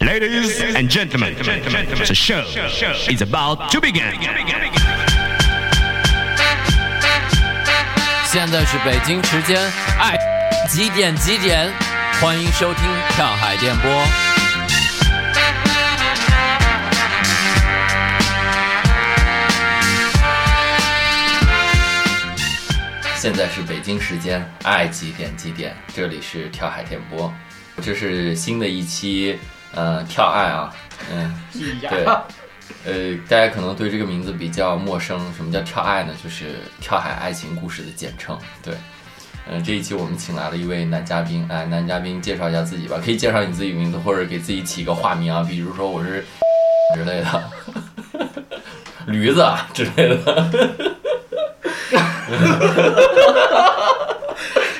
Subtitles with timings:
[0.00, 2.44] Ladies and gentlemen, the show
[3.10, 4.14] is about to begin.
[8.24, 9.60] 现在是北京时间，
[9.98, 10.16] 哎，
[10.68, 11.72] 几点几点？
[12.20, 12.84] 欢迎收听
[13.16, 13.90] 跳海电波。
[23.16, 25.76] 现在是北京时间，爱几点几点？
[25.92, 27.34] 这里是跳海电波，
[27.82, 29.36] 这是新的一期，
[29.74, 30.74] 呃，跳爱啊，
[31.12, 32.04] 嗯，对，
[32.84, 35.18] 呃，大家可能对这个名字比较陌生。
[35.34, 36.12] 什么叫跳爱呢？
[36.22, 38.38] 就是跳海爱情故事的简称。
[38.62, 38.74] 对，
[39.50, 46.24] 嗯、这一期我们请来了一位男嘉宾，哎，男嘉宾介绍一下自己吧，可以介绍你自己名字，或者给自己起一个化名啊，比如说我是
[46.96, 47.50] 之类的，
[49.06, 50.70] 驴子啊之类的。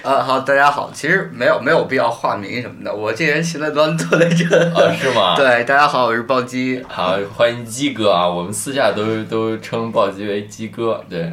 [0.09, 4.47] 啊，好，大家好，其实没有没有必要化名什么的，我这人现在端坐在这。
[4.71, 5.37] 啊，是吗？
[5.37, 6.83] 对，大家好，我是暴击。
[6.89, 8.27] 好，欢迎鸡哥啊！
[8.27, 11.31] 我们私下都都称暴击为鸡哥，对。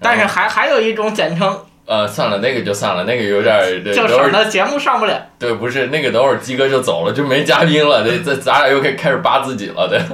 [0.00, 5.20] 但是还还有一种简称，呃，算了，那个就算了，那个有点儿，对就等会儿省得节目上不了。
[5.38, 10.00] 对，不是那个，等会儿鸡哥就走了，就没嘉宾了，这这咱俩又可以开始扒自己了，对。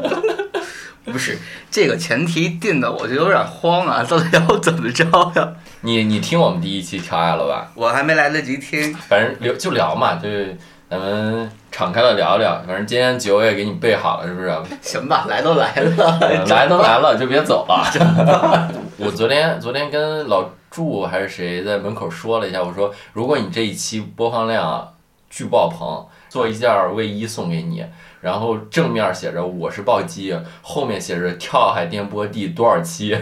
[1.12, 1.38] 不是
[1.70, 5.04] 这个前提定的，我就有点慌啊，到底要怎么着
[5.36, 5.48] 呀？
[5.82, 7.70] 你你听我们第一期跳爱了吧？
[7.74, 8.92] 我还没来得及听。
[8.94, 10.54] 反正聊就聊嘛，就是
[10.90, 12.62] 咱们敞开了聊聊。
[12.66, 14.52] 反正今天酒也给你备好了，是不是？
[14.82, 18.70] 行吧，来都来了， 呃来都来了，就别走了。
[18.98, 24.92] 我昨天昨天跟老祝还是谁在门口说了一下，我说如果你这一期播放量
[25.30, 27.82] 巨爆棚，做一件卫衣送给你，
[28.20, 33.16] 然后正面写着我是暴击，后面写着跳海电波第多少期，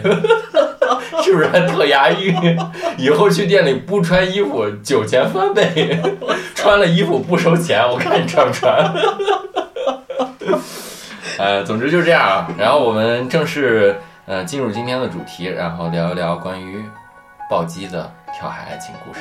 [1.23, 2.35] 是不是还特押韵？
[2.97, 5.99] 以后去店里不穿衣服酒钱翻倍，
[6.55, 8.93] 穿了衣服不收钱，我看你穿不穿。
[11.37, 12.47] 呃，总之就这样啊。
[12.57, 13.95] 然后我们正式
[14.25, 16.83] 呃进入今天的主题，然后聊一聊关于
[17.49, 19.19] 暴击的跳海爱情故事。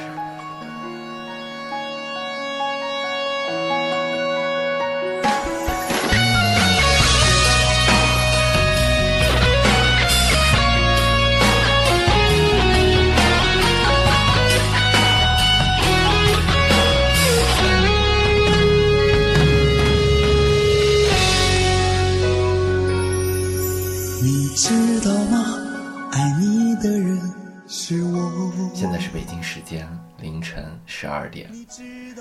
[28.78, 29.84] 现在是北京时间
[30.20, 31.50] 凌晨十二点。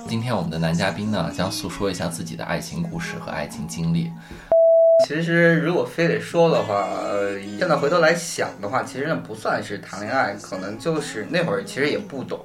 [0.10, 4.12] 今天我们的男嘉宾呢，将诉说一下自己的爱情故事和爱情经历。
[5.06, 12.44] 其实如果非得说的话，呃，现在回头来想的话，其实那不算是谈恋爱，可能就是那会儿其实也不懂，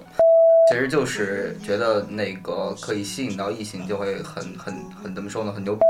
[0.70, 5.80] 其实就是觉得那个可以吸引到异性，就会很很很怎么说呢，很牛逼。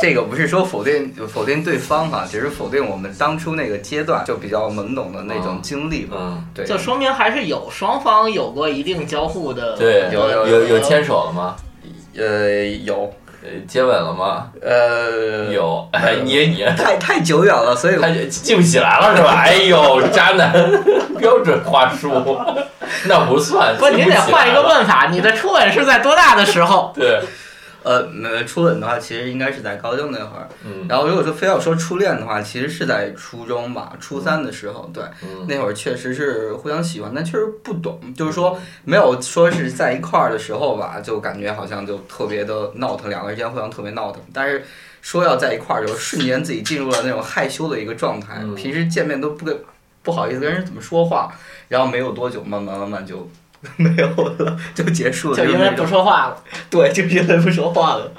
[0.00, 6.16] 这个不是说否定否定对方哈，只是否定我们当初那个阶段就比较懵懂的那种经历吧。
[6.18, 9.76] 嗯，对，就说明还是有双方有过一定交互的。
[9.76, 11.56] 对，有有有有牵手了吗？
[12.16, 13.12] 呃有
[13.42, 14.48] 呃，接吻了吗？
[14.60, 16.66] 呃有，哎，捏捏。
[16.76, 19.34] 太太久远了，所以他就记不起来了是吧？
[19.34, 20.52] 哎呦，渣男
[21.18, 22.10] 标准话术，
[23.06, 23.74] 那不算。
[23.78, 24.60] 不，您得换一个。
[24.62, 26.92] 问法，你的初吻是在多大的时候？
[26.94, 27.18] 对，
[27.82, 30.46] 呃，没，初吻的话，其实应该是在高中那会儿。
[30.64, 35.46] 嗯，然后如果说非要说初恋的话，其实是在初中吧，初三的时候，对，嗯。
[35.48, 44.64] 那会儿确实是互相喜欢，但确实不懂，就是说没有说是在一块儿的时候吧，就感觉好像就特别的闹腾，两个人之间互相特别闹腾，但是
[45.00, 48.54] 说要在一块儿的时候，瞬间自己进入了那种害羞的一个状态，嗯。
[48.54, 49.58] 平时见面都不跟
[50.02, 51.32] 不好意思跟人怎么说话，
[51.68, 53.28] 然后没有多久，慢慢慢慢就
[53.76, 54.06] 没有
[54.38, 56.42] 了， 就结束了，就因为不说话了。
[56.70, 58.10] 对，就是因为不说话了。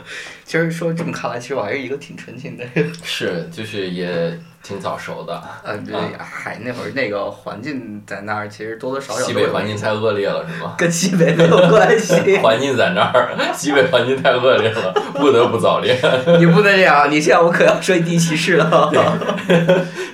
[0.46, 2.92] 其实说这么看来，其实我还是一个挺纯情的人。
[3.04, 5.42] 是，就是也挺早熟的。
[5.64, 10.76] 嗯，对，嗨，那会儿那个环境在那儿，其实多多少少西北环境太恶劣了，是吗？
[10.78, 12.38] 跟西北没有关系。
[12.40, 15.98] 环境在那儿，西北环境太恶劣了，不得不早恋，
[16.38, 18.92] 你不能这样，你这样我可要说地歧视了。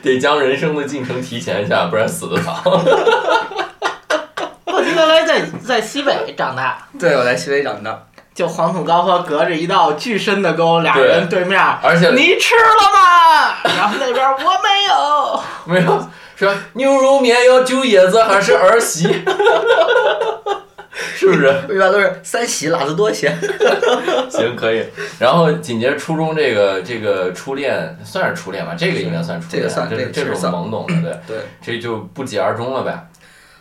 [0.04, 2.62] 得将人生的进程提前一下，不然死的早。
[4.98, 8.04] 原来在在西北长大，对，我在西北长大。
[8.34, 13.56] 就黄土高坡隔着一道巨深的沟，俩人对面，而且你吃了吗？
[13.64, 15.42] 然后那边我没有。
[15.66, 19.06] 没有说牛肉面要揪叶子还是儿媳，
[21.16, 21.48] 是不是？
[21.74, 23.36] 一般都是三喜辣子多些。
[24.30, 24.86] 行，可以。
[25.18, 33.10] 然后紧接着初中这个这个初恋算是初恋吧，这个应该算初恋，这个算这这是算懵懂的，对，对，这就不疾而终了呗。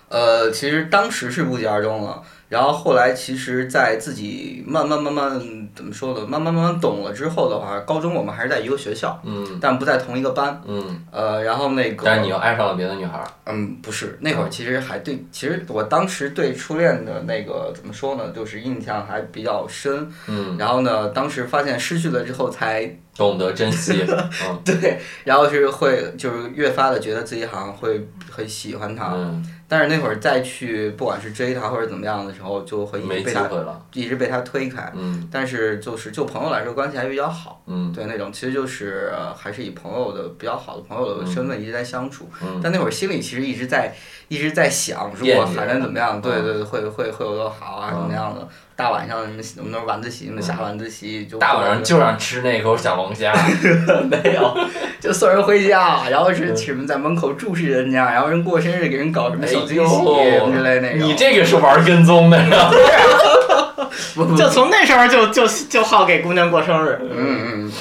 [0.09, 10.63] 呃，其实当时是不疾而终了，然后后来其实，在自己慢慢慢慢怎么说呢，慢慢慢慢懂了之后的话，高中我们还是在一个学校，嗯但不在同一个班。
[10.65, 20.09] 嗯，呃，然后那个，但是你又爱上了别的女孩儿，嗯，不是，那会儿其实还对，其实我当时对初恋的那个怎么说呢，就是印象还比较深。
[20.29, 34.93] 嗯，然后呢，当时发现失去了之后才懂得珍惜， 嗯对，然后是会就是越发的觉得自己好像会很喜欢她，嗯，但是那会儿再去不管是追他或者怎么样的时候，就会一直被他机会了，一直被他推开。
[34.95, 37.63] 嗯但是就是就朋友来说，关系还比较好。
[37.67, 43.93] 嗯对那种，其实就是、呃还是以朋友的比较好的朋友的身份一直在相处，嗯但那会儿心里其实一直在
[44.29, 46.21] 一直在想，如果还能怎么样？
[46.21, 48.49] 对嗯对对，会会会有多好啊，嗯怎么样的？
[48.77, 49.19] 大晚上
[49.57, 50.27] 能不能晚自习？
[50.35, 53.33] 能下晚自习就大晚上就让吃那口小龙虾，
[54.11, 54.57] 没有，
[55.01, 60.05] 就送人回家， 然后是嗯什么在门口注视人家，然后人过生日给人搞什么小惊喜
[60.53, 61.09] 之类那种。
[61.09, 62.71] 你这个是玩跟踪的呀？
[64.37, 66.99] 就从那时候就就就好给姑娘过生日。
[67.03, 67.73] 嗯嗯嗯，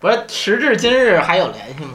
[0.00, 1.90] 不是，时至今日还有联系吗？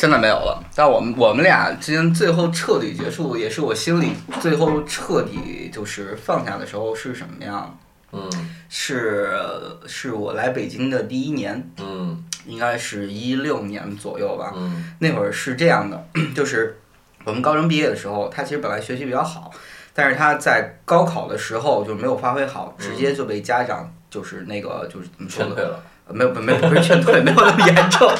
[0.00, 0.64] 现在没有了。
[0.74, 7.78] 但我们我们俩之间最后彻底结束，也是我心里最后彻底就是放下的时候是什么样？
[8.12, 8.30] 嗯
[8.70, 9.30] 是
[9.86, 14.54] 是我来北京的第一年，嗯应该是一六年左右吧。
[14.56, 16.02] 嗯那会儿是这样的，
[16.34, 16.80] 就是
[17.24, 19.50] 我们高中毕业的时候，他其实本来学习比较好，
[19.92, 25.54] 但是他在高考的时候就没有发挥好，直接就被家长就是那个就是怎么说呢？
[25.54, 28.10] 劝退了，呃没有没有不是劝退，没有那么严重。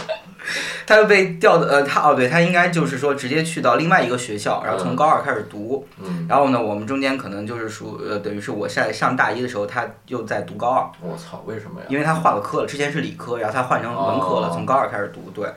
[0.86, 5.86] 他又被调的呃，他哦对，他应该就是说直接去到另外一个学校，然后从嗯高二开始读。
[6.02, 10.84] 嗯，然后呢，我们中间可能就是说呃，等于是我在上大一的时候，他又在读高二。
[11.00, 11.86] 我操，为什么呀？
[11.88, 15.48] 因为他换了科了，之前是理科，然后他换成文科了，哦从高二开始读，对。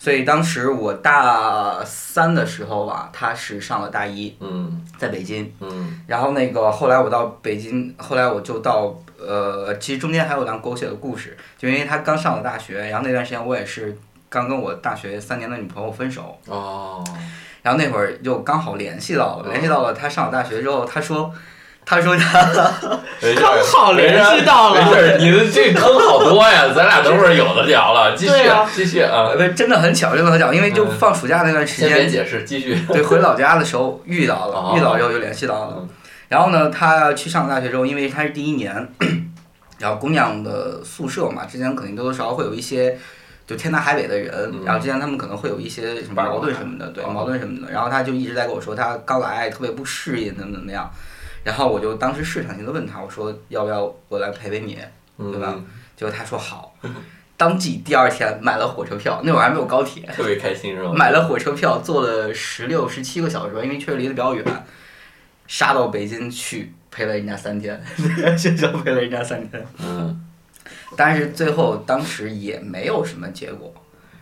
[0.00, 5.52] 所以当时我大三的时候吧，他是上了大一，嗯在北京。
[5.60, 13.98] 嗯然后那个后来我到北京，后来我就到呃，其实中间还有段狗血的故事，就因为他刚上了大学，然后那段时间我也是
[14.28, 17.02] 刚跟我大学三年的女朋友分手，哦，
[17.62, 21.32] 然后那会儿又刚好联系到了，嗯联系到了她上了大学之后，她说，
[21.86, 22.44] 他说他。
[23.40, 32.78] 刚好联系到了没事，你的这坑好多呀，咱俩等会儿有的聊了，继续啊继续啊，那，真的很巧，真的很巧，因为就嗯放暑假那段时先别间，解释，继续。
[32.86, 35.88] 对，回老家的时候遇到了，哦遇到之后就联系到了嗯。
[36.28, 38.88] 然后呢，他去上大学之后，因为他是第一年，
[39.80, 42.96] 然后姑娘的宿舍嘛，之前肯定多多少少会有一些
[43.48, 47.72] 就天南海北的人，嗯然后之前他们可能会有一些什么矛盾什么的，对，哦矛盾什么的。
[47.72, 50.88] 然后他就一直在跟我说，他刚来特别不适应，怎么怎么样。
[51.42, 54.78] 然后我就当时试探性的问他，我说要不要我来陪陪你？
[55.16, 55.64] 对吧嗯，
[55.96, 56.76] 结果他说好，
[57.36, 60.92] 当即第二天买了火车票，那会儿还没有高铁，特别开心是吧？
[60.94, 64.44] 买了火车票，坐了十六、十七个小时吧，因为确实离得比较远，
[65.46, 67.82] 杀到北京去陪了人家三天，
[68.38, 70.24] 学校陪了人家三天，嗯
[70.96, 73.72] 但是最后当时也没有什么结果，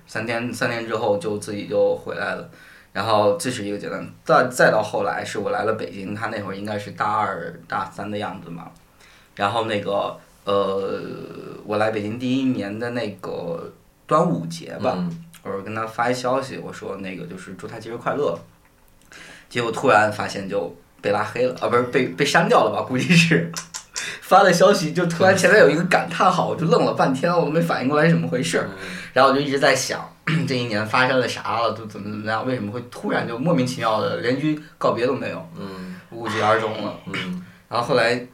[0.07, 2.51] 三天三天之后就自己就回来了，
[2.93, 8.71] 然后这是一个阶段，再再到后来是我来了北京，他那会儿应该是大二大三的样子嘛，
[9.35, 11.03] 然后那个呃，
[11.65, 13.73] 我来北京第一年的那个
[14.07, 18.37] 端午节吧，嗯我说跟他发一消息，我说那个就是祝他节日快乐。
[19.49, 22.83] 结果突然发现就被拉黑了，啊，不是被被删掉了吧？
[22.83, 23.49] 估计是
[24.20, 28.69] 发的消息就突然前面有一个感叹号，我就愣了半天，我都没反应过来是怎么回事儿。
[29.12, 30.08] 然后我就一直在想，
[30.46, 32.46] 这一年发生了啥了，都怎么怎么样？
[32.46, 36.94] 为什么会突然就莫名其妙的连句告别都没有，嗯无疾而终了？
[37.13, 38.25] 嗯然后后来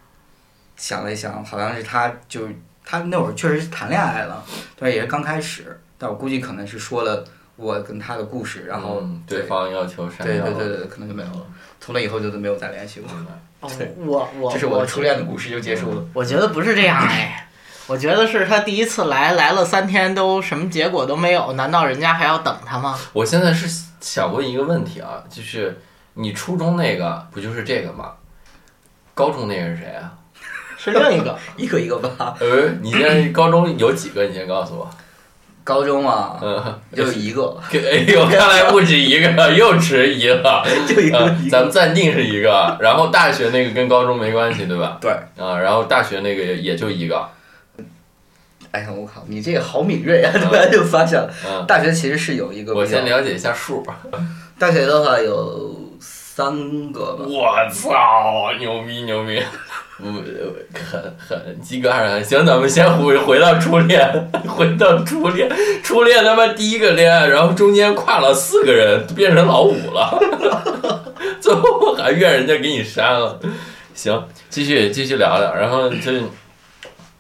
[0.76, 2.42] 想了一想，好像是他就
[2.84, 4.44] 他那会儿确实是谈恋爱了，
[4.78, 7.24] 但也是刚开始，但我估计可能是说了
[7.56, 11.46] 我跟他的故事，然后、嗯对方要求删对掉了，对对对，可能就没有了。
[11.80, 13.08] 从那以后就都没有再联系过，
[13.62, 16.04] 哦我我这是我的初恋的故事就结束了。
[16.12, 17.48] 我觉得不是这样哎，
[17.86, 22.98] 我觉得是他第一次来，来了三天都什么结果都没有，难道人家还要等他吗？
[23.14, 23.66] 我现在是
[24.00, 25.80] 想问一个问题啊，就是
[26.14, 28.12] 你初中那个不就是这个吗？
[29.14, 30.12] 高中那个是谁啊？
[30.76, 32.34] 是另一个， 一个一个吧。
[32.40, 34.24] 呃，你现在高中有几个？
[34.24, 34.90] 你先告诉我。
[35.64, 40.64] 高中啊，嗯，就一个， 哎呦，看来不止一个， 又迟疑了。
[40.88, 41.18] 就一个。
[41.50, 44.98] 咱们暂定是一个，然后大学那个跟高中没关系，对吧？
[45.00, 47.28] 对，啊，然后大学那个也也就一个。
[48.72, 50.32] 哎呀，我靠，你这个好敏锐啊！
[50.34, 52.74] 突然就发现了，嗯，大学其实是有一个。
[52.74, 53.98] 我先了解一下数吧。
[54.58, 57.24] 大学的话有三个吧。
[57.26, 59.42] 我操，牛逼牛逼！
[60.04, 60.24] 嗯，
[60.72, 62.44] 很很及格还是行。
[62.44, 65.48] 咱们先回回到初恋，回到初恋，
[65.82, 70.18] 初恋他妈第一个恋爱，然后中间跨了四个人，变成老五了，
[71.40, 73.38] 最后还怨人家给你删了。
[73.94, 76.10] 行，继续继续聊聊，然后就，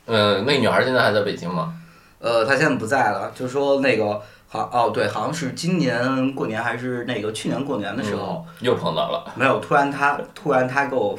[0.06, 1.74] 嗯、那女孩现在还在北京吗？
[2.18, 11.18] 呃，她现在不在了，就说那个好哦，对，好像是今年过年还是那个去年过年的时候，又碰到了，没有，突然他突然他给我，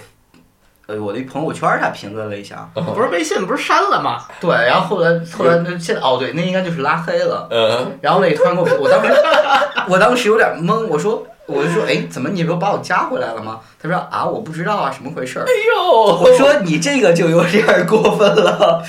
[0.86, 4.24] 呃，我的朋友圈儿他评论了一下，不是微信不是删了吗？
[4.42, 7.48] 对，然后后来后来那现在哦，对，那应该就是拉黑了。
[7.50, 9.14] 嗯，然后那突然给我，我当时
[9.88, 13.60] 我当时有点懵，我说我就说，哎，怎么你不把我加回来了吗？
[13.82, 15.44] 他说啊，我不知道啊，什么回事儿？
[15.44, 18.84] 哎呦，我说你这个就有点过分了。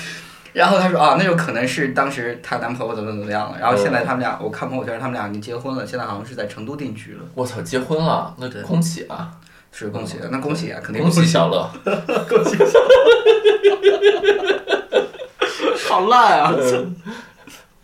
[0.51, 3.57] 然后他说啊，那就可能是当时她男朋友怎么怎么样了。
[3.59, 7.19] 然后现在他们俩，我看朋友圈，他们俩已经结婚了，现在好像是在成都定居了。
[7.33, 9.31] 我操，结婚了，那对恭喜啊，
[9.77, 11.69] 是恭喜，那恭喜啊，肯定恭喜 小乐，
[15.89, 16.53] 好烂啊！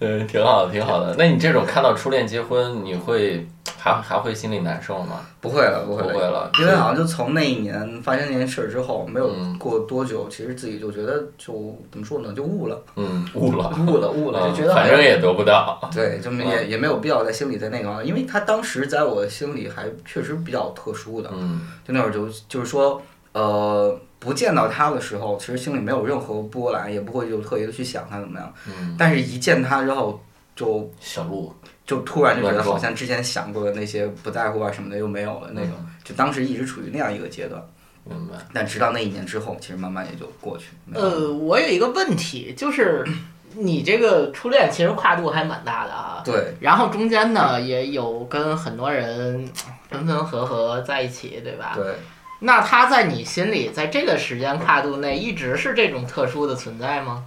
[0.01, 1.15] 嗯，挺好的，挺好的。
[1.17, 5.22] 那你这种看到初恋结婚，你会还还会心里难受吗？
[5.39, 11.53] 不会了，不会不会了因为好像就从那一年发生那件事儿之后，没有嗯过多久，其实自己就觉得就
[11.91, 15.79] 怎么说呢，就悟了，嗯，悟了，悟了，悟了，嗯就觉得反正也得不到。
[15.93, 23.00] 对，就没也也没有必要在心里在那个，因为他当时在我心里还确实比较特殊的，嗯就那会儿就就是说，
[23.34, 30.24] 呃，不见到他的时候，其实心里没有任何波澜，也不会就特别的去想他怎么样，嗯，但是一见他之后，
[30.56, 31.51] 就小鹿，
[31.88, 35.72] 就突然就觉得好像之前想过的那些不在乎啊什么的又没有了那种，
[36.04, 37.60] 就当时一直处于那样一个阶段，
[38.04, 38.36] 明白。
[38.54, 40.68] 但直到那一年之后，其实慢慢也就过去。
[40.92, 43.04] 了呃，我有一个问题，就是
[43.58, 46.22] 你这个初恋其实跨度还蛮大的啊。
[46.24, 49.50] 对，然后中间呢也有跟很多人
[49.90, 51.74] 分分合合在一起，对吧？
[51.75, 51.96] 对，
[52.43, 57.25] 那他在你心里，在这个时间跨度内，一直是这种特殊的存在吗？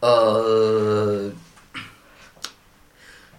[0.00, 1.30] 呃，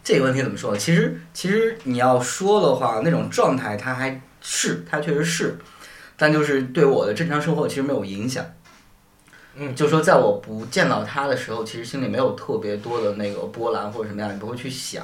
[0.04, 0.78] 这个问题怎么说？
[0.78, 5.58] 其实，其实你要说的话，那种状态它还是，它确实是，
[6.16, 8.46] 但就是对我的正常生活其实没有影响。
[9.56, 15.04] 嗯就说在我不见到他的时候，其实心里没有特别多的那个波澜或者什么样，你不会去想。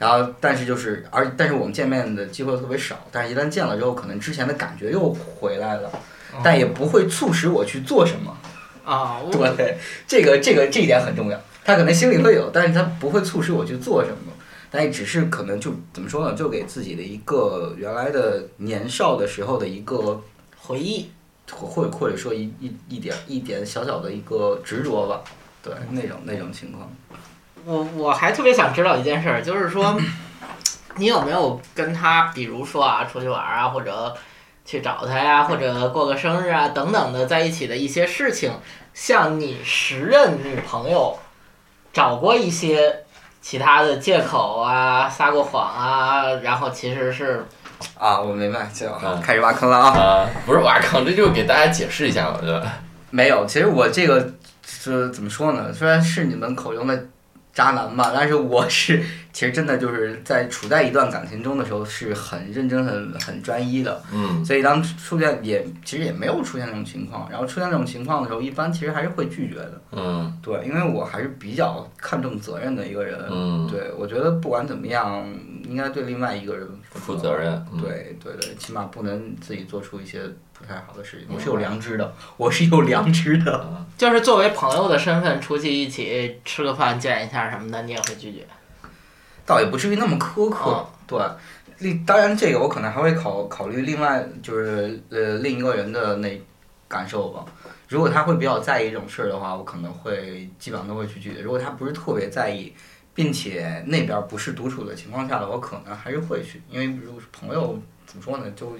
[0.00, 5.92] 然后，但是就是，而但是我们见面的机会特别少，但是一旦见了之后，可能之前的感觉又回来了，
[6.42, 8.36] 但也不会促使我去做什么。
[8.84, 9.76] 啊，我对，
[10.08, 11.38] 这个这个这一点很重要。
[11.64, 14.32] 他可能心里会有，但是他不会促使我去做什么，
[14.70, 20.20] 但也只是可能就怎么说呢，就给自己的一个原来的年少的时候的一个，
[20.56, 21.10] 回忆。
[21.52, 25.20] 或或者说一一一点一点小小的一个执着吧，
[25.60, 26.88] 对那种那种情况。
[27.64, 29.98] 我我还特别想知道一件事儿，就是说，
[30.96, 34.14] 你有没有跟他，比如说啊，出去玩啊，或者
[34.64, 38.52] 去找他呀，或者过个生日啊等等的，在一起的一些事情，
[38.94, 41.18] 向你时任女朋友
[41.92, 43.04] 找过一些
[43.40, 47.44] 其他的借口啊，撒过谎啊，然后其实是
[47.98, 49.88] 啊，我明白，就嗯 开始挖坑了啊。
[49.90, 52.72] 啊，不是挖坑，这就给大家解释一下嘛，对吧？
[53.10, 54.34] 没有，其实我这个
[54.66, 55.72] 是怎么说呢？
[55.72, 57.06] 虽然是你们口中的
[57.52, 59.02] 渣男吧，但是我是
[59.32, 64.02] 其实真的就是在处在一段感情中的时候是很认真、很很专一的。
[64.12, 69.80] 嗯所以当出现也其实也没有出现这种情况，然后出现这种情况的时候，一般其实还是会拒绝的。
[69.92, 73.18] 嗯对，因为我还是比较看重责任的一个人。
[73.30, 75.24] 嗯，对，我觉得不管怎么样，
[75.64, 77.52] 应该对另外一个人负责任。
[77.72, 80.20] 嗯，对对对，起码不能自己做出一些
[80.52, 81.28] 不太好的事情。
[81.34, 83.86] 我是有良知的， 我是有良知的。
[83.96, 88.46] 就是作为朋友的身份出去一起吃个饭、见一下什么的，你也会拒绝。
[89.44, 90.70] 倒也不至于那么苛刻。
[90.70, 91.18] 哦对，
[91.78, 96.40] 另当然这个我可能还会考考虑另外就是呃另一个人的那
[96.86, 97.44] 感受吧。
[97.88, 101.40] 如果他会比较在意这种事儿的话，我可能会基本上都会去拒绝。
[101.40, 102.72] 如果他不是特别在意，
[103.14, 108.72] 并且那边儿不是独处的情况下的，我可能还是会去，因为如果是朋友怎么说呢，就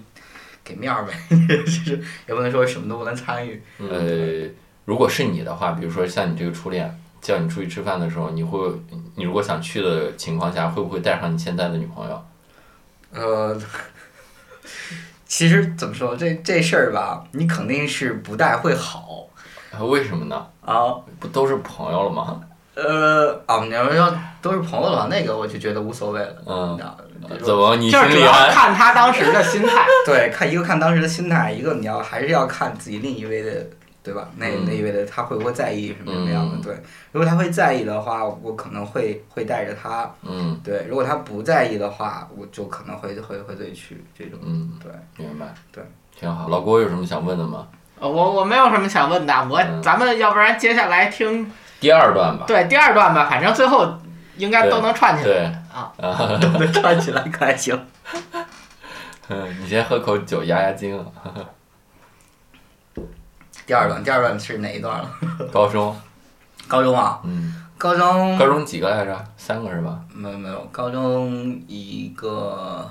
[0.64, 1.12] 给面儿呗，
[1.48, 3.62] 就是也不能说什么都不能参与。
[3.78, 4.48] 呃，
[4.84, 8.72] 如果是你的话，比如说像你这个初恋叫你出去吃饭的时候，你会，
[9.16, 12.24] 你如果想去的情况下，会不会带上你现在的女朋友？
[13.12, 13.60] 呃，
[15.26, 19.28] 其实怎么说，这这事儿吧，你肯定是不带会好
[19.72, 20.46] 啊为什么呢？
[20.62, 20.94] 啊。
[21.18, 22.40] 不都是朋友了吗？
[22.74, 26.36] 呃，啊，你要要都是朋友的话，那个我就觉得无所谓了。
[26.46, 26.78] 嗯
[27.44, 29.84] 怎么你就是主要心里还看他当时的心态。
[30.06, 33.66] 对，看一个看当时的心态，一个你要还是要看自己另一位的，
[34.02, 34.28] 对吧？
[34.36, 36.56] 那嗯那一位的他会不会在意什么什么样的？
[36.56, 36.74] 嗯对，
[37.12, 40.10] 如果他会在意的话，我可能会会带着他。
[40.22, 44.38] 嗯对，如果他不在意的话，我就可能会会会自己去这种。
[44.42, 44.90] 嗯，对，
[45.24, 45.84] 明白，对，
[46.18, 46.48] 挺好。
[46.48, 47.66] 老郭有什么想问的吗？
[48.00, 52.44] 呃我我没有什么想问的，我嗯咱们要不然接下来听第二段吧。
[52.46, 53.98] 对第二段吧，反正最后
[54.36, 55.28] 应该都能串起来。
[55.28, 57.78] 对啊啊， 都能串起来可还行。
[59.28, 61.06] 嗯， 你先喝口酒压压惊啊。
[63.66, 65.08] 第二段，第二段是哪一段了？
[65.52, 65.96] 高中，
[66.66, 69.24] 高中啊，嗯，高中高中几个来着？
[69.36, 70.00] 三个是吧？
[70.12, 72.90] 没有没有，高中一个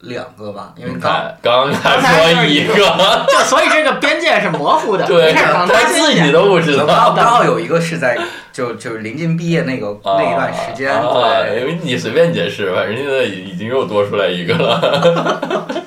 [0.00, 2.74] 两个吧，因为你刚，刚才说一个，
[3.28, 7.12] 就所以这个边界是模糊的，对，他自己都不知刚道。
[7.14, 8.18] 刚好有一个是在
[8.52, 15.66] 就就是临近毕业那个那一段时间，啊，对因为你随便解释，反正现在已经又多出来一个了。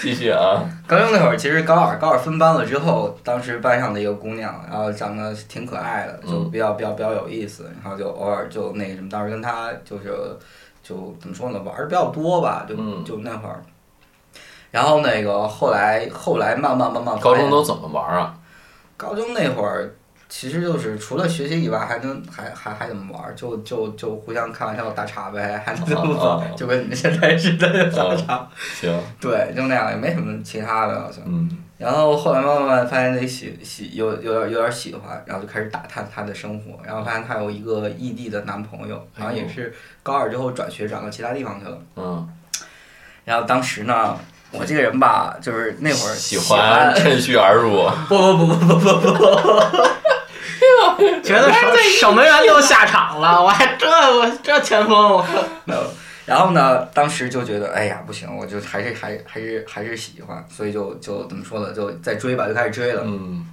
[0.00, 10.14] 继续啊，高中那会儿，其实高二高二分班了之后，当时班上的一个姑娘，然后长得挺可爱的，就嗯比较比较比较有意思，然后就偶尔就那个什么，当时跟她就是
[10.88, 13.62] 就怎么说呢，玩的比较多吧，就嗯就那会儿。
[14.70, 18.34] 然后那个后来后来慢慢慢慢高中都怎么玩啊？
[18.96, 19.94] 高中那会儿，
[20.28, 23.34] 其实就是除了学习以外，还能还还还怎么玩儿？
[23.34, 26.44] 就就就互相开玩笑打岔呗，还能怎么？
[26.56, 28.48] 就跟你们现在似的打岔。
[28.58, 31.22] 行，对，就那样，也没什么其他的，好像。
[31.26, 41.78] 嗯然后后来慢慢慢慢发现自己喜喜有有点有点喜欢，然后就开始打探她的生活，然后发现她有一个异地的男朋友，好像也是高二之后转学转到其他地方去了。
[41.94, 42.28] 嗯，
[43.24, 44.18] 然后当时呢，
[44.50, 47.88] 我这个人吧，就是那会儿喜欢欢趁虚而入。
[48.08, 49.88] 不不不不不不不。
[51.22, 55.24] 觉得守守门员都下场了，我还这我这前锋，我
[55.64, 55.80] 没有。
[56.28, 63.02] 然后呢，当时就觉得，哎呀，不行，我就还是还还是还是喜欢，所以就就怎么说呢，就再追吧，就开始追了。
[63.06, 63.46] 嗯，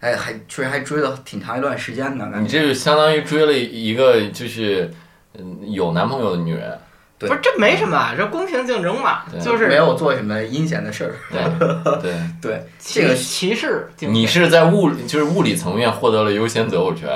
[0.00, 2.30] 哎，还确实还追了挺长一段时间呢。
[2.40, 4.92] 你这就相当于追了一个就是
[5.38, 6.78] 嗯有男朋友的女人。
[7.16, 11.14] 对不是这没什么，这公平竞争嘛，就是没有做什么阴险的事儿。
[11.30, 13.88] 对对， 对，这个歧视。
[14.00, 17.08] 你是在物就是物理层面获得了优先择偶权。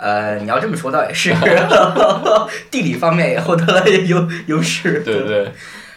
[0.00, 1.34] 呃，你要这么说倒也是，
[2.70, 5.00] 地理方面也获得了优优势。
[5.04, 5.52] 对对，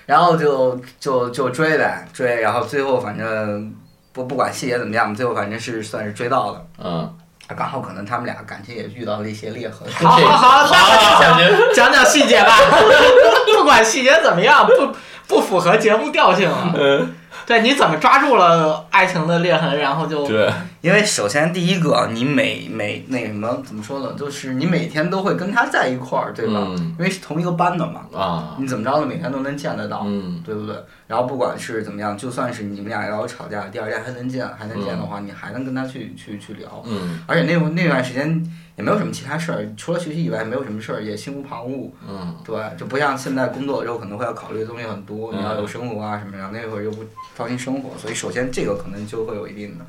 [0.05, 3.73] 然后就就就追呗，追，然后最后反正
[4.11, 6.61] 不不管细节怎么样，最后反正是算是追到了。
[6.83, 7.15] 嗯，
[7.55, 9.87] 刚好可能他们俩感情也遇到了一些裂痕。
[9.93, 11.33] 好好好，
[11.73, 12.57] 讲讲细节吧，
[13.57, 16.73] 不管细节怎么样，不不符合节目调性啊。
[16.75, 20.51] 嗯，对，你怎么抓住了爱情的裂痕，然后就对，
[20.81, 26.53] 因为首先第一个，你每每那什么怎么说呢，就是你每天都会跟他在一块儿，对吧？
[26.69, 30.03] 嗯因为是同一个班的嘛，啊，你怎么着呢，每天都能见得到。
[30.05, 30.75] 嗯对不对？
[31.07, 36.83] 然后不管是怎么样，就算是你们俩要吵架，第二天还能见，还能见的话，你还能跟他去去去聊。
[36.85, 38.43] 嗯而且那那段时间
[38.75, 41.89] 也没有什么其他事儿，除了学习以外，没有什么事儿，也心无旁骛。
[42.07, 46.49] 嗯对，就不像现在工作了之后可能会要考虑的东西很多，嗯你要有生活啊什么的。
[46.51, 47.03] 那会儿又不
[47.35, 49.85] 操心生活，所以首先这个可能就会有一定的。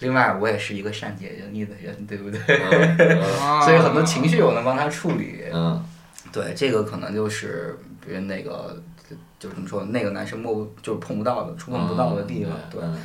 [0.00, 2.40] 另外，我也是一个善解人意的人，对不对？
[3.64, 5.44] 所以很多情绪我能帮他处理。
[5.52, 5.82] 嗯
[6.32, 8.76] 对，这个可能就是别人那个，
[9.08, 12.52] 就就怎么说，那个男生摸就是碰不到的、触碰不到的地方。
[12.68, 13.00] 对，嗯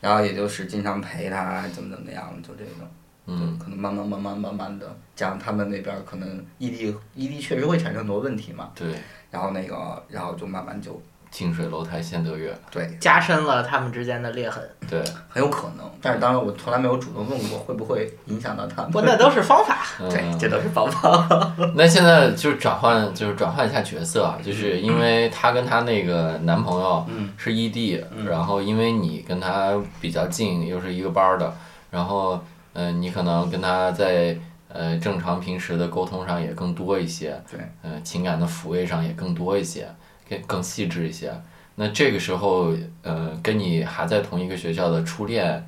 [0.00, 2.88] 然后也就是经常陪他，怎么怎么样，就这种。
[3.26, 8.88] 就嗯可能慢慢慢慢慢慢的，加上他们那边儿可能异地异地确实会产生很多问题嘛，对，
[9.30, 12.54] 然后那个然后就慢慢就近水楼台先得月。
[12.70, 14.62] 对，加深了他们之间的裂痕。
[14.90, 18.90] 对，很有可能，但是当然我从来没有主动问过会不会影响到他们。
[18.90, 19.78] 不，那都是方法。
[20.10, 21.54] 对，嗯这都是方法。
[21.74, 31.50] 那现在就是转换，就是转换一下角色啊，就是因为她跟她那个男朋友嗯是异地，嗯然后因为你跟他比较近，又是一个班儿的，
[31.90, 32.38] 然后
[32.74, 34.36] 嗯、呃你可能跟他在
[34.68, 39.88] 呃正常平时的沟通上也更多一些，对，呃情感的抚慰上也更多一些，
[40.28, 41.32] 更更细致一些。
[41.74, 45.66] 那这个时候，呃，跟你还在同一个学校的初恋，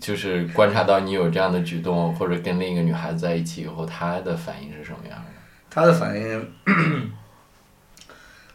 [0.00, 5.24] 就是观察到你有这样的举动，或者跟另一个女孩子在一起以后，她的反应是什么样的？
[5.70, 6.50] 他的反应，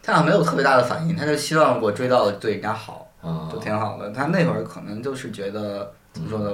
[0.01, 4.11] 他好像没有特别大的反应，他就希望我追到了对人家好，嗯就挺好的。
[4.11, 6.51] 他那会儿可能就是觉得怎么说呢？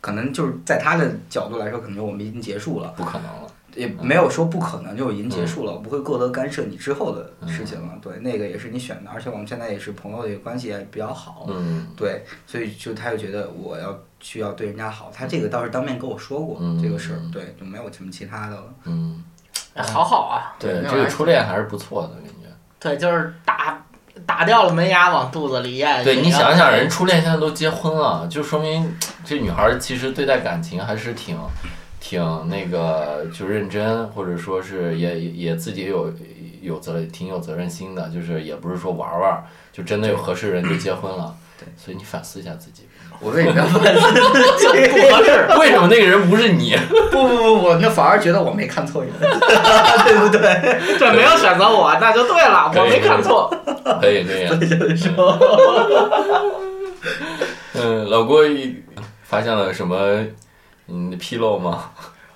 [0.00, 3.46] 可能就是在他的角度来说，可能我们已经结束了，不可能了。
[3.74, 7.98] 也没有说不可能，就已经结束了，我不会过多干涉你之后的事情嗯了。
[8.00, 11.46] 对，那个也是你选的，而且我们现在也是朋友的关系也比较好。
[11.48, 18.74] 嗯对，所以就他就觉得我要需要对人家好，他这个倒是当面跟我说过、嗯这个事儿，对，就没有什么其他的了。
[18.84, 19.24] 嗯，
[19.74, 22.48] 哎好好啊，对，这个初恋还是不错的，感觉。
[22.78, 23.84] 对，就是打
[24.26, 26.02] 打掉了门牙往肚子里咽。
[26.04, 31.38] 对你想想，人初恋现在都结婚了，就说明这女孩儿其实对待感情还是挺
[32.00, 36.12] 挺那个就认真，或者说是也也自己有
[36.62, 41.34] 有责挺有责任心的，就是也不是说玩玩，就真的有合适人就结婚了。
[41.58, 42.88] 对，所以你反思一下自己，
[43.24, 44.12] 我为什么要反思
[44.58, 44.86] 自己？
[44.92, 45.46] 不合适。
[45.58, 46.76] 为什么那个人不是你？
[47.10, 50.98] 不 不不，我那反而觉得我没看错人， 对不对？
[50.98, 53.50] 这，没有选择我，那就对了，我没看错。
[54.00, 55.38] 可以可以，就是说，
[57.72, 58.42] 嗯，老郭
[59.22, 59.96] 发现了什么
[60.88, 61.84] 嗯纰漏吗？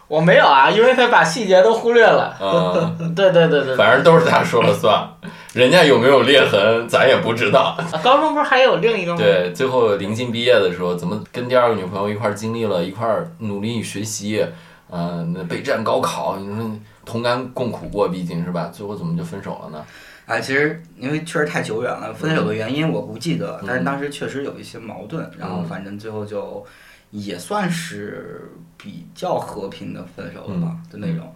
[0.09, 2.35] 我没有啊，因为他把细节都忽略了。
[2.41, 5.07] 嗯，对对对对，反正都是他说了算，
[5.53, 7.77] 人家有没有裂痕咱也不知道。
[7.79, 9.19] 啊高中不是还有另一个吗？
[9.19, 14.45] 对，最后临近毕业的时候，怎么跟第二个女朋友一块儿经历了一块儿努力学习，
[14.91, 16.71] 嗯、那备战高考，你说
[17.05, 18.71] 同甘共苦过，毕竟是吧？
[18.73, 19.85] 最后怎么就分手了呢？
[20.27, 26.65] 啊，其实因为确实太久远了，分手的原因我不记得，但是当时确实有一些矛盾，然后反正最后就
[27.11, 31.35] 也算是比较和平的分手了吧的那种。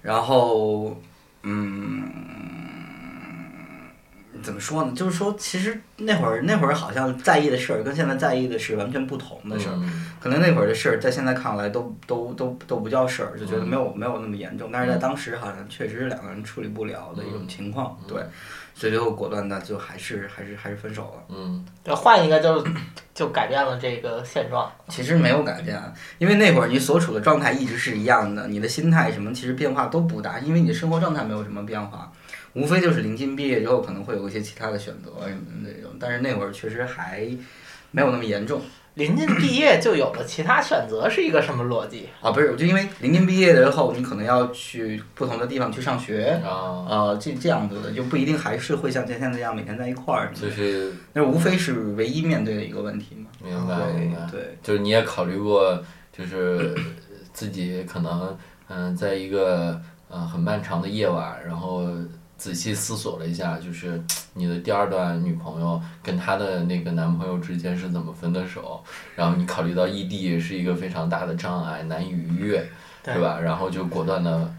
[0.00, 1.00] 然后，
[1.42, 2.04] 嗯，
[4.42, 4.92] 怎么说呢？
[4.94, 9.74] 就是说，其实那会儿那会儿好像在意的事儿跟现在在意的是完全不同的事儿。
[9.76, 18.24] 嗯可能那会儿的事儿在现在看来都都都都不叫事儿，就觉得没有没有那么严重，但是在当时好像确实是两个人处理不了的一种情况，对，
[18.74, 21.34] 所以最后果断的就还是还是还是分手了。
[21.36, 22.66] 嗯对，换一个就
[23.14, 24.70] 就改变了这个现状。
[24.88, 25.80] 其实没有改变，
[26.18, 32.12] 因为那会儿你所处的状态一直是一样的，你的心态什么其实变化都不大，因为你的生活状态没有什么变化，
[32.54, 37.28] 无非就是临近毕业之后可能会有一些其他的选择什么的那种，但是那会儿确实还
[37.92, 38.60] 没有那么严重。
[38.94, 42.08] 临近毕业就有了其他选择，是一个什么逻辑？
[42.20, 53.26] 啊，不是，就因为临近毕业之后，你可能要去不同的地方去上学，啊，呃，这这样子的，就不一定还是会像现在这样每天在一块儿，就是那无非是唯一面对的一个问题嘛。
[53.42, 55.82] 明白明白对，对，就是你也考虑过，
[56.16, 56.72] 就是
[57.32, 58.36] 自己可能
[58.68, 61.88] 嗯，在一个呃很漫长的夜晚，然后
[62.36, 64.02] 仔细思索了一下，就是
[64.34, 68.82] 你的第二段女朋友跟她的那个男朋友之间是怎么分的手，
[69.14, 72.66] 然后你考虑到异地是一个非常大的障碍，难以逾越，
[73.02, 73.38] 对是吧？
[73.42, 74.52] 然后就果断的。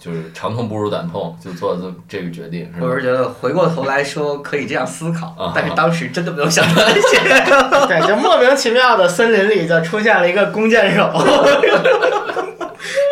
[0.00, 2.94] 就是长痛不如短痛，就做了这这个决定，是我？
[2.94, 7.18] 是觉得回过头来说可以这样思考，啊但是当时真的没有想到这些。
[7.88, 11.10] 对，就莫名其妙的森林里就出现了一个弓箭手。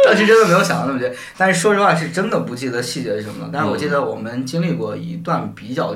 [0.07, 3.51] 当时真的没有想到那么绝，但是说实话是真的不记得细节是什么了。
[3.53, 5.93] 但是我记得我们经历过一段比较、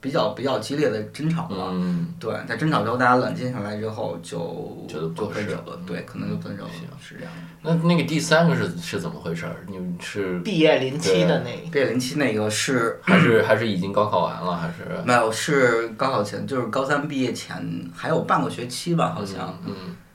[0.00, 1.56] 比较、比较激烈的争吵吧。
[1.70, 5.78] 嗯，对，在争吵之后，大家冷静下来之后就觉得就分手了。
[5.86, 7.40] 对，可能就分手了，是这样的。
[7.62, 9.56] 那那个第三个是是怎么回事儿？
[9.68, 17.56] 你们是毕业临期的那毕业零七那个是 还是还是已经高考完了，还是没有，是高考前，就是高三毕业前
[17.94, 19.56] 还有半个学期吧，好像。
[19.66, 19.74] 嗯，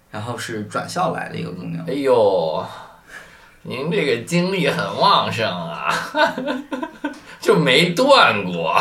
[0.09, 2.65] 然后是转校来的一个姑娘哎，呦，
[3.67, 5.91] 您这个精力很旺盛啊，
[7.41, 8.75] 就没断过。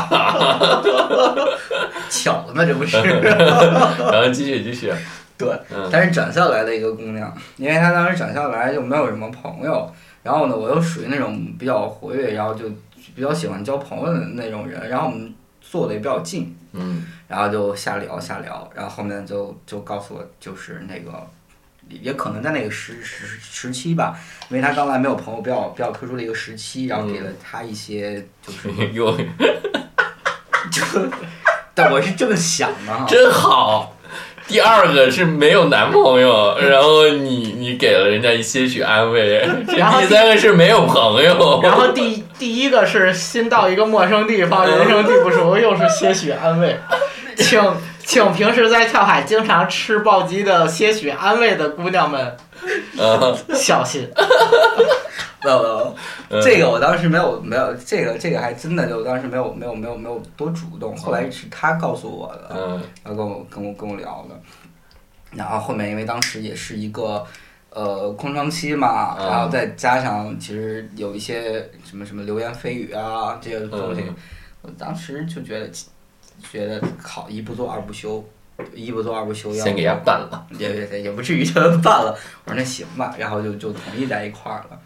[2.11, 2.63] 巧了吗？
[2.67, 2.99] 这不是？
[2.99, 4.93] 然后继续继续，
[5.39, 9.91] 对嗯，但是转校来的一个姑娘，因为她当时转校来就没有什么朋友，
[10.23, 12.67] 然后呢，我又属于那种比较活跃，然后就
[13.15, 21.27] 比较喜欢交朋友的那种人，然后我们坐的也比较近，嗯然后就瞎聊瞎聊，然后后面就就告诉我，就是那个，
[21.89, 24.19] 也可能在那个时时时期吧，
[24.49, 29.11] 因为他刚来没有朋友，比较比较特殊的一个时期，然后给了他一些就是 又
[30.71, 30.83] 就，
[31.75, 33.91] 但我是这么想的哈，真好。
[34.47, 39.39] 第二个是没有男朋友，然后你你给了人家一些许安慰。
[39.79, 46.79] 然后第三个是没有朋友，然后第第一个是新到一个陌生地方，人生地不熟，又是些许安慰，
[47.39, 47.59] 请
[48.07, 54.09] 请平时在跳海经常吃暴击的些许安慰的姑娘们 嗯呃小心。
[55.43, 55.97] 没有没有，
[56.31, 56.43] 嗯。
[56.43, 62.83] 这个我当时没有没有，这个这个还真的就当时没有没有没有没有多主动，后来是他告诉我的，嗯。
[63.03, 64.41] 然后跟我跟我跟我聊的，
[65.33, 67.23] 然后后面因为当时也是一个
[67.71, 69.27] 呃空窗期嘛，嗯。
[69.27, 74.15] 然后再加上其实有一些什么什么流言蜚语啊这些东西，嗯。
[74.63, 75.71] 我当时就觉得
[76.53, 78.25] 觉得好一不做二不休。
[78.73, 80.47] 一不做二不休，要先给人家办了。
[80.57, 82.17] 也也也不至于这么办了。
[82.45, 84.79] 我说那行吧，然后就就同意在一块儿了。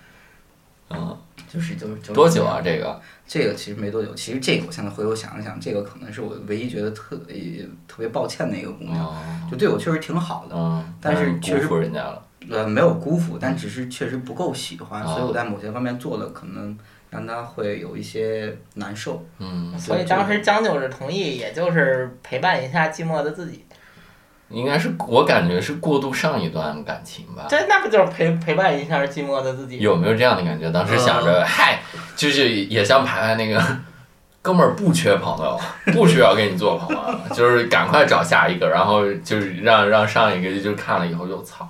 [0.89, 1.15] 嗯，
[1.53, 2.63] 就是就是就是多久啊？
[2.65, 2.99] 这个？
[3.27, 9.15] 这个其实没多久，其实这个我现在回头想一想，这个可能是我唯一觉得特别特别抱歉的一个姑娘，哦，
[9.51, 12.23] 就对我确实挺好的，嗯，但是辜确实负人家了。
[12.51, 16.75] 呃，没有辜负，但只是确实不够喜欢，哦所以我在某些方面做的可能
[17.11, 19.25] 让他会有一些难受。
[19.39, 23.65] 嗯，所以当时将就着同意，也就是陪伴一下寂寞的自己。
[24.51, 27.47] 应该是我感觉是过渡上一段感情吧。
[27.51, 29.79] 对那不就是陪陪伴一下寂寞的自己？
[29.79, 30.71] 有没有这样的感觉？
[30.71, 31.81] 当时想着，嗨，
[32.17, 33.63] 就是也像排排那个，
[34.41, 35.61] 哥们儿不缺朋友，
[35.93, 41.69] 不需要跟你做朋友，就是赶快找下一个，然后就是让让上一个就看了以后就操，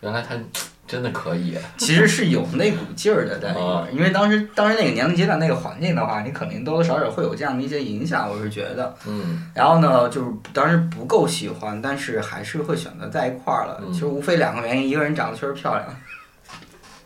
[0.00, 0.34] 原来他
[0.92, 1.56] 真的可以。
[1.78, 8.94] 其实是有那股劲儿的在里边啊儿，因为当时当时那个年龄阶段那个环境的话，你肯定多多少少会有这样的一些影响，我是觉得。
[9.06, 13.80] 嗯然后呢，就是当时不够喜欢，但是还是会选择在一块儿了。
[13.82, 15.86] 嗯其实无非两个原因，一个人长得确实漂亮，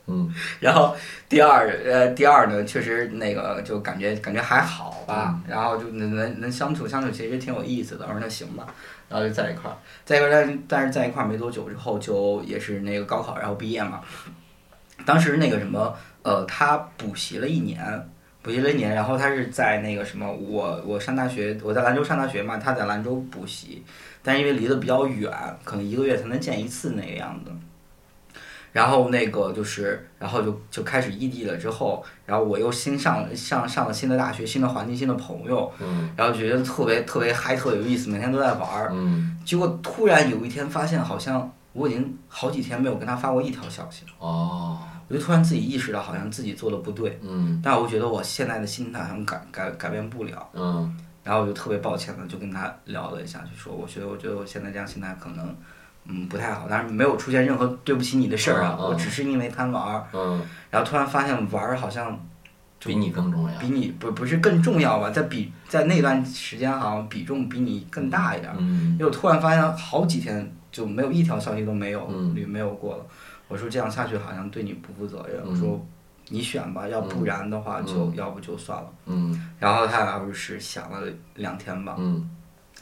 [0.09, 0.96] 嗯 然后
[1.29, 8.05] 第二呃第二呢，确实那个就感觉感觉还好吧，嗯然后就能能能相处相处，其实挺有意思的。
[8.07, 8.66] 我说那行吧，
[9.09, 14.01] 然后就在一块儿，在一块儿，但但是在一块儿没多久之后，就也是那个高考然后毕业嘛。
[15.05, 18.09] 当时那个什么呃，他补习了一年。
[18.42, 23.83] 补习了一年，然后他是在那个什么，我我上大学，我在兰州上大学嘛，他在兰州补习，
[24.23, 25.33] 但是因为离得比较远，
[25.64, 27.51] 可能一个月才能见一次那个样子。
[28.77, 38.91] 然后那个就是，然后就就开始异地了之后，然后我又新上上上了新的大学，新的环境，新的朋友，嗯然后觉得特别特别嗨，特别有意思，每天都在玩儿。
[38.93, 50.47] 嗯结果突然有一天发现，好像我已经好几天没有跟他发过一条消息了，哦我就突然自己意识到，好像自己做的不对，嗯但我觉得我现在的心态好像改改改变不了。
[50.53, 55.57] 嗯然后我就特别抱歉的就跟他聊了一下，就说我觉得我觉得我现在这样心态可能
[56.09, 60.40] 嗯不太好，但是没有出现任何对不起你的事儿啊，我只是因为贪玩儿，嗯，
[60.71, 62.19] 然后突然发现玩儿好像
[62.79, 63.59] 比你更重要。
[63.59, 63.69] 比。
[63.69, 68.92] 你不不是更重要吧，在比在那段时间好像比重比你更大一点儿，嗯。
[68.92, 72.35] 因为我突然发现好几天就没有一条消息都没有，嗯。
[72.49, 73.07] 没有过了，
[73.49, 75.51] 我说这样下去好像对你不负责任，嗯。
[75.51, 75.87] 我说
[76.29, 79.51] 你选吧，要不然的话就、嗯要不就算了，嗯。
[79.59, 81.01] 然后他好像是想了
[81.35, 82.31] 两天吧，嗯。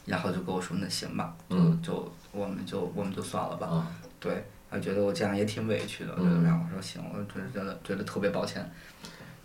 [0.05, 3.67] 然后就跟我说那行吧，就、嗯就我们就我们就算了吧。
[3.67, 3.87] 啊
[4.19, 8.69] 对，他觉得我这样也挺委屈的，我觉得嗯然后我说行，我觉得真的觉得特别抱歉。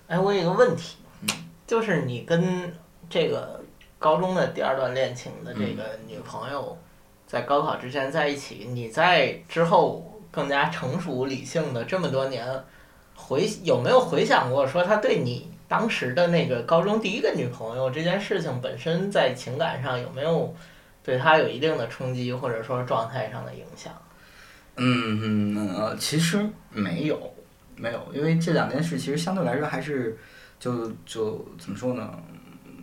[0.07, 0.97] 哎，我有一个问题，
[1.67, 2.73] 就是你跟
[3.09, 3.61] 这个
[3.99, 6.77] 高中的第二段恋情的这个女朋友，
[7.27, 12.47] 在高考之前在一起，你在之后更加成熟理性的这么多年，
[13.13, 20.55] 回有没有回想过说他对你当时的那个高中第一个女朋友这件事情本身在情感上有没有
[21.03, 23.93] 对他有一定的冲击，或者说状态上的影响？
[24.75, 27.33] 嗯嗯呃，其实没有
[27.75, 30.17] 没有，因为这两件事其实相对来说还是
[30.59, 32.11] 就就怎么说呢？
[32.65, 32.75] 嗯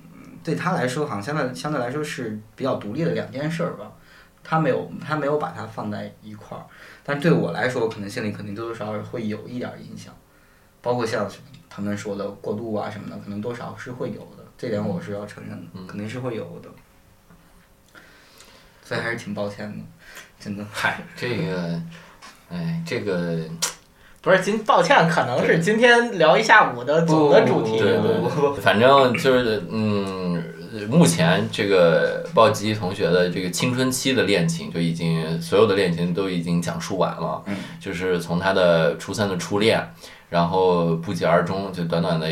[0.44, 3.90] 对他来说，好像相对相对来说是比较独立的两件事儿吧。
[4.44, 6.62] 他没有他没有把它放在一块儿，
[7.02, 10.14] 但对我来说，我可能心里肯定多多少少会有一点儿影响，
[10.80, 11.28] 包括像
[11.68, 16.68] 他们说的过度啊什么的，可能多少是会有的，这点我是要承认的，嗯肯定是会有的。
[18.86, 19.78] 所以还是挺抱歉的，
[20.38, 20.64] 真的。
[20.72, 21.82] 嗨，这个，
[22.48, 23.36] 哎，这个
[24.22, 27.76] 不是今抱歉，可能是今天聊一下午的总的主题。
[27.76, 30.40] 对对对，反正就是嗯，
[30.88, 39.84] 目前这个暴击同学的这个青春期的恋情就已经所有的恋情都已经讲述完了，嗯就是从他的初三的初恋，
[40.30, 42.28] 然后不疾而终，就短短的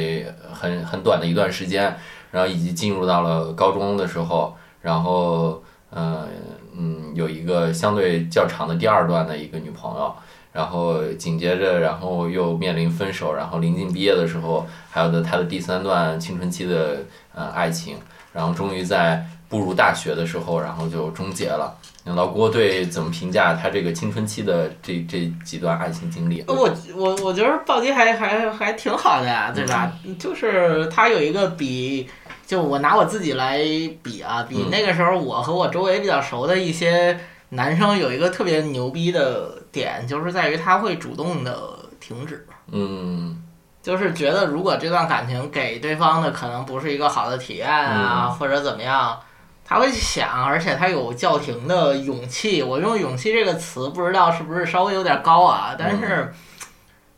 [0.53, 1.97] 很很短的一段时间，
[2.31, 5.61] 然后以及进入到了高中的时候，然后
[5.95, 6.29] 嗯
[6.77, 10.15] 嗯有一个相对较长的第二段的一个女朋友。
[10.55, 16.99] 然后紧接着，然后又面临分手，然后临近毕业的时候，还有的他的第三段青春期的
[17.35, 17.97] 呃爱情，
[18.33, 21.77] 然后终于在步入大学的时候，然后就终结了。
[22.05, 26.45] 那老郭对怎么评价他这个青春期的这这几段爱情经历？
[26.47, 29.91] 我我我觉得暴击还还还挺好的呀，对吧？
[30.21, 32.09] 就是他有一个比，
[32.47, 33.59] 就我拿我自己来
[34.03, 37.19] 比啊，比嗯那个时候我和我周围比较熟的一些
[37.51, 42.47] 男生有一个特别牛逼的点，就是在于他会主动的停止。
[42.71, 43.43] 嗯
[43.83, 49.21] 就是觉得如果这段感情给对方的可能不是一个好的体验啊，或者怎么样，
[49.63, 52.63] 他会去想，而且他有叫停的勇气。
[52.63, 55.75] 我用“勇气”这个词，不知道是不是稍微有点高啊？
[55.79, 56.33] 但是，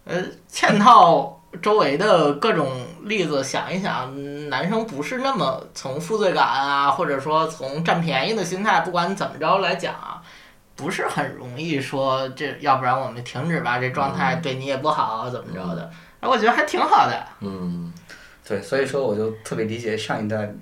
[0.05, 10.23] 呃，嵌套周围的各种例子想一想，嗯男生不是那么从负罪感啊，或者说从占便宜的心态，不管怎么着来讲啊。
[10.75, 15.91] 不是很容易说这，要不然我们停止吧，这状态对你也不好，怎么着的？
[16.21, 17.27] 哎，我觉得还挺好的。
[17.41, 17.91] 嗯
[18.47, 20.55] 对，所以说我就特别理解上一段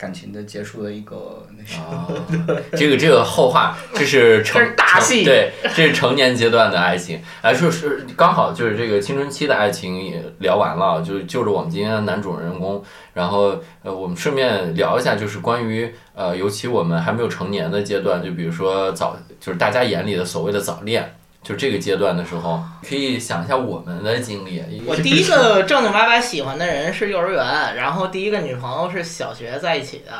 [0.00, 1.84] 感情的结束的一个那什么。
[1.92, 7.20] 啊，这个这个后话，这是成这是大戏对，这是成年阶段的爱情。
[7.42, 12.82] 哎，说是刚好就是这个青春期的爱情也聊完了，就就着我们今天的男主人公，
[13.12, 21.14] 然后呃，我们顺便聊一下，就是关于呃，尤其我们还没有成年的阶段，就比如说早，就是大家眼里的所谓的早恋。
[21.42, 24.62] 就这个阶段的时候，可以想一下我们的经历。
[24.86, 30.12] 我第一个正经八百喜欢的人是幼儿园，然后第一个女朋友是小学在一起的。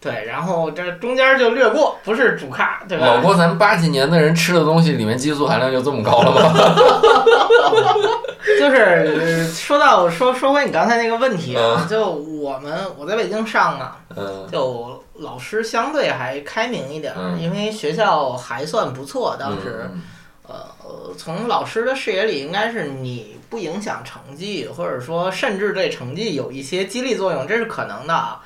[0.00, 3.06] 对，然后这中间就略过，不是主咖，对吧？
[3.06, 6.52] 老郭，咱们八几年的人吃的东西里面激素含量就这么高了吗？
[8.60, 19.88] 就是呃说到说说回你刚才那个问题啊，嗯就我们我在北京上嘛，嗯就老师相对还开明一点因为学校还算不错，当时。
[19.90, 20.02] 嗯
[20.46, 28.42] 呃，从老师的视野里，应该是你不影响成绩，或者说甚至对成绩有一些激励作用，这是可能的啊。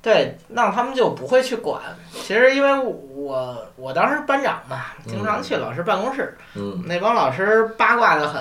[0.00, 1.80] 对，那他们就不会去管。
[2.12, 8.40] 其实因为我我当时班长嘛，经常去老师办公室，嗯那帮老师八卦的很，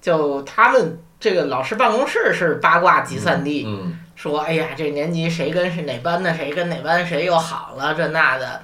[0.00, 8.62] 就他们这个老师办公室是八卦集散地，嗯说哎呀，这年级谁跟是哪班的，谁跟哪班谁又好了，这那的。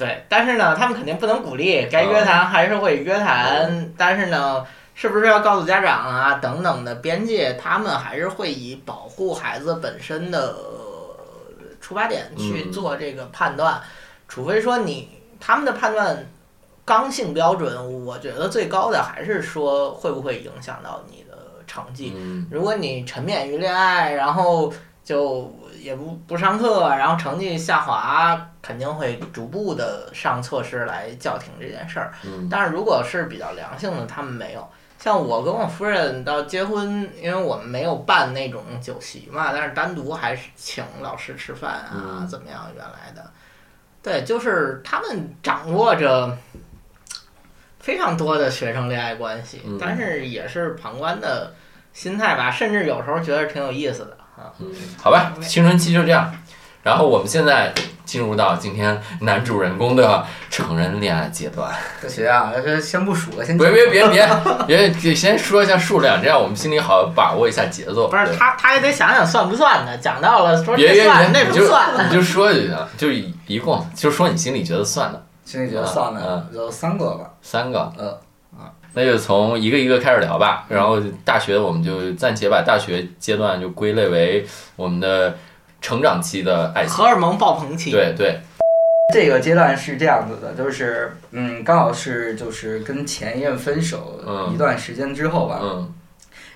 [0.00, 12.72] 对，但是呢，他们肯定不能鼓励，该约谈还是会约谈，但是呢，是不是要告诉家长啊等等的边界，他们还是会以保护孩子本身的呃出发点去嗯。
[12.72, 13.78] 做这个判断，
[14.26, 16.26] 除非说你他们的判断
[16.86, 21.36] 刚性标准，我觉得最高的还是说会不会影响到你的
[21.66, 22.14] 成绩。
[22.16, 22.46] 嗯。
[22.50, 24.72] 如果你沉湎于恋爱，然后
[25.04, 32.12] 就也不不上课，然后成绩下滑，肯定会逐步的上措施来叫停这件事儿。
[32.24, 34.68] 嗯但是如果是比较良性的，他们没有。
[34.98, 42.70] 像我跟我夫人到结婚，因为我们没有办那种酒席嘛，但是单独还是请老师吃饭啊，嗯怎么样？
[42.76, 43.30] 原来的，
[44.02, 46.36] 对，就是他们掌握着
[47.78, 51.54] 非常多的学生恋爱关系，嗯但是也是旁观的
[51.94, 54.50] 心态吧，甚至有时候觉得挺有意思的啊。
[54.58, 54.66] 嗯，
[55.00, 56.32] 好吧，青春期就这样。
[56.82, 57.70] 然后我们现在
[58.06, 61.70] 进入到今天男主人公的成人恋爱阶段。
[62.00, 64.26] 这学啊，这先不数了，先别别别别
[64.66, 68.08] 别，得先说一下数量，这样我们心里好把握一下节奏。
[68.08, 69.94] 不是他，他也得想想算不算呢。
[69.98, 77.30] 讲到了说别别这算别，你就那不算，你就说就行，就一一共就说你心里觉得算的心里觉得算了，有三个吧。
[77.42, 78.18] 三个，呃，
[78.94, 80.66] 那就从一个一个开始聊吧。
[80.68, 85.36] 然后大学我们就暂且把大学阶段就归类为我们的
[85.80, 87.04] 成长期的爱情荷。
[87.04, 87.90] 尔蒙爆棚期。
[87.90, 88.40] 对对，
[89.14, 95.92] 这个阶段是这样子的，就是嗯，刚好是就是跟前一任分手嗯一段时间之后吧，嗯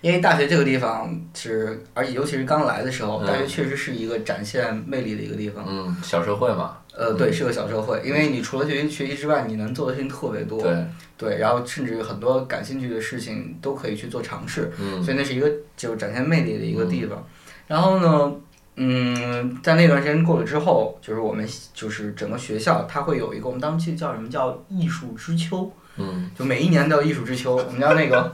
[0.00, 5.64] 因为大学这个地方是，而且尤其是刚来的时候，嗯大学确实是一个展现魅力的一个地方。
[5.66, 10.62] 嗯，小社会嘛，呃，对，是个小社会，因为你除了学习学习之外，你能做的事情特别多。
[10.62, 17.26] 对，对，然后甚至很多感兴趣的事情都可以去做尝试，嗯所以那是一个就是展现魅力的一个地方。
[17.66, 18.32] 然后呢，
[18.76, 28.32] 嗯，在那段时间过了之后，就是我们就是整个学校它会有一个我们当时叫什么叫艺术之秋，嗯就每一年都有艺术之秋，我们叫那个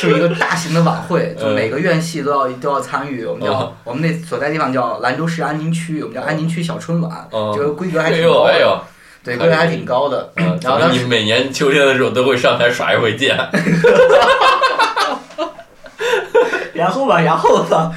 [0.00, 3.24] 就是一个大型的晚会，就每个院系都要都要参与。
[3.24, 8.80] 我们叫、哦我们那所在地方叫兰州市安宁区，我们叫安宁区小春晚，哦这个规格还哎挺高的，呦哎呦，
[9.22, 10.32] 对，规格还挺高的。
[10.36, 13.38] 嗯，然后你每年秋天的时候都会上台耍一回剑。
[16.74, 17.90] 然后吧，然后呢，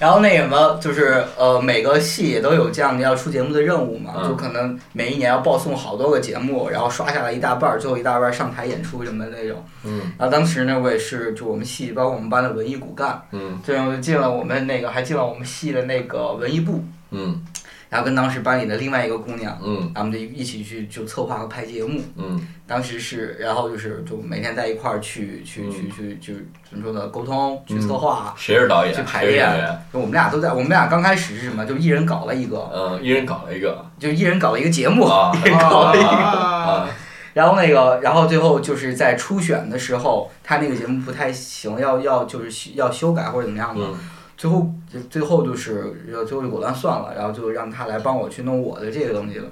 [0.00, 4.28] 然后那什么，就是呃，每个系也都有这样的要出节目的任务嘛，嗯。
[4.30, 9.62] 就可能每一年要报送好多个节目，然后刷下来一大半儿，最后一大半儿上台演出什么的那种。
[9.84, 10.00] 嗯。
[10.18, 13.60] 然后当时呢，我也是就我们系，包括我们班的文艺骨干，嗯。
[13.62, 17.44] 最后就进了我们那个，还进了我们系的那个文艺部，嗯
[17.90, 22.00] 然后跟当时班里的另外一个姑娘，嗯他们就一起去就策划和拍节目。
[22.16, 27.08] 嗯当时是，然后就是就每天在一块儿去去嗯去去去怎么说呢？
[27.08, 28.32] 沟通，去嗯策划。
[28.38, 28.94] 谁是导演？
[28.94, 29.78] 去排谁是演练？
[29.92, 31.66] 就我们俩都在，我们俩刚开始是什么？
[31.66, 36.06] 就一人搞了一个，嗯，一人搞了一个就一人搞了一个节目，啊一人搞了一个。
[36.08, 36.88] 啊，
[37.34, 43.84] 然后那个，然后最后就是在初选的时候，他那个节目不太行，要要就是要修改或者怎么样的。
[43.84, 43.98] 嗯
[44.40, 45.92] 最后就最后就是，
[46.26, 49.44] 最后就果断算了，然后就让他来帮我去弄我的这个东西了。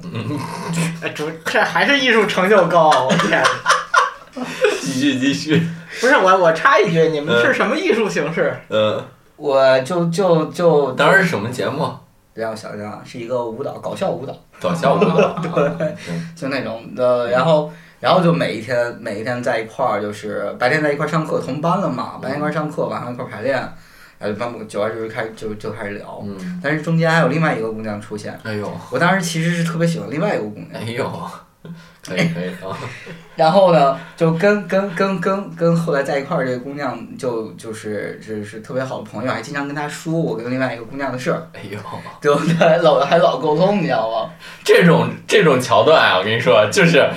[1.04, 3.44] 哎，主这还是艺术成就高，我天！
[4.80, 5.62] 继续继续，
[6.00, 8.56] 不是我，我插一句，你们是什么艺术形式？
[8.70, 9.04] 嗯，
[9.36, 11.94] 我就就就当时是什么节目？
[12.32, 14.34] 让我想想啊，是一个舞蹈，搞笑舞蹈。
[14.58, 15.38] 搞笑舞蹈。
[15.78, 15.94] 对，
[16.34, 17.70] 就那种的，然后
[18.00, 23.60] 然后就每一天每一天在一块儿，就是白天在一块儿上课，同班了嘛，白天一块儿上课，晚上一块儿排练，
[24.18, 31.30] 然后班久而久之开始就就开始聊，嗯，但是中间还有另外一个姑娘出现，哎呦，我当时其实是特别喜欢另外一个姑娘，哎呦，
[32.06, 32.76] 可以可以啊，
[33.36, 41.78] 然后呢，就跟跟跟跟跟后来在一块儿这个姑娘就就是就是特别好的朋友，还经常跟她说我跟另外一个姑娘的事儿，哎呦，
[42.20, 42.78] 对不对？
[42.78, 44.30] 老还老沟通，你知道吗？
[44.64, 47.08] 这种这种桥段啊，我跟你说，就是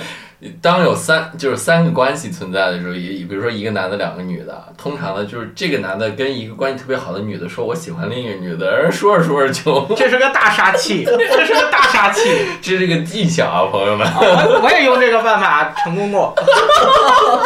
[0.60, 12.28] 当有三就是三个关系存在的时候，也比如说一个男的，两个女的，通常呢就是这个男的跟一个关系特别好的女的说我喜欢另一个女的，而说着说着就 这是个大杀器，这是个大杀器。
[12.60, 16.34] 这是个技巧啊，朋友们，我我也用这个办法成功过。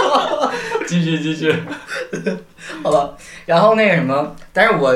[0.86, 1.52] 继续继续，
[2.82, 3.10] 好吧。
[3.44, 4.94] 然后那个什么，但是我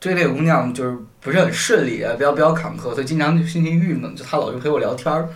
[0.00, 5.28] 追这个姑娘就是不是很顺利啊，比较比较坎坷，所以经常就心情郁闷，就她老是陪我聊天儿，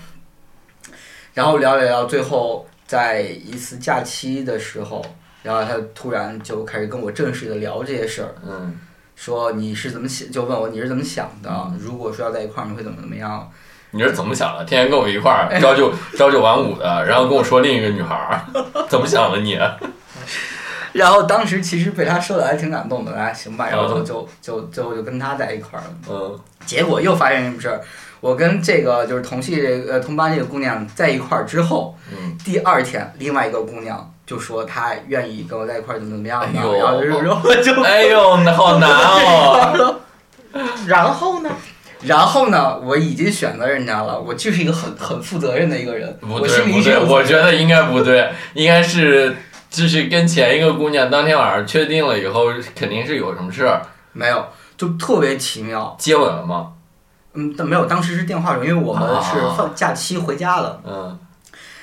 [1.37, 5.05] 然后聊了聊，最后在一次假期的时候，
[5.43, 8.75] 然后他突然就开始跟我正式的聊这些事儿，嗯
[9.17, 13.53] 说你是怎么想，就问我你是怎么想的，如果说要在一块儿，你会怎么怎么样？
[13.91, 14.65] 你是怎么想的？
[14.65, 18.41] 天天跟我一块儿 朝九朝九晚五的，然后跟我说另一个女孩儿，
[18.89, 19.59] 怎么想的你？
[20.95, 25.91] 然后当时其实被他说的还挺感动的，哎，行吧，然后就就就最后就跟他在一块儿了。
[26.09, 27.81] 嗯结果又发生什么事儿？
[28.21, 40.01] 我跟这个就是同系这个呃同班这个姑娘在一块儿之后，嗯，第二天另外一个姑娘就说她愿意跟我在一块儿怎么怎么样的，哎呦然后就哎呦，那好难哦。
[40.87, 41.51] 然后呢？
[42.03, 49.35] 然后呢，我已经选择人家了，我就是一个很很负责任的一个人，不我心对不对，我觉得应该不对，应该是
[49.71, 54.47] 就是跟前一个姑娘当天晚上确定了以后，肯定是有什么事儿，没有，
[54.77, 55.97] 就特别奇妙。
[55.99, 56.69] 接吻了吗？
[57.37, 61.19] 嗯，但没有，当时是电话中，因为我们是啊放假期回家了，嗯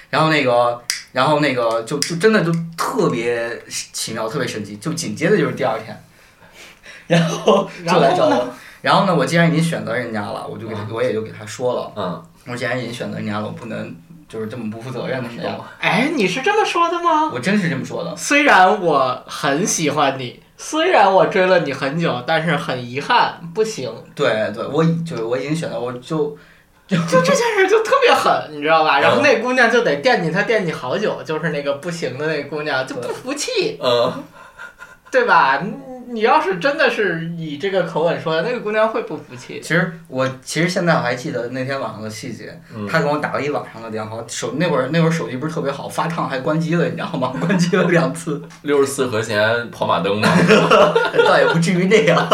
[0.10, 0.82] 然后那个，
[1.12, 6.04] 然后那个就就真的就特别奇妙，特别神奇，就紧接着就是第二天，
[7.08, 8.54] 然后就来找然后我。
[8.82, 13.96] 然后呢，我既然已经选择人家了，我就给他，嗯我也就给他说了，嗯，我既然已经选择人家了，我不能
[14.30, 15.58] 就是这么不负责任的那样。
[15.80, 17.32] 哎，你是这么说的吗？
[17.34, 18.16] 我真是这么说的。
[18.16, 23.92] 虽然我很喜欢你，虽然我追了你很久，但是很遗憾，不行。
[24.16, 26.38] 对对，我已就是我已经选择，我就
[26.88, 28.98] 就 就这件事就特别狠，你知道吧？
[29.02, 34.24] 然后那姑娘就得惦记他惦记好久，就是那个不行的那姑娘就不服气，嗯，
[35.12, 35.62] 对吧？
[36.08, 39.60] 你你要是真的是以这个口吻说，那个姑娘会不服气。
[39.62, 47.34] 其实我其实现在我还记得那天晚上的细节，嗯他给我打了一晚上的电话，手那会儿那会儿手机不是特别好，发烫还关机了，你知道吗？
[47.42, 50.28] 关机了两次，六十四和弦跑马灯嘛，
[51.26, 52.28] 倒也不至于那样。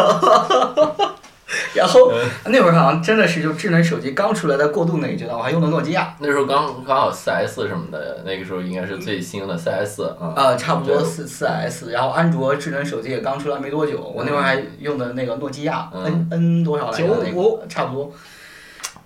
[1.73, 10.33] 然后嗯那会儿好像真的是就智能手机刚出来在过渡那一阶段，我还用的诺基亚，那时候刚刚好四 S 什么的，那个时候应该是最新的四 S 啊。
[10.35, 16.05] 呃，差不多四四 S，然后安卓智能手机也刚出来没多久，我那会儿还用的那个诺基亚嗯。
[16.05, 17.07] N N 多少来着？
[17.23, 18.13] 那95个差不多。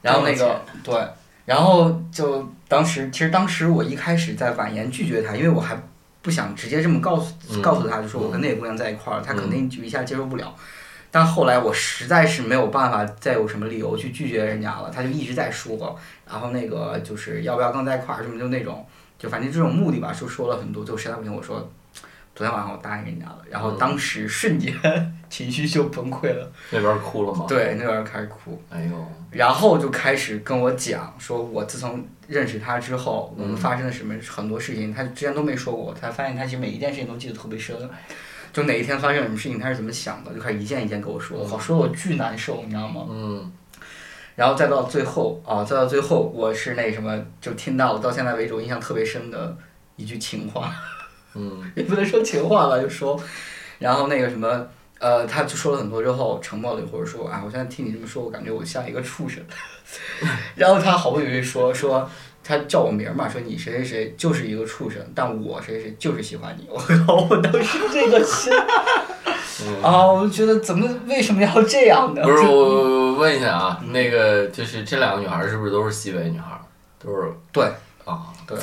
[0.01, 0.95] 然后那个对，
[1.45, 5.81] 然后就当时其实当时我一开始在婉言拒绝他，因为我还
[6.21, 7.61] 不想直接这么告诉嗯。
[7.61, 10.53] 告诉他，就说我跟那个姑娘在一块儿，他肯定就一下接受不了。
[11.15, 15.95] 但后来我实在是没有办法再有什么理由去拒绝人家了，他就一直在说，
[16.27, 18.83] 然后那个就是要不要跟我在一块儿什么就那种，
[19.19, 21.69] 就反正这种目的吧，就说了很多，就实在不行我说，
[22.33, 24.73] 昨天晚上我答应人家了，然后当时瞬间
[25.29, 27.45] 情绪就崩溃了，那边哭了吗？。
[27.47, 37.77] 对，那边开始哭，哎呦，然后就开始跟我讲，说我自从认识他之后，我们发生了什么很多事情，他之前都没说过，才发现他其实每一件事情都记得特别深。
[38.53, 43.07] 就哪一天发生什么事情，他是怎么想的，就开始一件一件跟我说，好说的我巨难受，你知道吗？
[43.09, 43.51] 嗯。
[44.35, 49.57] 然后再到最后啊，再到最后，我是那什么，就听到了到现在为止我印象特别深的
[49.95, 50.73] 一句情话，
[51.33, 51.63] 嗯。
[51.75, 53.19] 也不能说情话吧，就说，
[53.79, 54.67] 然后那个什么，
[54.99, 59.43] 呃，他就说了很多之后，沉默了一会儿，说，啊，我现在听你这么说，我感觉我像一个畜生。
[60.55, 62.09] 然后他好不容易说说，
[62.43, 66.67] 他叫我名儿嘛，说你谁谁谁就是一个畜生，但我谁谁就是喜欢你。
[66.69, 68.51] 我靠，我当时这个心
[69.65, 69.81] 嗯。
[69.81, 72.21] 啊，我就觉得怎么为什么要这样呢？
[72.21, 76.59] 不是，就我问一下啊，那个就是这两个女孩是不是都是西北女孩？
[77.03, 77.65] 都是对
[78.05, 78.57] 啊，对，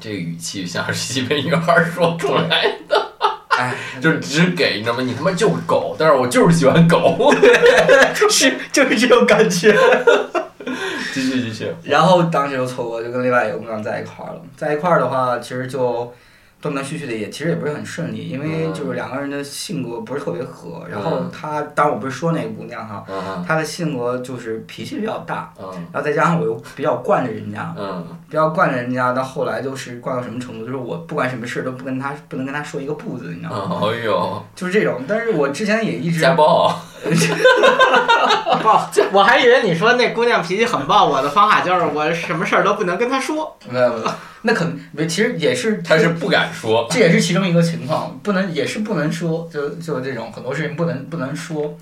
[0.00, 3.12] 这个语气像是西北女孩说出来的，
[3.48, 5.02] 哎， 就是只给你知道吗？
[5.02, 7.32] 你他妈就是狗，但是我就是喜欢狗。
[8.28, 9.72] 是就是这种感觉。
[11.12, 14.40] 继 续继续， 然后当时就错过，就跟另外一个姑娘在一块儿了。
[14.56, 16.12] 在一块儿的话，其实就
[16.60, 20.84] 断断续续的也，其实也不是很顺利，因为嗯就是两个人的性格不是特别合。
[20.90, 33.80] 然后嗯她，当然我不是说那个姑娘哈，嗯她的性格就是脾气比较大，嗯然后再加上我又比较惯着人家，嗯比较惯着人家，到后来就是惯到什么程度，就是我不管什么事都不跟她不能跟她说一个不字，你知道吗？
[34.04, 35.00] 呦，就是这种。
[35.06, 36.74] 但是我之前也一直家暴，
[38.62, 43.56] 暴，我还以为你说那姑娘脾气很暴，我的方法就是我什么事儿都不能跟她说。
[43.68, 46.86] 没有没有，那可能没，其实也是他是不敢说。
[46.90, 51.76] 这也是其中一个情况，不能也是不能说，就就这种很多事情不能不能说。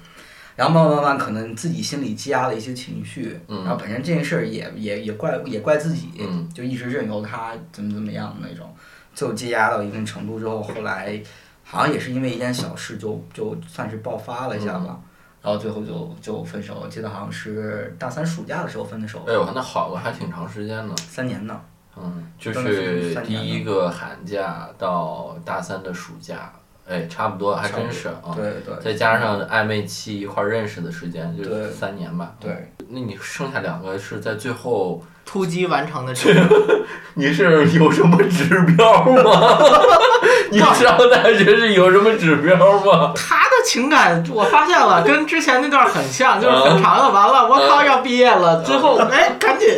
[0.56, 8.72] 然后慢慢慢慢可能自己心里积压了一些情绪，嗯然后本身这件事儿也也也怪也怪自己，嗯就一直任由他怎么怎么样的那种，
[9.14, 11.20] 就积压到一定程度之后，后来
[11.64, 14.98] 好像也是因为一件小事就就算是爆发了一下嗯吧，
[15.44, 20.94] 然后最后就就分手，我记得好像是大三暑假的时候分的手，哎呦，那好了还挺长时间呢。
[20.96, 21.60] 三年呢，
[21.98, 26.50] 嗯，就是是第一个寒假到大三的暑假，
[26.88, 28.32] 哎，差不多，还真是啊。
[28.34, 28.74] 对对。
[28.82, 32.34] 再加上暧昧期一块儿认识的时间，就三年吧。
[32.40, 36.84] 对，那你剩下两个是在最后，突击完成的这个。
[37.14, 39.48] 你是有什么指标吗？
[40.50, 43.12] 你上大学是有什么指标吗？
[43.16, 47.10] 他的情感我发现了，跟之前那段很像，就是很长的。
[47.10, 49.68] 完了，我靠，要毕业了，之后哎，赶紧。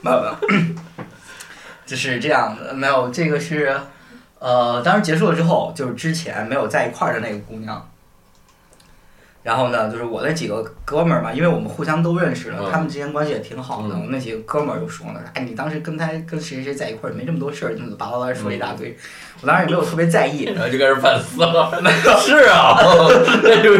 [0.00, 0.34] 没有没有，
[1.86, 3.80] 就是这样的，没有这个是，
[4.38, 7.88] 呃，当时结束了之后，就是之前没有在一块儿的那个姑娘。
[9.46, 13.94] 然后呢，就是我那几个哥们儿嘛，因为我们互相都认识了，嗯他们之间关系也挺好的。
[13.94, 18.96] 嗯我那几个哥们儿就说呢，哎，你当时跟他跟谁谁在一块儿，没这么多事儿，怎么巴拉巴拉说了一大堆。
[19.40, 21.70] 我当时也没有特别在意，然后就开始反思了。
[22.18, 22.76] 是啊，
[23.44, 23.70] 那就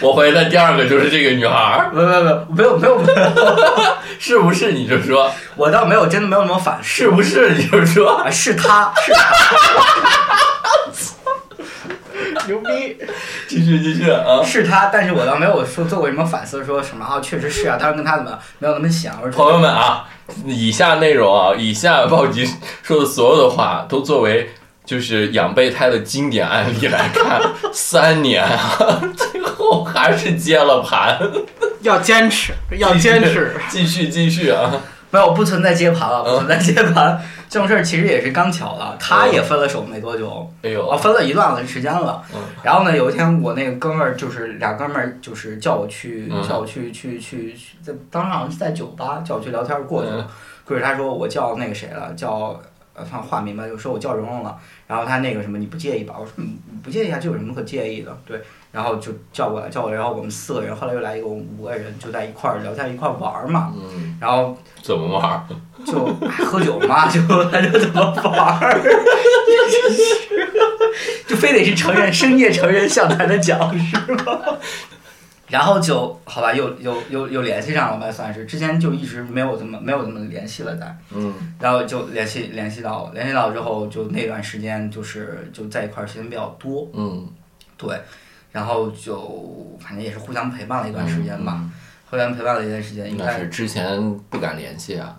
[0.00, 3.26] 我怀疑他第二个就是这个女孩儿，没有没有没有没有没有，
[4.18, 4.72] 是不是？
[4.72, 7.52] 你就说我倒没有真的没有那么反思是不是？
[7.54, 9.30] 你就说啊，是他是他
[12.48, 12.96] 牛逼！
[13.46, 14.42] 继续继续啊。
[14.44, 20.08] 是他，但是我倒没有说做过什么反思，说什么啊，确实是啊，当时跟他怎么没有那么想，朋友们啊，
[20.44, 22.48] 以下内容啊，以下暴吉
[22.82, 24.50] 说的所有的话都作为
[24.84, 27.40] 就是养备胎的经典案例来看，
[27.72, 31.18] 三年啊， 最后还是接了盘，
[31.82, 33.54] 要坚持，要坚持。
[33.68, 34.72] 继续继续啊，
[35.10, 37.20] 没有不存在接盘了，不嗯存在接盘。
[37.48, 40.86] 这种事儿其实也是刚巧了，他也分了手没多久，哎呦。
[40.86, 42.22] 啊，，分了一段的时间了。
[42.34, 42.40] 嗯。
[42.62, 46.46] 然后呢，有一天我那个哥们儿就是俩哥们儿就是叫我去嗯。
[46.46, 50.18] 叫我去去去去，在当时好像是在酒吧叫我去聊天儿过去嗯。
[50.18, 50.26] 了。
[50.66, 52.60] 过去他说我叫那个谁了，叫
[52.98, 54.56] 呃放化名吧，就说我叫蓉蓉了。
[54.86, 56.14] 然后他那个什么你不介意吧？
[56.18, 58.16] 我说嗯不介意啊，这有什么可介意的？
[58.26, 58.40] 对。
[58.70, 63.72] 然后就叫过来叫过来，然后我们四个人，后来又来一个我们五个人，就在一块儿聊天一块儿玩儿嘛。
[63.74, 65.42] 嗯，然后怎么玩儿？
[65.86, 67.20] 就哎喝酒嘛，就
[67.50, 68.78] 他 就怎么玩儿，
[71.26, 74.38] 就非得是成人深夜成人向才能讲是吧？
[75.48, 87.26] 然后就好吧，又又又又联系上了吧，算是之前就一直没有怎么没有怎么联系了在，嗯然后就联系联系到联系到之后，就那段时间就是就在一块儿时间比较多，嗯，
[87.76, 87.98] 对，
[88.52, 91.72] 然后就反正也是互相陪伴了一段时间吧，嗯，
[92.10, 95.16] 互相陪伴了一段时间，应该那是之前不敢联系啊。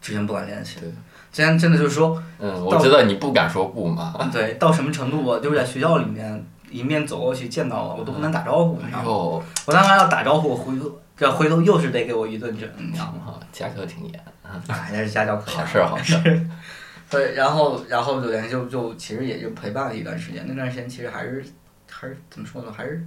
[0.00, 0.88] 之前不敢联系对，
[1.32, 2.22] 之前真的就是说。
[2.38, 4.14] 嗯，我知道你不敢说不嘛。
[4.30, 6.44] 对，到什么程度我就是在学校里面
[6.74, 9.44] 迎面走过去见到了，我都不能打招呼，你知道吗？
[9.64, 13.34] 我当时要打招呼，回头这回头又是得给我一顿整，你知道吗？
[13.34, 15.52] 啊，家教挺严，哎，那是家教课。
[15.52, 16.40] 好事儿好事儿。
[17.08, 21.44] 对，然后然后就联系就就其实也就陪伴了一段时间，那段时间其实还是
[21.88, 23.06] 还是怎么说呢，还是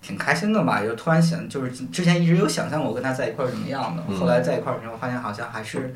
[0.00, 0.82] 挺开心的吧。
[0.82, 5.94] 就突然想，就是之前一直有想象过跟他在一块儿怎么样的，嗯后来在一块儿之后发现好像还是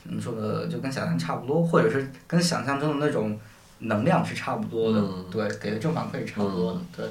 [0.00, 3.36] 怎么说呢，就跟想象差不多，或者是跟想象中的那种
[3.80, 5.24] 能量是差不多的，嗯。
[5.30, 7.06] 对，给的正反馈是差不多的，对。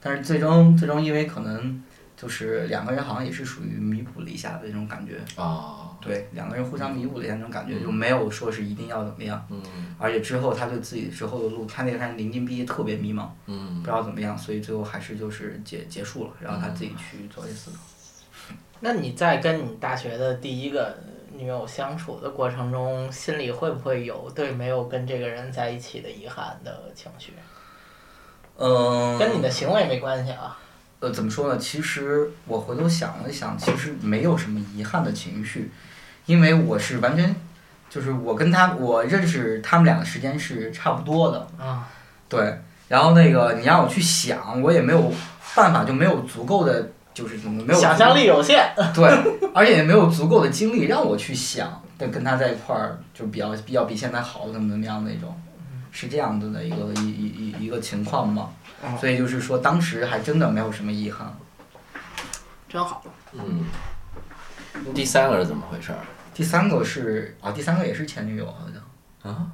[0.00, 1.82] 但是最终最终因为可能
[2.16, 7.82] 就是两个人好像也是属于弥补了一下的那种感觉，啊，对，两个人互相弥补了一下那种感觉，嗯。
[7.82, 9.46] 就没有说是一定要怎么样。
[9.50, 9.62] 嗯。
[9.98, 13.80] 而且之后他对自己之后的路，他那个时候临近毕业特别迷茫，嗯。
[13.80, 17.76] 不知道怎么样，所以最后还是就是结结束了，然后他自己去做类似的。
[18.82, 20.96] 那你在跟你大学的第一个
[21.36, 27.34] 女友相处的过程中，心里会不会有对没有跟这个人在一起的遗憾的情绪？
[28.56, 30.58] 嗯，跟你的行为没关系啊。
[31.00, 31.58] 呃怎么说呢？
[31.58, 35.72] 其实我回头想了想，其实没有什么遗憾的情绪，
[36.26, 37.34] 因为我是完全
[37.88, 41.88] 就是我跟他我认识他们俩的时间是差不多的，啊，
[42.28, 42.58] 对。
[42.88, 45.10] 然后那个你让我去想，我也没有
[45.54, 48.72] 办法，就没有足够的就是怎么没有想象力有限。
[48.94, 49.08] 对，
[49.54, 55.34] 而且也没有足够的精力让我去想，对，跟他在一块儿就比较比较比现在好怎么怎么样那种，
[55.90, 57.26] 是这样子的一个一一
[57.58, 58.50] 一一个情况嘛。
[58.82, 61.30] 嗯所以就是说，当时还真的没有什么遗憾。
[62.66, 63.02] 真好。
[63.34, 63.64] 嗯。
[64.94, 65.98] 第三个是怎么回事儿？
[66.32, 69.48] 第三个是啊，第三个也是前女友好像啊，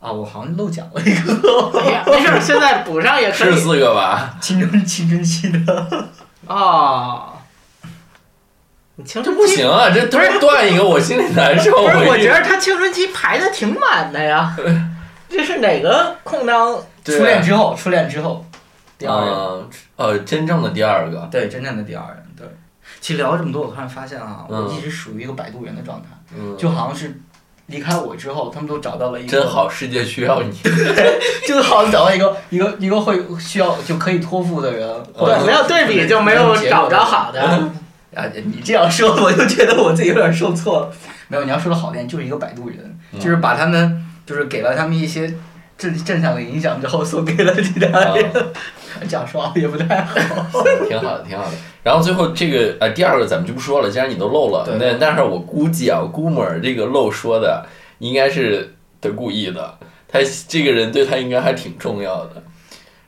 [0.00, 1.34] 啊，我好像漏讲了一个
[2.06, 3.52] 没事儿，现在补上也可以。
[3.52, 4.38] 是四个吧？
[4.40, 6.08] 青春青春期的。
[6.46, 7.32] 哦，
[8.96, 11.70] 你青春期不行啊，这突然断一个，我心里难受。
[11.70, 14.56] 不是，我觉得他青春期排的挺满的呀。
[15.28, 16.78] 这是哪个空当？
[17.02, 18.44] 对初恋之后，初恋之后，
[18.98, 22.46] 第二人，嗯，呃，真正的第二个，对，真正的第二人，对。
[23.00, 27.20] 其实聊了这么多，我突然发现啊，嗯我一直属于一个摆渡人的状态，嗯，就好像是
[27.66, 30.50] 离开我之后，他们都找到了一个真，好，世界需要你。
[31.46, 37.40] 就好像找到一个一个一个会需要就可以托付的人，对，没有对比就没有找着好的。
[38.14, 40.92] 啊，你这样说，我就觉得我自己有点受挫了。
[41.28, 42.78] 没有，你要说的好点，就是一个摆渡人，
[43.12, 45.32] 嗯就是把他们，就是给了他们一些
[45.90, 48.30] 正正向的影响之后，送给了其他人。
[49.08, 50.14] 这样说也不太好。
[50.88, 51.52] 挺好的，挺好的。
[51.82, 57.66] 然后最后这个呃第二个咱们就不说了，既然你都漏了，对那但是我估计啊，我估摸儿这个漏说的
[57.98, 62.42] 应该是他故意的，他这个人对他应该还挺重要的。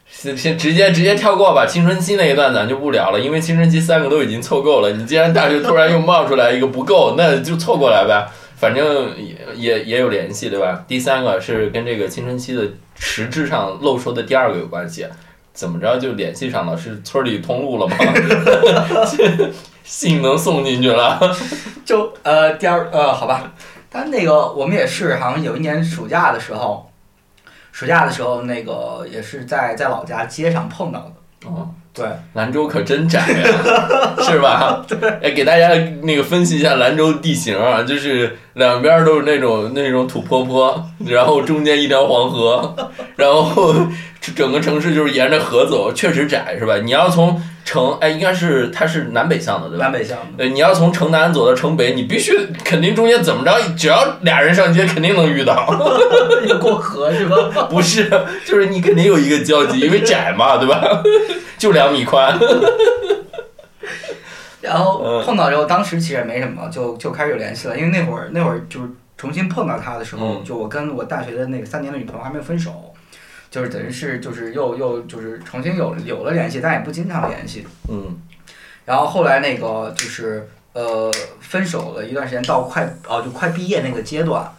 [0.09, 4.91] 先先直接直接跳过吧，青春期那一段咱就不聊了，因为青春期三个都已经凑够了。
[4.93, 10.85] 你既然大学突然又冒出来一个不够，那就凑过来呗，反正也也也有联系，对吧？
[10.87, 12.63] 第三个是跟这个青春期的
[12.95, 15.07] 实质上漏说的第二个有关系，
[15.53, 16.77] 怎么着就联系上了？
[16.77, 17.97] 是村里通路了吗？
[19.85, 21.21] 信能送进去了。
[21.85, 23.53] 就呃第二呃好吧，
[23.91, 26.91] 但那个我们也是好像有一年暑假的时候，
[27.71, 31.49] 暑假的时候那个也是在在老家街上碰到的。
[31.49, 34.85] 哦，对，兰州可真窄呀， 是吧？
[34.89, 35.69] 对，哎，给大家
[36.03, 43.73] 那个分析一下兰州地形啊，就是两边都是那种那种土坡坡，然后中间一条黄河， 然后
[44.35, 46.77] 整个城市就是沿着河走，确实窄，是吧？
[46.79, 49.85] 你要从城，哎，应该是它是南北向的，对吧？
[49.85, 50.25] 南北向的。
[50.37, 52.33] 对，你要从城南走到城北，你必须
[52.65, 55.67] 肯定中间怎么着，只要俩人上街，肯定能遇到。
[56.47, 57.37] 要过河是吧？
[57.71, 58.09] 不是，
[58.45, 61.03] 就是你肯定有一个交集，因为窄嘛，对吧？
[61.57, 62.39] 就两米宽。
[64.61, 67.77] 然后嗯碰到之后，当时其实也没什么，就就开始有联系了。
[67.77, 72.94] 因为那会儿那会儿就是重新碰到他的时候，嗯就我跟我大学的那个三年的女朋友还没有分手，
[73.55, 77.65] 就是等于是就是又又就是重新有有了联系，但也不经常联系。
[77.89, 78.21] 嗯
[78.85, 81.09] 然后后来那个就是呃
[81.41, 84.53] 分手了一段时间，到快哦就快毕业那个阶段，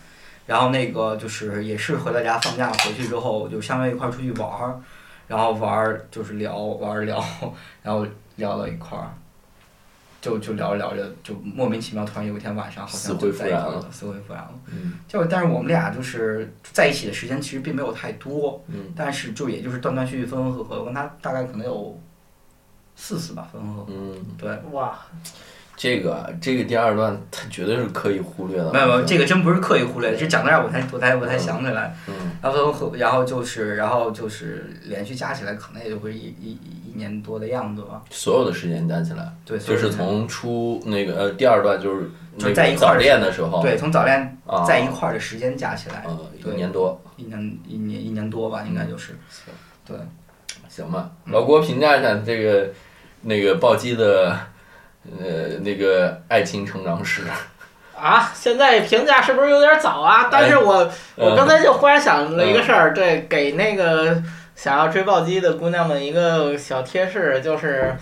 [0.47, 4.79] 然后那个就是也是回到家放假回去之后，就相约一块儿出去玩儿，
[5.27, 7.21] 然后玩儿就是聊玩儿聊，
[7.83, 9.11] 然后聊到一块儿。
[10.25, 14.51] 就就聊着聊着，就莫名其妙，突然有一天晚上好像就在一块了，死灰复燃了。
[14.71, 21.99] 嗯就但是我们俩就是在一起的时间其实并没有太多，嗯但是就也就是断断续续、分分合合，我跟他大概可能有
[22.95, 23.87] 四次吧，分分合合。
[23.91, 24.97] 嗯，对，哇，
[25.77, 28.73] 这个啊这个第二段，他绝对是刻意忽略的。
[28.73, 36.57] 没有没有，这个真不是刻意忽略的，这讲到这儿我才我才我才想起来，嗯然后和然后就是然后就是连续加起来可能也就会一一
[36.95, 38.01] 年多的样子吧。
[38.09, 49.15] 所有的时间加起来，对，就是从初那个呃第二段就是就在一块儿恋的时候，对从早恋啊，在一块儿的时间加起来，呃一年多，一年一年一年多吧，应该就是。
[49.87, 49.95] 对，
[50.67, 51.11] 行吧。
[51.25, 52.69] 老郭评价一下这个
[53.21, 54.35] 那个暴击的
[55.19, 57.21] 呃那个爱情成长史。
[57.97, 60.27] 啊，现在评价是不是有点早啊？
[60.29, 64.21] 但是我我刚才就忽然想了一个事儿，对，给那个
[64.55, 67.93] 想要追暴击的姑娘们一个小贴士，就是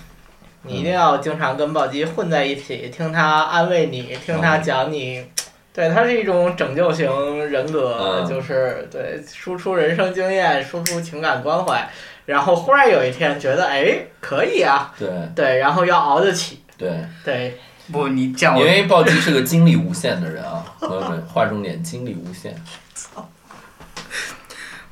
[0.61, 5.25] 你一定要经常跟暴击混在一起，听他安慰你，听他讲你。
[5.73, 8.29] 对，他是一种拯救型人格，嗯。
[8.29, 11.89] 就是对输出人生经验，输出情感关怀，
[12.27, 15.09] 然后忽然有一天觉得，哎，可以啊，对。
[15.35, 16.91] 对，然后要熬得起，对，
[17.25, 17.57] 对，
[17.91, 22.53] 不，你这样因为暴击是个精力无限的人啊，朋友们，划重点，精力无限。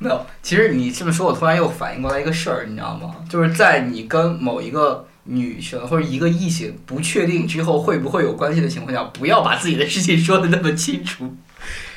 [0.02, 3.14] 没有，其实你这么说，我突然又反应过来一个事儿，你知道吗？
[3.28, 11.24] 就是在你跟某一个女生或者一个异性不确定之后会不会有关系的情况下，不要把自己的事情说的那么清楚，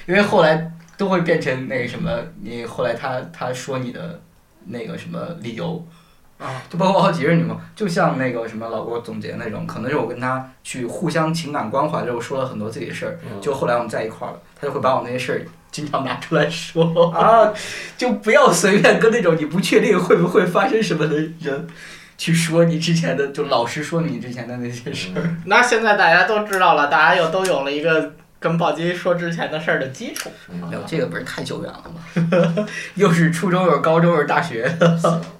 [0.05, 4.21] 因为后来都会变成那个什么，你后来他他说你的
[4.65, 5.85] 那个什么理由。
[6.37, 17.51] 啊，就包括好几任女朋友，就像那个什么老郭总结那种，可能是我跟他去互相情感关怀之后说了很多自己的事儿，嗯就后来我们在一块儿了，他就会把我那些事儿经常拿出来说啊，
[17.97, 21.67] 就不要随便跟那种你不确定会不会发生什么的人
[22.17, 25.35] 去说你之前的，就老实说你之前的那些事儿。
[25.47, 30.31] 那现在大家都知道了，大家又都有了一个跟暴击说之前的事儿的基础。
[30.49, 32.67] 嗯没有，这个不是太久远了吗？
[32.95, 34.73] 又是初中，又是高中，又是大学。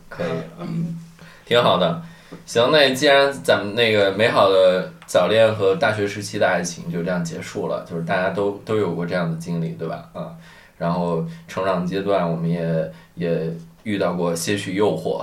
[0.10, 0.28] 可以，
[0.60, 0.98] 嗯，
[1.46, 2.02] 挺好的。
[2.46, 10.10] 行，那既然咱们那个美好的早恋和大学时期的爱情就这样结束了，就是大家都都有过这样的经历，对吧？
[10.14, 10.32] 啊，
[10.78, 15.20] 然后成长阶段我们也也遇到过些许诱惑，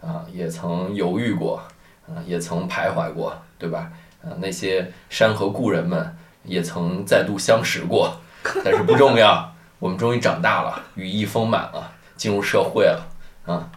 [0.00, 1.62] 啊，也曾犹豫过，
[2.06, 3.90] 啊，也曾徘徊过，对吧？
[4.22, 8.16] 啊，那些山河故人们也曾再度相识过，
[8.64, 13.06] 但是不重要， 我们终于长大了，羽翼丰满了，进入社会了，
[13.46, 13.68] 啊。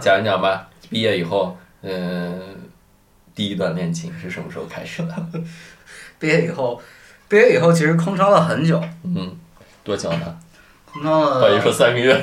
[0.00, 0.68] 讲一讲吧。
[0.90, 2.40] 毕业以后，嗯、
[3.34, 5.14] 第一段恋情是什么时候开始的？
[6.18, 6.80] 毕业以后，
[7.28, 9.36] 毕业以后其实空窗了很久，嗯，
[9.82, 10.38] 多久呢？
[10.90, 12.14] 空窗了，等于说三个月。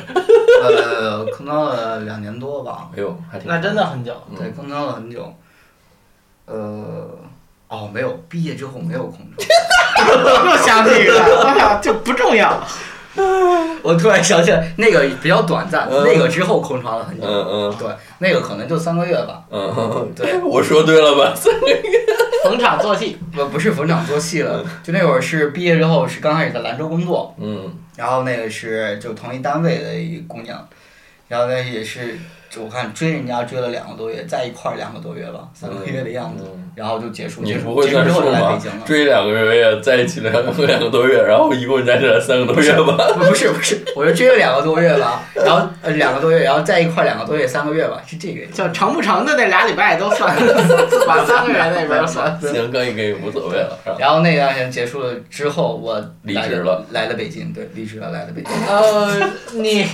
[0.63, 4.15] 呃，空窗了两年多吧，哎呦，还挺那真的很久。
[4.37, 5.33] 对，空窗了很久。
[6.45, 7.09] 呃，
[7.67, 9.47] 哦，没有，毕业之后没有空窗。
[10.45, 12.61] 又想起一个，我想就不重要。
[13.83, 16.03] 我突然想起来，那个比较短暂，嗯。
[16.05, 17.25] 那个之后空窗了很久。
[17.27, 17.75] 嗯嗯。
[17.77, 17.87] 对，
[18.19, 19.43] 那个可能就三个月吧。
[19.49, 21.33] 嗯，对，我说对了吧？
[21.35, 21.81] 三个月。
[22.43, 27.71] 逢场作戏，不不是逢场作戏了，就那会儿是毕业之后是刚开始在兰州工作，嗯。
[27.95, 30.67] 然后那个是就同一单位的一姑娘，
[31.27, 32.17] 然后那也是
[32.51, 37.41] 就我看追人家追了两个多月，在一块儿两个多月吧，三个月的样子，嗯然后就结束。
[37.41, 38.85] 你不会之后就来北吗京了？？
[38.85, 42.95] 追两个月，在一起两个两个多月，然后一共在这三个多月吧？
[43.13, 48.45] 不不是不是，我是追了两个多月吧，然后呃两个多月，然后在一块儿两个多月，三个月吧，是这个。
[48.53, 50.33] 叫长不长的那俩礼拜都算，
[51.05, 52.39] 把三个月那边算。
[52.41, 58.51] 行，可以可以，无所谓了，然后那段时间结束了之后，我离职了，来了北京，对，离职了，来了北京。
[58.67, 59.85] 呃，你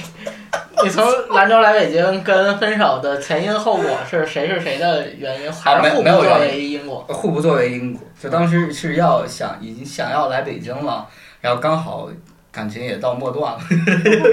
[0.83, 7.05] 你从兰州来北京跟分手的前因后果是谁是谁的原因，还是互不作为因果？
[7.09, 11.07] 互不作为因果，就当时是要想已经想要来北京了，
[11.41, 12.09] 然后刚好
[12.57, 13.59] 感情也到末段了。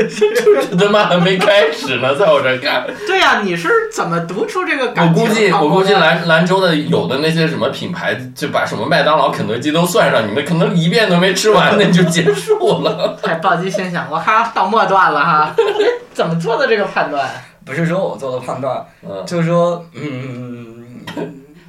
[0.09, 2.87] 就是他妈还没开始呢，在我这儿看。
[3.07, 5.27] 对呀、你是怎么读出这个我感情？
[5.27, 5.93] 估计，我估计。
[5.93, 13.19] 兰兰州的有的那些什么品牌，就把什么麦当劳、肯德基都算上，你们可能一遍都没吃完，那就结束了。
[13.23, 15.55] 哎，暴击心想，我哈到末段了哈，
[16.15, 17.29] 怎么做的这个判断？
[17.65, 20.74] 不是说我做的判断，嗯，就是说，嗯，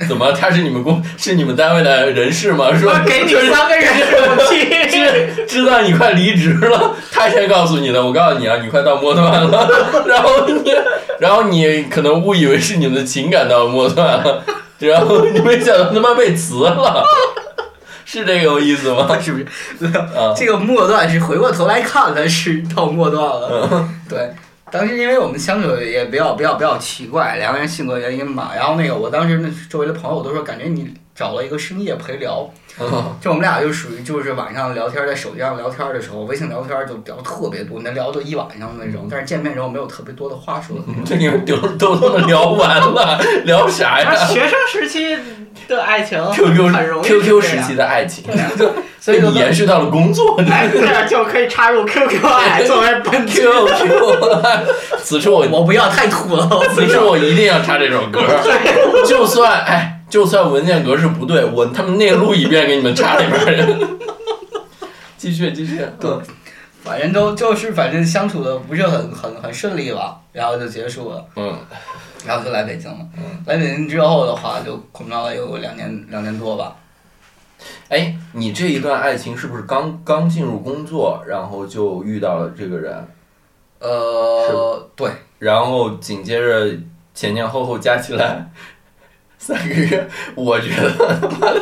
[0.09, 0.31] 怎么？
[0.31, 2.69] 他是你们公是你们单位的人事吗？
[2.77, 3.85] 说我给你就是三个人。
[4.89, 8.03] 知知道你快离职了，他先告诉你的。
[8.03, 9.69] 我告诉你啊，你快到末段了。
[10.07, 10.73] 然后你，
[11.19, 14.43] 然后你可能误以为是你们的情感到末段了，
[14.79, 17.03] 然后你没想到他妈被辞了，
[18.05, 19.17] 是这个意思吗？
[19.19, 19.97] 是 不是？
[19.97, 23.89] 啊，这个末段是回过头来看的是到末段了。
[24.09, 24.31] 对，
[24.75, 28.51] 当时因为我们相处也比较比较比较奇怪，两个人性格原因嘛。
[28.53, 32.47] 然后那个我当时那周围的朋友都说，感觉你找了一个深夜陪聊。
[32.77, 39.07] 嗯 就我们俩就属于就是晚上聊天，在手机上聊天的时候，微信聊天就聊特别多，能聊到一晚上的那种。
[39.09, 41.03] 但是见面之后没有特别多的话说的那种。
[41.05, 45.17] 这你们都都他妈聊完了，聊啥呀学生时期
[45.69, 48.25] 的爱情？QQ 很容易 QQ 是这样时期的爱情，
[48.99, 50.37] 所以你延续到了工作。
[50.49, 54.43] 哎，这样就可以插入 QQ 爱作为本 期 QQ，
[55.01, 57.03] 此处我我不要太土了，此处要。
[57.05, 58.21] 我一定要插这首歌，
[59.07, 63.97] 就算哎，就算文件格式不对，我他们内录一遍给你们插里边儿。
[65.17, 66.11] 继续继续，对
[66.83, 71.57] 反正都就是反正相处的不是很很很顺利吧，然后就结束了，嗯。
[72.27, 72.97] 然后就来北京了。
[73.15, 76.75] 嗯，来北京之后的话，就空窗了有两年两年多吧。
[77.87, 83.07] 哎，你这一段爱情是不是刚刚进入工作，然后就遇到了这个人，
[83.79, 86.67] 呃，对，然后紧接着
[87.13, 88.51] 前前后后加起来
[89.45, 90.89] 三个月，我觉得
[91.21, 91.61] 他妈的。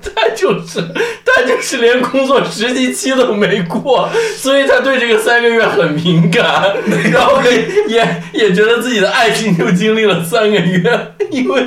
[0.00, 0.80] 他就是
[1.24, 6.72] 他就是连工作实习期都没过，所以他对这个三个月很敏感，
[7.10, 11.66] 然后也也也觉得自己的爱情就经历了三个月，因为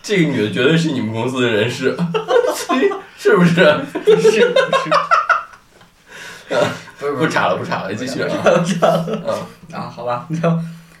[0.00, 1.96] 这个女的绝对是你们公司的人事，
[3.18, 3.54] 是不是？
[4.04, 4.54] 不是不 是，
[7.00, 8.22] 不是不查了不查了，继续。
[8.22, 9.34] 嗯
[9.72, 10.48] 啊，好吧，就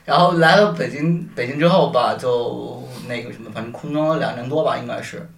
[0.04, 5.28] 然后来到北京，北京之后吧，就那个什么，反正空窗了两年多吧，应该是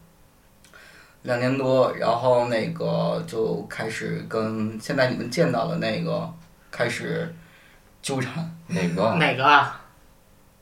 [1.22, 6.32] 两年多，然后那个就开始跟现在你们见到的那个
[6.70, 7.32] 开始
[8.02, 9.14] 纠缠，哪个？
[9.16, 9.80] 哪个啊？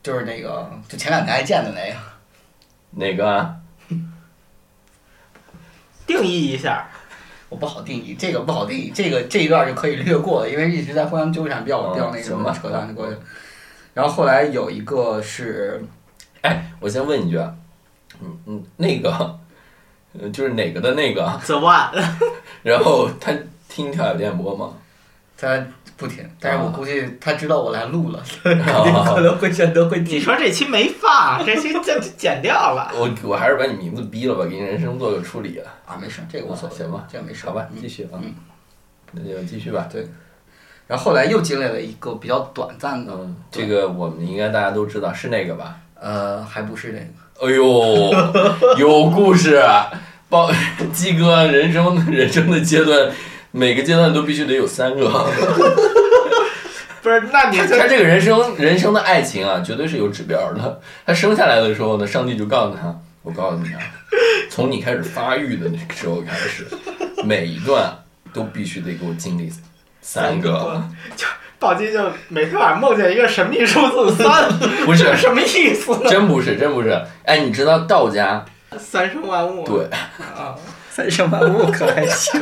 [0.03, 1.99] 就是那个就前两天还见的那个，
[2.91, 3.57] 哪个啊？
[6.07, 6.89] 定义一下。
[7.49, 13.17] 我不好定义，这个不好定义，这个这一段就可以略过了，因为一直在互相纠缠，比较哦比较那个什么扯淡的过去。
[13.95, 15.81] 然后后来有一个是
[16.47, 17.53] 哎，我先问一句啊，
[18.23, 19.11] 嗯嗯，那个，
[20.19, 21.91] 呃就是哪个的那个，The One，
[22.63, 23.33] 然后他
[23.69, 24.73] 听跳海电波吗？
[25.37, 25.67] 他
[25.97, 30.21] 不听，但是我啊估计他知道我来录了， 啊可能会选择会你。
[30.21, 32.91] 说这期没放，这期这这剪掉了。
[32.95, 35.67] 我我还是把你名字逼了吧，给你人生做个处理啊。
[35.87, 37.47] 啊，没事，这个无所谓，行吧这个没事。
[37.47, 38.33] 好吧，嗯继续啊嗯，
[39.13, 39.89] 那就继续吧。
[39.91, 40.07] 对
[40.87, 45.77] 然后后来又经历了一个比较短暂的，嗯，这个我们应该大家都知道是那个吧？
[46.01, 47.05] 呃，还不是这个，
[47.47, 49.63] 哎呦，有故事，
[50.29, 50.51] 包
[50.93, 53.11] 鸡哥人生人生的阶段，
[53.51, 55.09] 每个阶段都必须得有三个。
[57.03, 60.81] 不是，那你他这个人生人生的爱情啊，绝对是有指标的。
[61.07, 62.93] 他生下来的时候呢，上帝就告诉他
[63.23, 63.81] ：“我告诉你啊，
[64.51, 66.67] 从你开始发育的那个时候开始，
[67.25, 67.97] 每一段
[68.33, 69.49] 都必须得给我经历
[70.01, 70.83] 三个。”
[71.59, 71.99] 暴击就
[72.29, 74.49] 每天晚上梦见一个神秘数字三，
[74.85, 75.99] 不是什么意思？
[76.09, 77.01] 真不是，真不是。
[77.25, 78.45] 哎，你知道道家
[78.79, 79.65] 三生万物？
[79.65, 79.85] 对，
[80.37, 80.55] 啊，
[80.91, 82.41] 三生万物可还行。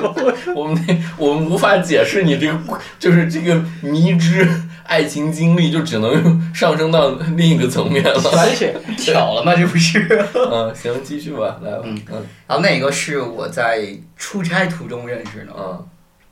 [0.55, 2.59] 我们那我们无法解释你这个，
[2.99, 4.49] 就是这个迷之
[4.85, 8.21] 爱情经历，就只能上升到另一个层面了。
[8.21, 9.55] 玄学巧了吗？
[9.55, 10.07] 这不是？
[10.35, 11.83] 嗯，行，继续吧，来吧。
[11.85, 13.87] 嗯嗯然后那个是我在
[14.17, 15.87] 出差途中认识的，嗯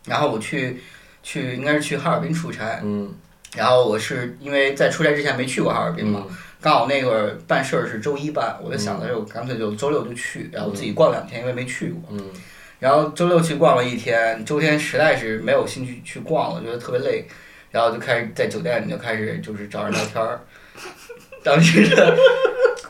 [0.04, 0.82] 然后我去
[1.22, 3.14] 去应该是去哈尔滨出差，嗯。
[3.56, 6.36] 然后我是因为在出差之前没去过哈尔滨嘛，嗯。
[6.60, 12.02] 刚好那会儿办事儿是周一办，我就想的是我干脆就周六就去，然后自己逛两天，因为没去过。
[12.10, 12.30] 嗯。
[12.78, 17.26] 然后周六去逛了一天，周天实在是没有兴趣去逛了，觉得特别累，
[17.70, 20.40] 然后就开始在酒店里就开始就是找人聊天儿。
[21.44, 22.16] 当时的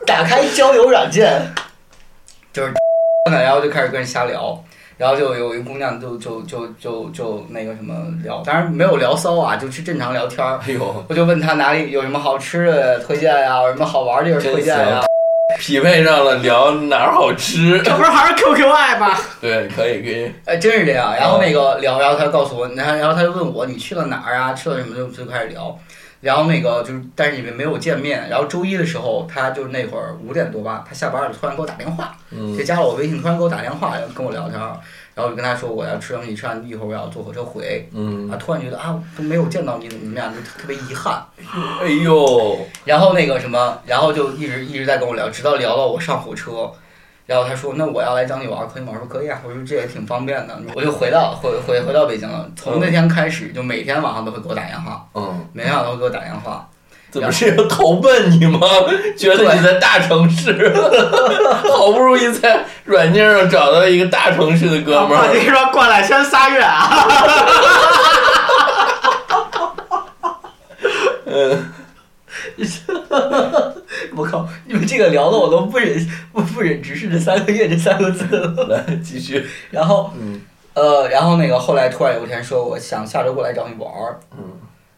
[0.07, 1.43] 打开交友软件，
[2.53, 2.75] 就是，
[3.33, 4.63] 然后就开始跟人瞎聊，
[5.03, 7.93] 然后就有一姑娘就就就就就那个什么
[8.23, 10.61] 聊，当然没有聊骚啊，就是正常聊天儿。
[10.65, 15.03] 哎呦，我就问她哪里有什么好吃的推荐呀、有什么好玩的地儿推荐呀、
[15.59, 17.83] 匹配上了，聊哪儿好吃。
[17.83, 19.19] 这不是还是 QQ 爱吗？
[19.43, 20.33] 对，可以可以。
[20.45, 21.13] 哎，真是这样。
[21.17, 25.77] 然后那个聊，然后他告诉我，然后然后他就问我你去了哪儿啊，吃了什么，就就开始聊。
[26.23, 28.29] 然后那个就是，但是你们没有见面。
[28.31, 34.79] 然后周一的时候，他就那会儿五点多吧，他下班了，突然给我打电话，嗯就加了我微信，突然给我打电话，然后跟我聊天儿。
[35.15, 37.87] 然后就跟他说我要吃东西，吃完一会儿我要坐火车回。
[37.93, 41.23] 嗯啊，，突然觉得啊都没有见到你，怎么怎么样，就特别遗憾。
[41.83, 46.73] 哎呦，然后那个什么，然后就一直一直在跟我聊，直到聊到我上火车。
[47.25, 52.49] 然后他说：“那我要来找你玩，可以吗？”我说：“可以啊。”我说：“这也挺方便的。”我就回到回回回到北京了。
[52.57, 56.69] 从那天开始，就每天晚上都会给我打电话，嗯，每天晚上都会给我打电话。
[57.11, 58.61] 怎么是要投奔你吗？
[59.19, 60.73] 觉得你在大城市，
[61.71, 65.29] 好不容易在软件上找到一个大城市的哥们儿。
[65.29, 66.89] 我跟你，说过来先仨月啊。
[71.27, 71.73] 嗯，
[74.17, 78.67] 我靠，你们这个聊的我都不忍不不忍直视这三个月这三个字了。
[78.69, 80.41] 来继续， 然后嗯
[80.75, 84.21] 呃，然后那个后来突然有一天说，我想下周过来找你玩儿。
[84.37, 84.45] 嗯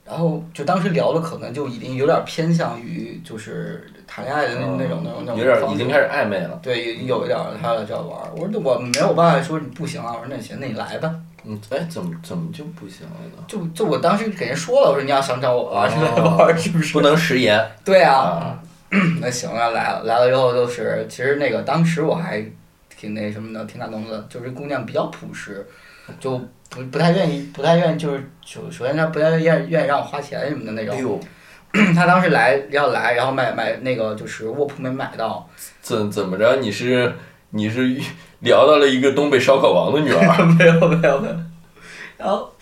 [0.06, 11.10] 然后就当时聊的可能就已经有点偏向于就是谈恋爱的那那种那种那种有点已经开始暧昧了，对，有有一点儿他要这样玩儿，我说那我没有办法说你不行啊，我说那行，那你来吧。
[11.46, 13.42] 嗯，哎，怎么怎么就不行了呢？
[13.48, 16.92] 就就我当时给人说了，我说你要想找我玩儿是来 玩儿是不是？
[16.92, 18.58] 不能食言对啊，啊，
[19.20, 22.44] 那行了，来了来了之后就是，其实那个当时我还
[22.96, 25.66] 挺那什么的，挺感动的，就是姑娘比较朴实，
[26.20, 26.40] 就
[26.70, 31.20] 不不太愿意，不太愿意，就是首首先她不太愿意愿意让我花钱什么的那种。
[31.96, 35.50] 她当时来要来，然后买买那个就是卧铺没买到，
[35.82, 36.56] 怎怎么着？
[36.60, 37.12] 你是
[37.50, 38.00] 你是
[38.38, 41.36] 聊到了一个东北烧烤王的女儿， 没有没有没有，
[42.16, 42.53] 然后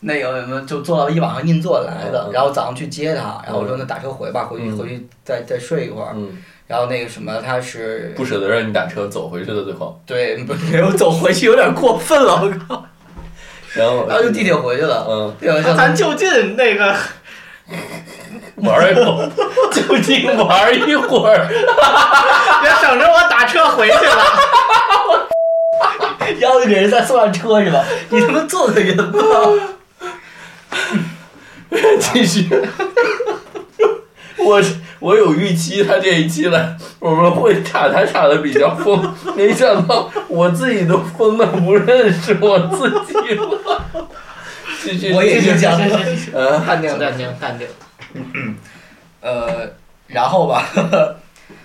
[0.00, 4.78] 那个什么就坐到一晚上硬座来的嗯，然后早上去接他，然后我说那打车回吧，回去嗯。
[4.78, 12.84] 回去再再睡一会儿，嗯，然后那个什么他是不舍得让你打车走回去的最后，对不没有走回去有点过分了，我靠，
[13.74, 15.74] 然后然后就地铁回去了，嗯，对吧？
[15.76, 16.94] 咱就近那个，
[18.56, 19.30] 玩一会儿，
[19.70, 21.46] 就近玩一会儿，
[22.62, 24.22] 别省着我打车回去了。
[26.38, 27.84] 然后就给人再送上车是吧？
[28.08, 29.12] 你他妈做个人吗？
[32.00, 32.48] 继续。
[34.38, 34.60] 我
[35.00, 44.08] 我有预期，他这一期来，我们会查他查的比较疯，没想到我自己都疯的不认识我自己了。
[44.82, 45.84] 继续，我也继续是这样的。
[46.32, 47.68] 嗯淡定淡定淡定。
[49.20, 49.70] 呃，
[50.06, 50.66] 然后吧，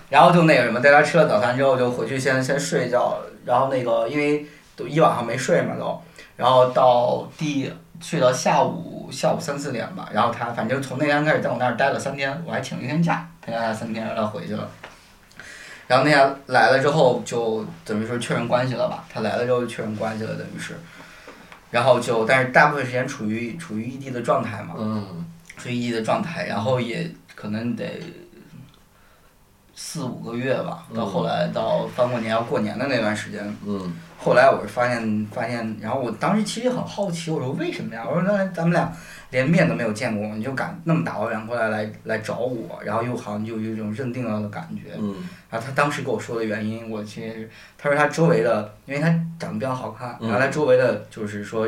[0.10, 4.46] 然后就那个什么，带他吃了早餐之后就回去先先睡一觉，然后那个因为
[4.76, 5.98] 都一晚上没睡嘛都，
[6.36, 7.72] 然后到第
[8.02, 14.70] 睡到下午下午三四点吧，然后他反正从那天开始在我那儿待了三天，我还请了一天假陪他三天，让他回去了。
[15.88, 19.06] 然后那天来了之后，就等于说确认关系了吧？
[19.08, 20.76] 他来了之后就确认关系了，等于是，
[21.70, 25.26] 然后就但是大部分时间处于处于异地的状态嘛，嗯
[25.58, 28.02] 处于异地的状态，然后也可能得
[29.76, 33.94] 四五个月吧，到嗯后来到翻过年要过年的那段时间，嗯
[34.26, 38.04] 后来我是发现发现，然后我当时其实很好奇，我说为什么呀？
[38.10, 38.92] 我说那咱们俩
[39.30, 44.94] 连面都没有见过，你就敢那么大老远过来来来找我，然后又好像就有一种认定了的感觉。
[44.98, 47.48] 嗯然后他当时跟我说的原因，我其实
[47.78, 49.08] 他说他周围的，因为他
[49.40, 51.68] 长得比较好看，嗯然后他周围的就是说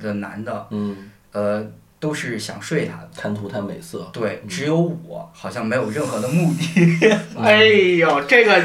[0.00, 1.66] 的男的，嗯呃，
[1.98, 3.08] 都是想睡他的。
[3.16, 4.08] 贪图他美色。
[4.12, 7.10] 对，只有我好像没有任何的目的。
[7.36, 7.64] 哎
[7.98, 8.62] 呦，这个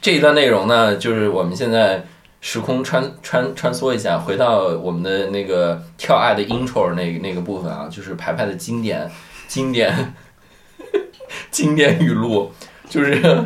[0.00, 2.02] 这一段内容呢，就是我们现在
[2.44, 9.08] 时空穿穿穿梭一下，回到我们的那个跳爱的 intro 那那个部分啊，就是排排的经典
[9.46, 10.12] 经典
[11.52, 12.50] 经典语录，
[12.88, 13.44] 就是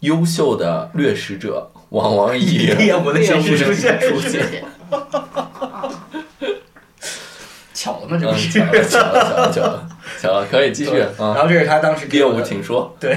[0.00, 4.64] 优秀的掠食者往往以猎物的形式出现出现。
[7.78, 8.18] 巧了吗？
[8.20, 8.88] 这嗯，不是？
[8.88, 9.88] 巧了巧了巧了巧了
[10.20, 10.98] 巧了，可以继续。
[10.98, 12.92] 然后这是他当时给猎物，我的请说。
[12.98, 13.16] 对，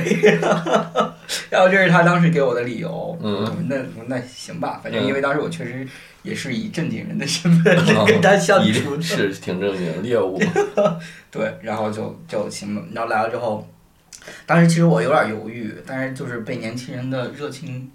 [1.50, 3.18] 然后这是他当时给我的理由。
[3.24, 5.88] 嗯那那行吧，反正嗯因为当时我确实
[6.22, 10.40] 也是以正经人的身份啊 跟他相一处是挺正经，猎物。
[11.32, 12.84] 对，然后就就行了。
[12.94, 13.68] 然后来了之后，
[14.46, 17.90] 当时其实我有点犹豫，但是就是被年轻人的热情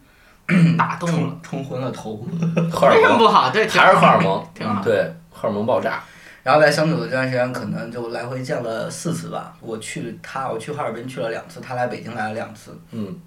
[0.77, 2.27] 打动了冲，昏了头。
[2.73, 3.51] 荷尔蒙为什么不好？
[3.53, 4.83] 对，还是荷尔蒙，挺好。
[4.83, 6.03] 对，荷尔蒙爆炸。
[6.47, 9.59] 然后在相处的这段时间，可能就来回见了四次吧。
[9.61, 12.71] 我去他，我去哈尔滨去了两次，他来北京来了两次。
[12.93, 13.21] 嗯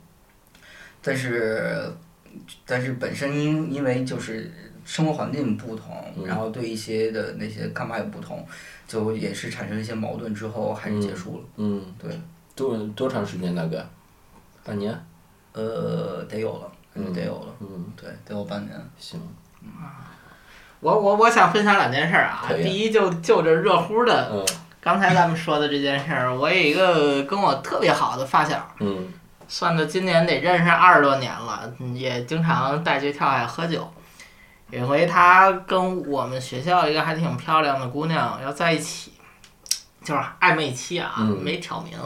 [1.01, 1.91] 但是，
[2.65, 4.49] 但是本身因因为就是
[4.85, 8.47] 生活环境不同，嗯然后对一些的那些看法也不同，
[8.87, 11.43] 就也是产生一些矛盾之后，还是结束了。
[11.57, 12.17] 嗯，对，
[12.55, 13.85] 多多长时间大概？
[14.63, 14.97] 半年？
[15.51, 18.79] 呃，得有了，嗯得有了，嗯，对，得有半年。
[18.97, 19.19] 行。
[20.79, 24.45] 我我我想分享两件事儿啊第一就就这热乎的，嗯
[24.81, 29.11] 刚才咱们说的这件事儿，我有一个跟我特别好的发小，嗯
[29.47, 33.91] 算到今年得认识二十多年了，嗯也经常带去跳海喝酒。
[34.69, 39.11] 有一回他跟我们学校一个还挺漂亮的姑娘要在一起，
[40.03, 41.97] 就是暧昧期啊，嗯没挑明。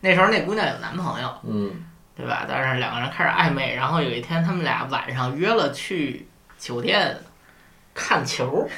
[0.00, 1.70] 那时候那姑娘有男朋友，嗯
[2.14, 2.44] 对吧？
[2.46, 6.28] 但是两个人开始暧昧，然后有一天他们俩晚上约了去
[6.58, 7.18] 酒店
[7.94, 8.68] 看球，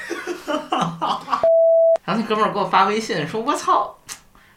[2.05, 3.97] 然后那哥们儿给我发微信说：“我操，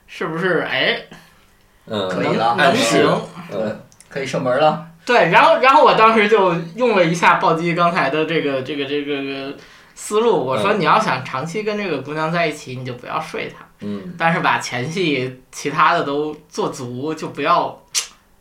[0.07, 0.65] 是不是？
[0.69, 0.99] 哎，
[1.85, 3.21] 嗯，可以了能能行。
[3.51, 4.87] 嗯可以射门了。
[5.05, 9.53] 对，然后然后我当时就用了一下暴击刚才的这个这个这个这个
[9.93, 17.77] 思路，我说嗯你要想长期跟这个姑娘在一起，你就不要睡她，嗯但是把前戏其他的都做足，就不要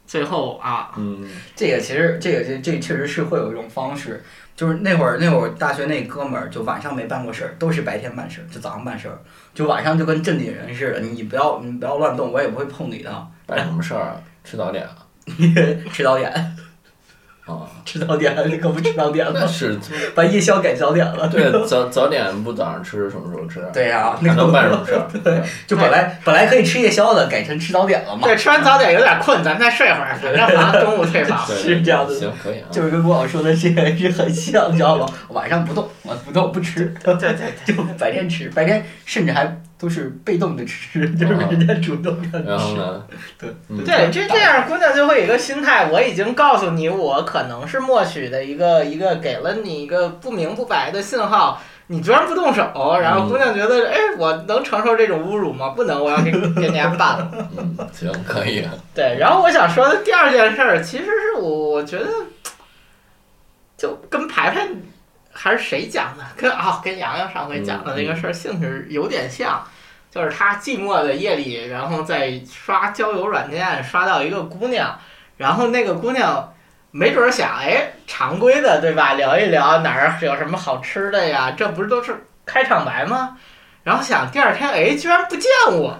[0.06, 4.24] 最后啊，嗯这个其实这个这这确实是会有一种方式，
[4.56, 9.18] 就是那会儿那会儿大学那哥们儿就晚上没办过事儿，都是白天办事儿，就早上办事儿，
[9.52, 13.26] 就晚上就跟正经人似的，你不要你不要乱动，我也不会碰你的。
[13.46, 14.16] 办什么事儿啊？
[14.42, 14.96] 吃早点啊？
[15.92, 16.32] 吃早点，
[17.46, 19.78] 啊，吃早点，你可不吃早点了，是
[20.14, 21.28] 把夜宵改早点了。
[21.28, 23.62] 对早早点不早上吃，什么时候吃？
[23.70, 25.06] 对呀、那还能个办什么事儿？
[25.22, 28.22] 对，就本来本来可以吃夜宵的，改成吃早点了嘛。
[28.22, 31.44] 对，吃完早点有点困，咱们再睡会儿，反正反正中午退房。
[31.46, 32.68] 对是这样子行，可以啊。
[32.70, 35.06] 就是跟郭老说的这个是很像，你知道吗？
[35.28, 42.50] 晚上不动，我不动不吃，对对对， 就白天吃，白天甚至还都是被动的吃，就是人家主动让你吃。
[42.50, 43.06] 然后呢？
[43.38, 55.68] 对嗯对，这这样姑娘就会有一个心态，我已经告诉你，我可能是默许的一个一个给了你一个不明不白的信号，你居然不动手，然后姑娘觉得，哎，我能承受这种侮辱吗？
[55.76, 57.30] 不能，我要给给人家办了。
[57.58, 58.66] 嗯， 行，可以。
[58.94, 62.08] 对，然后我想说的第二件事儿，其实是我我觉得，
[63.76, 64.66] 就跟排排
[65.36, 69.60] 还是谁讲的，跟啊、跟洋洋上回讲的那个事儿性质有点像，
[70.14, 74.96] 就是他寂寞的夜里，然后在刷交友软件刷到一个姑娘，
[75.36, 76.50] 然后那个姑娘。
[76.96, 79.14] 没准儿想，哎，常规的对吧？
[79.14, 81.52] 聊一聊哪儿有什么好吃的呀？
[81.56, 83.36] 这不是都是开场白吗？
[83.82, 85.98] 然后想第二天，哎，居然不见我，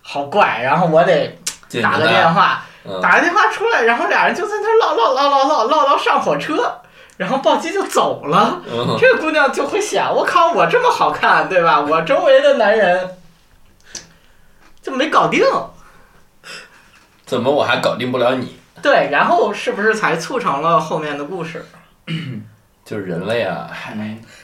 [0.00, 0.60] 好怪。
[0.62, 1.36] 然后我得
[1.82, 6.72] 打个，电话，嗯，打个电话出来，然后俩人就在那儿唠唠唠唠唠唠到上火车，
[7.16, 8.62] 然后暴击就走了。
[8.72, 11.80] 嗯这个姑娘就会想，我靠，我这么好看，对吧？
[11.80, 13.10] 我周围的男人
[14.82, 15.40] 就没搞定，
[17.24, 18.56] 怎么我还搞定不了你？
[18.82, 21.64] 对，然后是不是才促成了后面的故事？
[22.84, 23.70] 就是人类啊，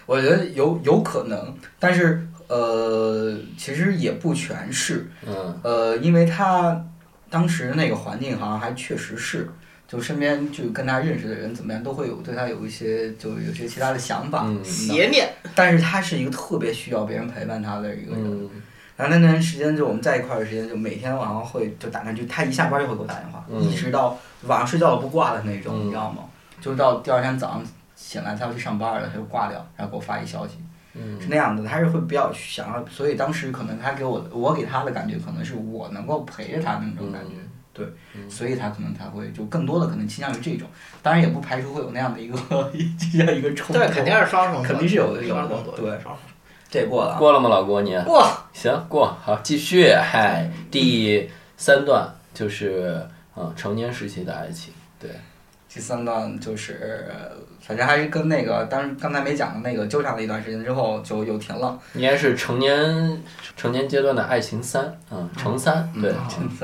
[0.07, 6.83] 我觉得有有可能，但是呃，其实也不全是，嗯呃，因为他
[7.29, 9.51] 当时那个环境好像还确实是，
[9.89, 14.45] 就身边就跟他认识的人怎么样，都会有对他有一些就有些其他的想法。
[14.47, 18.25] 嗯邪念，但是他是一个特别需要别人陪伴他的一个人。
[18.25, 18.51] 嗯
[18.99, 26.25] 然后那段时间就我们在一块儿的时间，就每天晚上会就打电话，就他一下班就会给我打电话，嗯一直到晚上睡觉都不挂的那种，嗯你知道吗？
[26.61, 27.63] 就到第二天早上
[27.95, 30.59] 醒来，他要去上班了，他就挂掉，然后给我发一消息，
[30.95, 31.63] 嗯是那样的。
[31.69, 37.35] 他是会比较想要，所以当时可能他给我，我给他的感觉可能是我能够陪着他那种感觉。
[37.37, 37.45] 嗯
[37.79, 37.87] 对，
[38.17, 40.67] 嗯所以他可能才会就更多的可能倾向于这种，
[41.01, 42.37] 当然也不排除会有那样的一个
[43.13, 43.75] 这样一个冲突。
[43.75, 46.17] 对，肯定是双重，肯定是有的有的对双重。
[46.71, 47.97] 这过了啊，过了吗，老郭你？
[48.05, 49.91] 过，行，过好，继续。
[49.91, 53.03] 嗨，第三段就是
[53.35, 55.11] 嗯成年时期的爱情，对，
[55.73, 57.11] 第三段就是，
[57.61, 61.79] 反正还是跟那个，当时刚才没讲的那个纠缠了一段时间之后就又停了。
[61.95, 63.23] 应该是成年
[63.59, 66.15] 成年阶段的爱情三，嗯，乘三，对，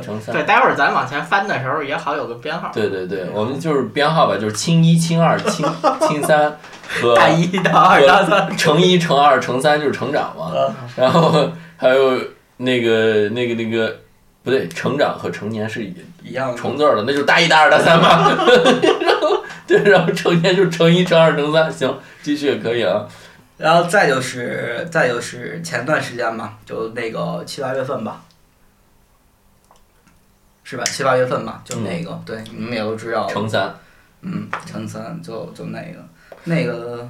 [0.01, 0.33] 乘三。
[0.33, 2.71] 对，待会儿咱往前翻的时候也好有个编号。
[2.73, 5.67] 对对对，我们就是编号吧，就是清一、清二、清
[6.07, 6.57] 清三
[7.01, 10.53] 和大一、大二、大三，和乘一、乘二、乘三就是成长嘛，
[10.95, 12.17] 然后还有
[12.59, 13.97] 那个那个那个
[14.45, 15.85] 不对，成长和成年是
[16.23, 16.57] 一样的。
[16.57, 18.31] 重字儿的，那就是大一、大二、大三嘛。
[19.03, 21.93] 然后对，然后成年就是乘一、乘二、乘三，行，
[22.23, 23.05] 继续也可以啊。
[23.57, 28.25] 然后再就是再就是前段时间嘛，就那个七八月份吧，
[30.65, 30.83] 是吧？
[30.85, 33.29] 七八月份吧，就那个，对，你们也都知道。
[33.29, 33.73] 乘三，
[34.23, 36.05] 嗯，乘三就就那个
[36.43, 37.09] 那个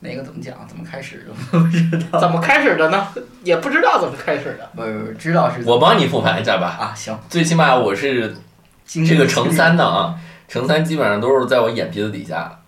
[0.00, 0.68] 那个怎么讲？
[0.68, 1.32] 怎么开始的？
[1.58, 2.20] 不知道。
[2.20, 3.08] 怎么开始的呢？
[3.44, 4.70] 也不知道怎么开始的。
[4.76, 6.66] 不是知道是我帮你复盘一下吧。
[6.78, 7.18] 啊，行。
[7.30, 8.36] 最起码我是
[8.84, 10.14] 这个乘三的啊，
[10.48, 12.60] 乘三基本上都是在我眼皮子底下。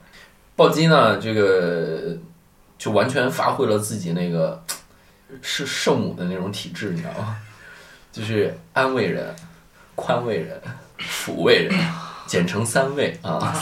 [0.56, 2.16] 暴击呢，这个
[2.78, 4.60] 就完全发挥了自己那个
[5.42, 7.36] 是圣母的那种体质，你知道吗？
[8.10, 9.36] 就是安慰人、
[9.94, 10.58] 宽慰人、
[10.98, 11.78] 抚慰人，
[12.26, 13.54] 简称三慰啊。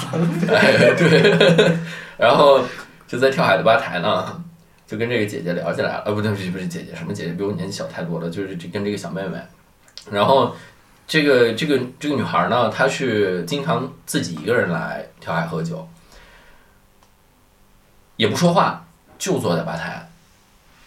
[0.48, 1.76] 哎，对。
[2.16, 2.64] 然后
[3.08, 4.40] 就在跳海的吧台呢，
[4.86, 6.02] 就跟这个姐姐聊起来了。
[6.06, 7.32] 呃，不对，不是不是姐姐，什么姐姐？
[7.32, 9.36] 比我年纪小太多了，就是这跟这个小妹妹。
[10.08, 10.54] 然后
[11.08, 15.84] 这个这个这个女孩呢，她是经常自己一个人来跳海喝酒，
[18.16, 18.84] 也不说话，
[19.18, 20.08] 就坐在吧台，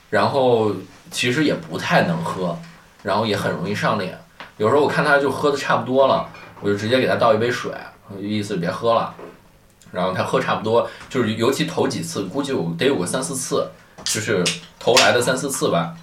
[0.10, 0.72] 然后
[1.12, 2.58] 其实也不太能喝，
[3.04, 4.18] 然后也很容易上脸。
[4.58, 6.28] 有时候我看他就喝的差不多了，
[6.62, 7.72] 我就直接给他倒一杯水，
[8.20, 9.14] 意思别喝了。
[9.92, 13.70] 然后他喝差不多，就是尤其头几次，估计有得有个三四次，
[14.04, 14.44] 就是
[14.80, 15.96] 头来的三四次吧。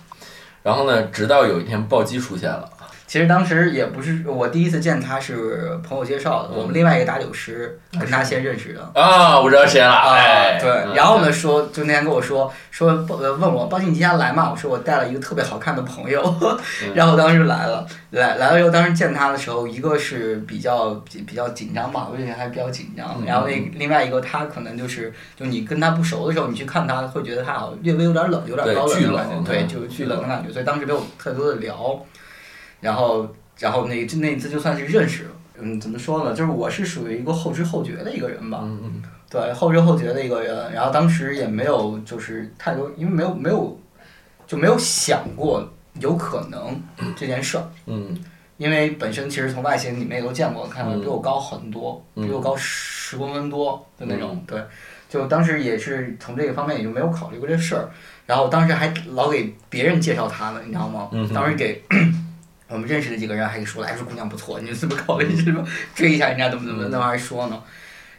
[0.62, 2.68] 然后呢，直到有一天暴击出现了。
[3.14, 6.48] 其实当时也不是我第一次见他，是朋友介绍的。
[6.50, 8.80] 嗯我们另外一个打酒师跟他先认识的。
[9.00, 14.50] 啊，我知道谁了，哎，对，嗯然后呢，说就那天跟我说说呃问我包进你今天来嘛？
[14.50, 16.20] 我说我带了一个特别好看的朋友，
[16.92, 31.96] 然后当时来了，来来了以后，当时见他的时候，一个是比较比比较紧张吧，我觉得还比较紧张，嗯然后那另外一个他可能就是就你跟他不熟的时候，你去看他会觉得他好像略微有点冷，有点高冷的感觉，对，嗯就是巨冷的感觉，所以当时没有太多的聊，
[32.84, 33.26] 然后
[33.58, 35.30] 然后那就那一次就算是认识了。
[35.56, 36.34] 嗯，怎么说呢？
[36.34, 39.02] 就是我是属于一个后知后觉的一个人吧，嗯嗯。
[39.30, 43.80] 对，后知后觉的一个人，然后当时也没有就是太多，因为没有没有
[44.46, 45.66] 就没有想过
[46.00, 46.78] 有可能
[47.16, 48.16] 这件事儿，嗯。
[48.56, 52.26] 因为本身其实从外形你们也都见过，看到比我高很多，嗯。
[52.26, 54.60] 比我高十公分多的那种，对，
[55.08, 57.88] 就当时也是从这个方面也就没有考虑过这事儿，
[58.26, 61.08] 然后当时还老给别人介绍他呢，你知道吗？
[61.12, 61.80] 嗯当时给。
[62.68, 65.62] 我们认识的几个人还给说，了，哎说姑娘不错，你怎么考虑是吧？
[65.94, 67.62] 追一下人家怎么怎么，那玩意儿还说呢。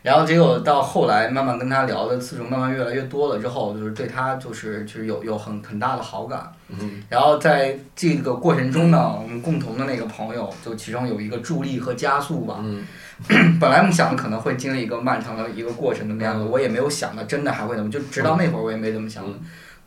[0.03, 6.47] 然后结果到后来慢慢跟他聊的次数慢慢越来越多了之后，就是对他就是就是有有很很大的好感。
[6.69, 12.57] 嗯然后在这个过程中呢，我们共同的那个朋友就其中有一个助力和加速吧。
[12.59, 12.85] 嗯
[13.59, 19.23] 本来我们想可能会经历一个漫长的一个过程怎么样子，我也没有想到真的还会怎么，就直到那会儿我也没怎么想。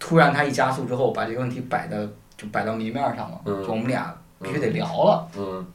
[0.00, 5.28] 突然他一加速之后，把这个问题摆的就摆到明面上了，嗯就我们俩必须得聊了。
[5.36, 5.66] 嗯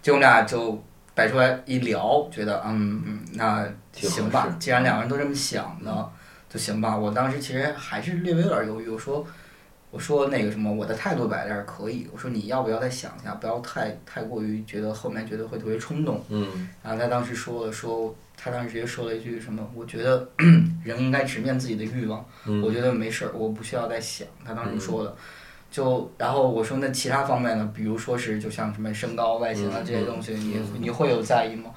[0.00, 0.82] 结果我们俩就
[1.14, 6.10] 摆出来一聊，觉得嗯嗯，那行吧，既然两个人都这么想的，
[6.48, 6.96] 就行吧。
[6.96, 9.26] 我当时其实还是略微有点犹豫，我说
[9.90, 16.22] 我说那个什么，我的态度摆在这儿可以，我说你要不要再想一下，不要太太过于觉得后面觉得会特别冲动。
[16.28, 20.26] 嗯然后他当时说了说，他当时直接说了一句什么，我觉得
[20.84, 22.24] 人应该直面自己的欲望。
[22.46, 24.26] 嗯，我觉得没事儿，我不需要再想。
[24.44, 25.14] 他当时说的，
[25.70, 31.70] 就然后我说那其他方面呢，比如说是就像什么身高、外形啊嗯这些东西，你嗯你会有在意吗？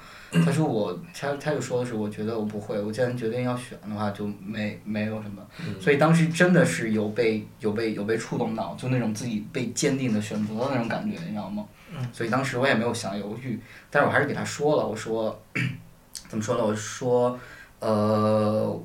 [0.44, 5.46] 他说我，他他就说的是，我觉得我不会，我既然决定要选的话，就没没有什么。
[5.60, 11.66] 嗯所以当时真的是有被有被有被触动到，就那种自己被坚定的选择的那种感觉，你知道吗？
[12.14, 13.60] 所以当时我也没有想犹豫，
[13.90, 15.38] 但是我还是给他说了，我说
[16.28, 16.64] 怎么说呢？
[16.64, 17.38] 我说
[17.80, 18.82] 呃。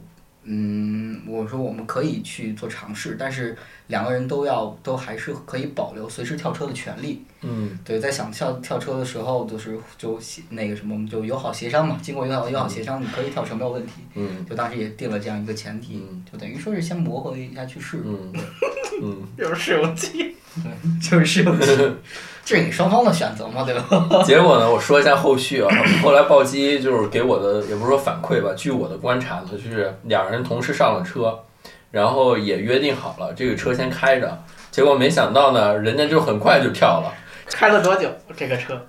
[0.49, 3.53] 嗯，我说我们可以去做尝试，但是
[3.87, 7.23] 两个人都要都还是可以保留随时跳车的权利。
[7.41, 11.97] 嗯对，在想跳跳车的时候，就是就协那个什么，我们就友好协商嘛。
[12.01, 13.93] 经过友好友好协商，你可以跳车没有问题。
[14.15, 18.01] 嗯就当时也定了这样一个前提，嗯就等于说是先磨合一下去试。
[18.03, 18.33] 嗯
[19.01, 20.35] 嗯， 又是试用期。
[20.99, 21.67] 就是试用期，
[22.43, 23.85] 这是你双方的选择嘛，对吧？
[24.25, 25.69] 结果呢，我说一下后续啊。
[26.01, 31.37] 后来暴击就是给我的，也不是说反馈吧，据我的观察呢，就是两人同时上了车，
[31.91, 37.13] 然后也约定好了这个车先开着，结果没想到呢，人家就很快就跳了，
[37.49, 38.87] 开了多久这个车？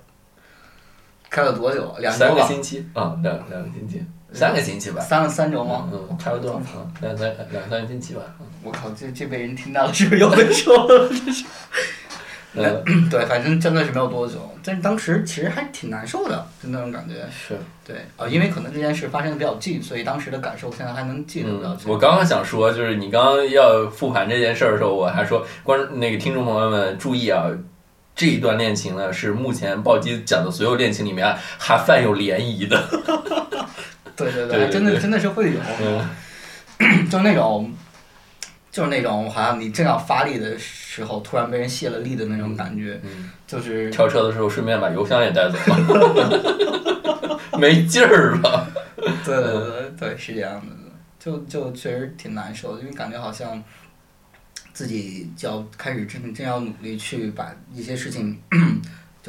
[1.30, 1.94] 开了多久？
[1.98, 2.88] 两三，个星期。
[2.94, 4.02] 啊，两两个星期，
[4.32, 5.86] 三个星期吧，三三周吗？
[5.92, 8.22] 嗯，差不多，嗯，两三两三个星期吧，
[8.62, 11.10] 我靠，这这被人听到了，是不是又分手了？
[12.54, 17.26] 嗯， 对，反正真的是没有多久，但是当时其实还挺难受的，就那种感觉。
[17.30, 17.58] 是。
[17.86, 27.46] 对，呃，因为可能这件事发生的比较近，所以当时的感受现在还能记得比较嗯，我刚刚想说，就是你刚刚要复盘这件事儿的时候，我还说观那个听众朋友们注意啊，
[28.14, 32.82] 这一段恋情呢是目前暴击讲的所有恋情里面还泛有涟漪的。
[34.16, 37.72] 对对对对对真的真的是会有，嗯， 就那种，
[38.70, 45.57] 就是那种好像你正要发力的时候，突然被人卸了力的那种感觉，嗯就是跳车的时候顺便把油箱也带走
[45.95, 48.66] 了， 没劲儿了。
[49.24, 50.66] 对对对对，是这样的，
[51.19, 53.62] 就就确实挺难受的，因为感觉好像
[54.73, 58.39] 自己就要开始真真要努力去把一些事情，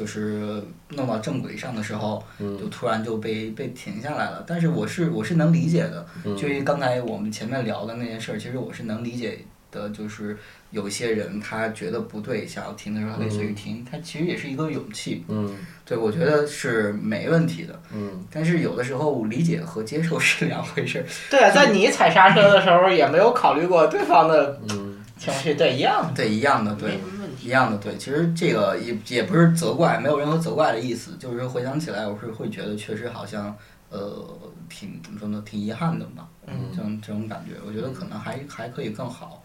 [0.00, 4.42] 就是弄到正轨上的时候，就嗯突然就被被停下来了。
[4.46, 9.38] 但是我是我是能理解的，嗯就于刚才我们前面聊的那件事儿，其实我是能理解
[9.70, 10.38] 的，就是
[10.70, 15.22] 有些人他觉得不对，想要停的时候，他可以随时停，他其实也是一个勇气。
[15.28, 15.54] 嗯
[15.84, 17.78] 对，我觉得是没问题的。
[17.92, 21.04] 嗯但是有的时候理解和接受是两回事儿。
[21.30, 26.98] 对啊，在你踩刹车的时候也没有考虑过对方的嗯情绪，对，一样，对，一样的，对。
[27.42, 27.96] 一样的，对。
[27.96, 33.56] 其实这个也也不是责怪，没有任何责怪的意思，就是回想起来，我是会觉得确实好像，
[33.90, 34.26] 呃，
[34.68, 36.26] 挺怎么说呢，挺遗憾的吧。
[36.46, 39.42] 嗯这种这种感觉，我觉得可能还还可以更好。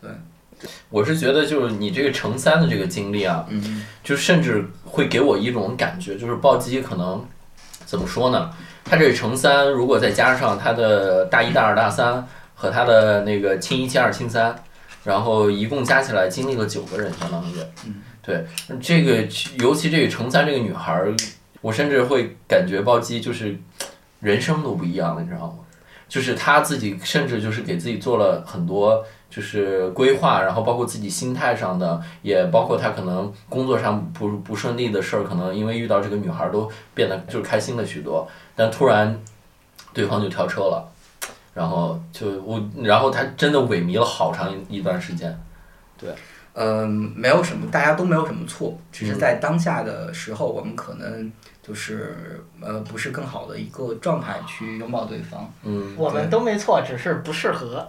[0.00, 0.10] 对，
[0.90, 7.24] 我是觉得就是你这个乘三的这个经历啊，嗯就甚至会给我一种感觉，就是暴击可能
[7.86, 8.50] 怎么说呢？
[8.84, 14.54] 他这个乘三，如果再加上他的大一、大二、大三和他的那个清一、清二、清三，
[15.08, 17.54] 然后一共加起来经历了九个人，相当于，
[17.86, 18.44] 嗯对
[18.78, 19.26] 这个，
[19.58, 21.14] 尤其这个乘三这个女孩儿，
[21.62, 23.58] 我甚至会感觉暴击就是
[24.20, 25.60] 人生都不一样了，你知道吗？
[26.10, 39.18] 就是她自己，甚至就是给自己做了很多就是规划，然后包括自己心态上的，也包括她可能工作上不不顺利的事儿，可能因为遇到这个女孩儿都变得就是开心了许多，但突然
[39.94, 40.86] 对方就跳车了，
[41.54, 45.38] 然后就我，然后他真的萎靡了好长一一段时间，
[45.96, 46.10] 对
[46.54, 55.52] 嗯，没有什么，大家都没有什么错，只是在当下的时候，我们可能就是呃，不是更好的一个状态去拥抱对方。
[55.62, 57.88] 嗯，我们都没错，只是不适合。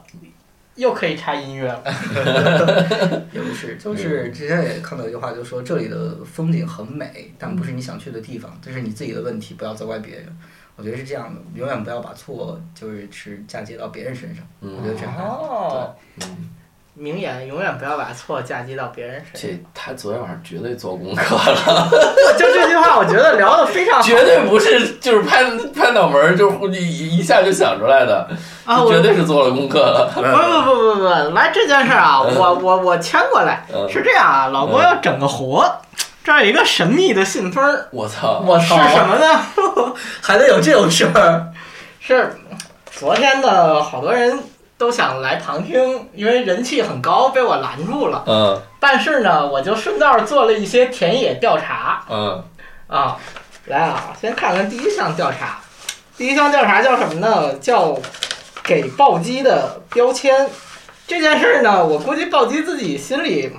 [0.75, 1.83] 又可以插音乐了。
[3.33, 10.37] 也不是， 就是之前也看到一句话，就说这里的风景很美，但不是你想去的地方，这是你自己的问题，不要责怪别人。
[10.79, 14.43] 我觉得是这样的，永远不要把错就是是嫁接到别人身上。
[14.61, 15.35] 嗯我觉得这样还好。
[15.43, 16.49] 哦，嗯，
[16.93, 19.49] 名言永远不要把错嫁接到别人身上。
[19.49, 21.89] 这他昨天晚上绝对做功课了。
[22.39, 24.01] 就这句话，我觉得聊的非常好。
[24.01, 25.43] 绝对不是就是拍
[25.75, 28.29] 拍脑门儿就一一下就想出来的，
[28.65, 30.09] 啊，我绝对是做了功课了。
[30.15, 35.69] 不不不不不，来这件事儿啊，我我我牵过来嗯是这样啊，老郭要整个活，
[36.29, 38.43] 这儿有一个神秘的信封儿，我操！
[38.45, 39.43] 我是什么呢？
[40.21, 41.51] 还能有这种事儿？
[41.99, 42.35] 是
[42.91, 44.39] 昨天的好多人
[44.77, 48.23] 都想来旁听，因为人气很高，被我拦住了。
[48.27, 52.43] 嗯但是呢，我就顺道做了一些田野调查嗯
[52.85, 53.17] 啊。
[53.65, 55.57] 来啊，先看看第一项调查。
[56.15, 57.55] 第一项调查叫什么呢？
[57.55, 57.97] 叫
[58.61, 60.47] 给暴击的标签。
[61.07, 63.51] 这件事儿呢，我估计暴击自己心里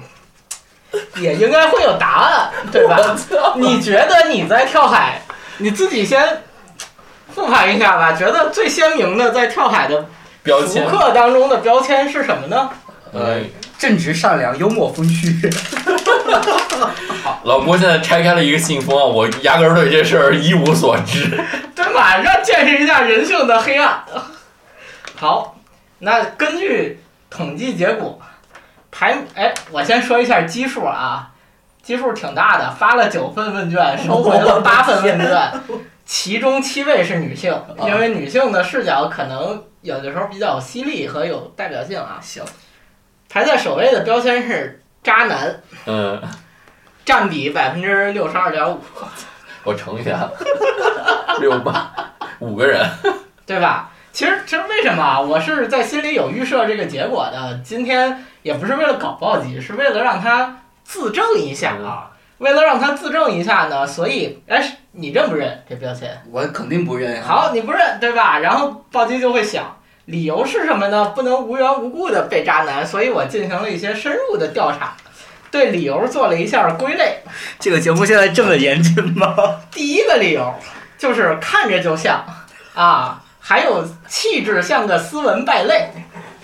[1.20, 2.98] 也应该会有答案，对吧？
[3.56, 5.22] 你觉得你在跳海，
[5.58, 6.42] 你自己先
[7.34, 8.12] 复盘一下吧。
[8.12, 10.06] 觉得最鲜明的在跳海的
[10.42, 12.70] 标签福克当中的标签是什么呢？
[13.12, 13.40] 呃，
[13.78, 15.50] 正直善良、幽默风趣。
[17.42, 21.28] 老郭现在拆开了一个信封啊，我压根儿对这事儿一无所知。
[21.74, 24.04] 对马上见识一下人性的黑暗。
[25.16, 25.56] 好，
[25.98, 28.20] 那根据统计结果，
[28.90, 31.30] 排哎，我先说一下基数啊，
[31.82, 35.52] 基数挺大的，发了九份问卷，收回了八份问卷，
[36.04, 42.18] 其中七位是女性，因为女性的视角可能有的时候比较犀利和有代表性啊。
[42.20, 42.44] 行，
[43.28, 46.20] 排在首位的标签是渣男，嗯，
[47.04, 48.80] 占比百分之六十二点五，
[49.64, 50.28] 我乘一下，
[51.40, 51.92] 六八
[52.38, 52.88] 五个人。
[53.46, 53.89] 对吧？
[54.20, 55.18] 其实，其实为什么啊？
[55.18, 57.58] 我是在心里有预设这个结果的。
[57.64, 62.10] 今天也不是为了搞暴击，是为了让他自证一下啊。
[62.36, 66.20] 为了让他自证一下呢，所以，哎，你认不认这标签？
[66.30, 67.22] 我肯定不认。
[67.22, 68.38] 好，你不认对吧？
[68.40, 71.06] 然后暴击就会想，理由是什么呢？
[71.16, 74.94] 不能无缘无故的被渣男，所以我进行了一些深入的调查，
[75.50, 77.20] 对理由做了一下归类。
[77.58, 79.34] 这个节目现在这么严谨吗？
[79.72, 80.54] 第一个理由
[80.98, 82.22] 就是看着就像
[82.74, 85.90] 啊，还有气质像个斯文败类，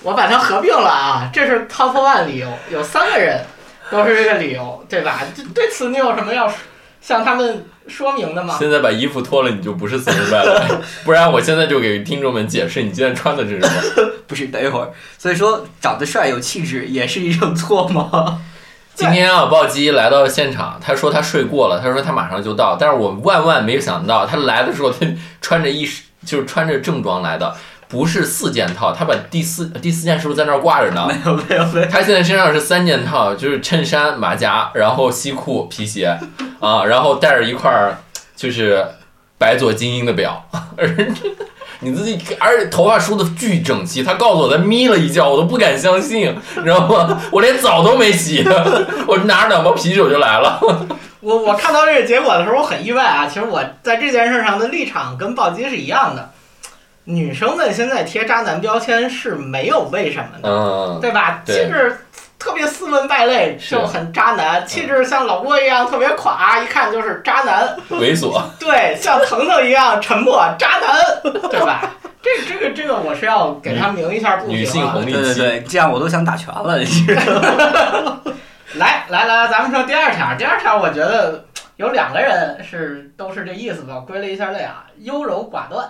[0.03, 3.45] 我把它合并了啊，这是 top one 理由，有三个人
[3.91, 5.21] 都是这个理由，对吧？
[5.37, 6.53] 这对此你有什么要
[7.01, 8.57] 向他们说明的吗？
[8.59, 10.75] 现在把衣服脱了，你就不是斯文败类，
[11.05, 13.73] 不然我现在就给听众们解释你今天穿的是什么。
[14.27, 14.91] 不是，等一会儿。
[15.17, 18.41] 所以说，长得帅有气质也是一种错吗？
[18.97, 25.07] 今天啊，暴击来到现场，他说他睡过了，他说他马上就到，但是我万万没想到，他来的时候他
[25.41, 25.87] 穿着一
[26.27, 27.57] 就是穿着正装来的，
[27.89, 31.07] 不是四件套，他把第四第四件是不是在那儿挂着呢？
[31.09, 31.87] 没有，没有，没有。
[31.87, 36.19] 他现在身上是三件套，就是衬衫、马甲，然后西裤、皮鞋，
[36.61, 37.99] 啊，然后带着一块儿
[38.35, 38.85] 就是
[39.39, 40.45] 白左精英的表，
[41.81, 44.03] 你自己，而且头发梳的巨整齐。
[44.03, 47.21] 他告诉我他眯了一觉，我都不敢相信，你知道吗？
[47.31, 48.43] 我连澡都没洗，
[49.07, 50.59] 我拿着两包啤酒就来了。
[51.27, 53.27] 我我看到这个结果的时候，我很意外啊。
[53.27, 56.31] 其实我在这件事上的立场跟暴击是一样的。
[57.03, 61.43] 女生们现在贴渣男标签是没有为什么的，嗯，对吧？
[61.45, 61.97] 气质
[62.39, 67.77] 特别斯文败类就很渣男，气质像老郭一样特别垮，一看就是渣男。
[67.91, 68.41] 猥琐。
[68.61, 71.91] 对，像腾腾一样沉默，渣男，对吧？
[72.23, 74.59] 这这个这个我是要给他鸣一下不平啊。
[74.59, 76.79] 女性红利期，对对对，这样我都想打拳了。
[78.75, 80.37] 来来来，咱们说第二条。
[80.37, 85.89] 第二条，我觉得有两个人是都是这意思吧，归了一下类啊，优柔寡断，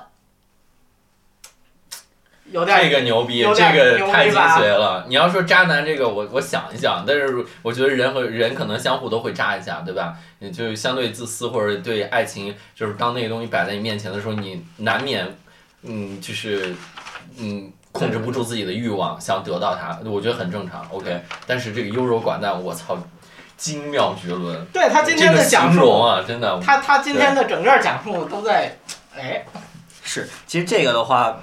[2.52, 5.06] 有点这个牛逼，这个太精髓了。
[5.08, 10.14] 你要说渣男这个，我我想一想，但是我觉得人和人可能相互都会渣一下，对吧？
[10.38, 15.26] 也就是相对自私或者对爱情，就是当那个东西摆在你面前的时候，你难免，
[15.82, 16.74] 嗯，就是，
[17.38, 17.72] 嗯。
[17.98, 20.86] 控制不住自己的欲望，想得到它，我觉得很正常。
[20.90, 22.98] OK，但是这个优柔寡断，我操，
[23.56, 24.64] 精妙绝伦。
[24.72, 28.76] 对他今天的讲述，啊，真的，他他今天的整个讲述都在，
[29.16, 29.44] 哎，
[30.02, 31.40] 是，其实这个的话，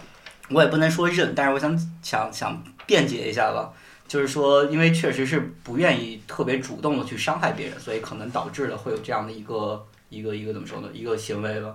[0.50, 3.72] 我也不能说认，但是我想想想辩解一下吧。
[4.06, 10.88] 就是说，因为确实是不愿意特别主动的去伤害别人，所以可能导致了会有这样的一个一个一个怎么说呢？
[10.94, 11.74] 一个行为吧，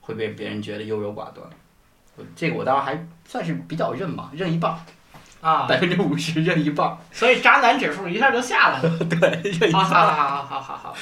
[0.00, 1.46] 会被别人觉得优柔寡断。
[2.36, 4.78] 这个我倒是还算是比较认吧，认一半儿，
[5.40, 6.96] 啊，百分之五十认一半儿。
[7.12, 8.98] 所以渣男指数一下就下来了。
[9.04, 10.06] 对，认一好半儿。
[10.06, 10.96] 好好好好好好，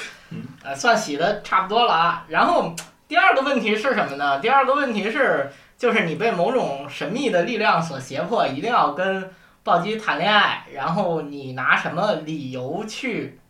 [0.62, 2.24] 呃，算洗的差不多了啊。
[2.28, 2.74] 然后
[3.08, 4.38] 第二个问题是什么呢？
[4.40, 9.30] 第二个问题是，就是你被某种神秘的力量所胁迫，一定要跟
[9.62, 13.40] 暴击谈恋爱，然后你拿什么理由去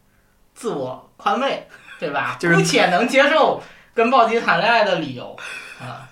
[0.55, 1.67] 自我宽慰，
[1.99, 2.37] 对吧？
[2.41, 3.63] 就是姑且能接受
[3.93, 5.37] 跟暴击谈恋爱的理由
[5.81, 6.06] 啊。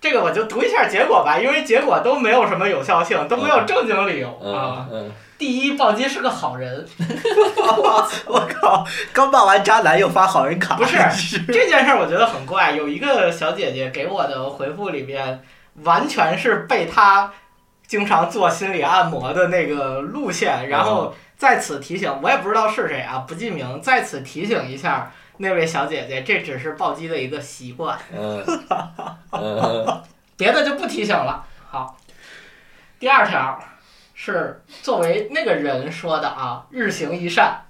[0.00, 4.86] 这个我就读一下结果吧，因为结果都没有什么有效性，都没有正经理由啊。
[5.36, 6.84] 第一，暴击是个好人，
[8.26, 10.96] 我靠，刚骂完渣男又发好人卡，不是
[11.46, 12.72] 这件事儿，我觉得很怪。
[12.72, 15.40] 有一个小姐姐给我的回复里边，
[15.84, 17.32] 完全是被她
[17.86, 28.44] 经常做心理按摩的那个路线，然后在此提醒，我也不知道是谁啊，不记名，在此提醒一下那位小姐姐，这只是暴击的一个习惯，嗯
[29.32, 30.02] 嗯
[30.36, 31.44] 别的就不提醒了。
[31.68, 31.96] 好，
[32.98, 33.60] 第二条
[34.14, 37.62] 是作为那个人说的啊，日行一善。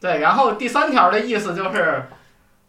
[0.00, 2.08] 对，然后第三条的意思就是，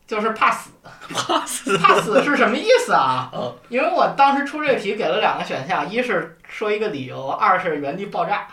[0.07, 0.71] 就是怕死。
[1.13, 1.77] 怕死。
[1.77, 3.55] 怕死是什么意思啊嗯？
[3.69, 8.47] 因为我当时出这个题给了两个选项，一是说一个理由，二是原地爆炸。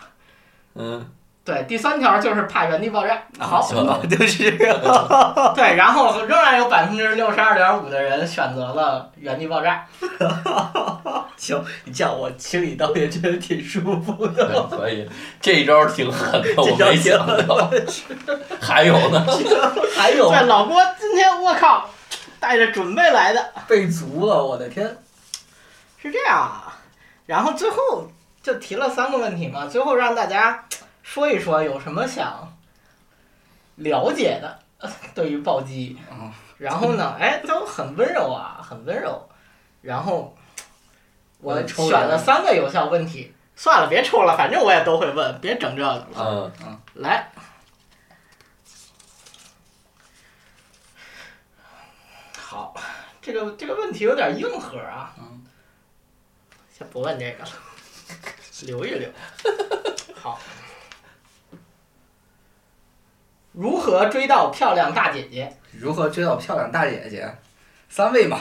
[0.78, 1.04] 嗯，
[1.44, 3.22] 对，第三条就是怕原地爆炸。
[3.38, 3.60] 好，
[4.10, 9.86] 就是对，然后仍然有百分之六十二点五的人选择了原地爆炸。
[11.36, 14.66] 行，你这样我清理倒也觉得挺舒服的。
[14.70, 15.08] 对，可以，
[15.40, 17.70] 这一招挺狠的，我没想到。
[18.60, 19.24] 还有呢，
[19.96, 21.88] 还有对，老郭今天我靠，
[22.40, 23.52] 带着准备来的。
[23.68, 24.96] 备足了，我的天！
[26.00, 26.72] 是这样啊，
[27.26, 28.08] 然后最后
[28.46, 30.64] 就提了三个问题嘛，最后让大家
[31.02, 32.56] 说一说有什么想
[33.74, 34.60] 了解的
[35.16, 39.28] 对于暴击嗯，然后呢，哎，都很温柔啊，很温柔，
[39.82, 40.32] 然后
[41.40, 47.32] 我选了三个有效问题，算了，别抽了，反正我也都会问，别整这个了，嗯来。
[52.38, 52.72] 好，
[53.20, 55.12] 这个这个问题有点硬核啊。
[55.18, 55.44] 嗯。
[56.72, 57.50] 先不问这个了，
[58.64, 59.08] 留一留。
[60.14, 60.40] 好，
[63.52, 65.54] 如何追到漂亮大姐姐？
[65.78, 67.30] 如何追到漂亮大姐姐？
[67.88, 68.38] 三位嘛，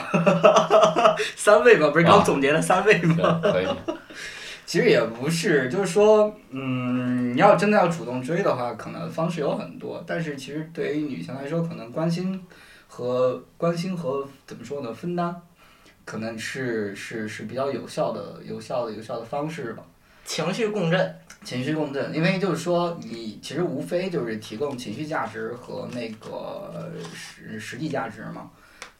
[1.36, 3.40] 三位嘛，不是刚总结了三位吗？
[3.42, 3.66] 可以。
[4.66, 12.44] 其实也不是，就是说，嗯，你要真的要主动追的话，可能方式有很多，但是其实对于女性来说，可能关心
[12.88, 15.40] 和关心和怎么说呢，分担，
[16.04, 19.84] 可能是是是比较有效的、有效的、有效的方式吧。
[20.26, 28.50] 情绪共振，情绪共振，因为就是说，你其实无非就是提供情绪价值和那个实实际价值嘛，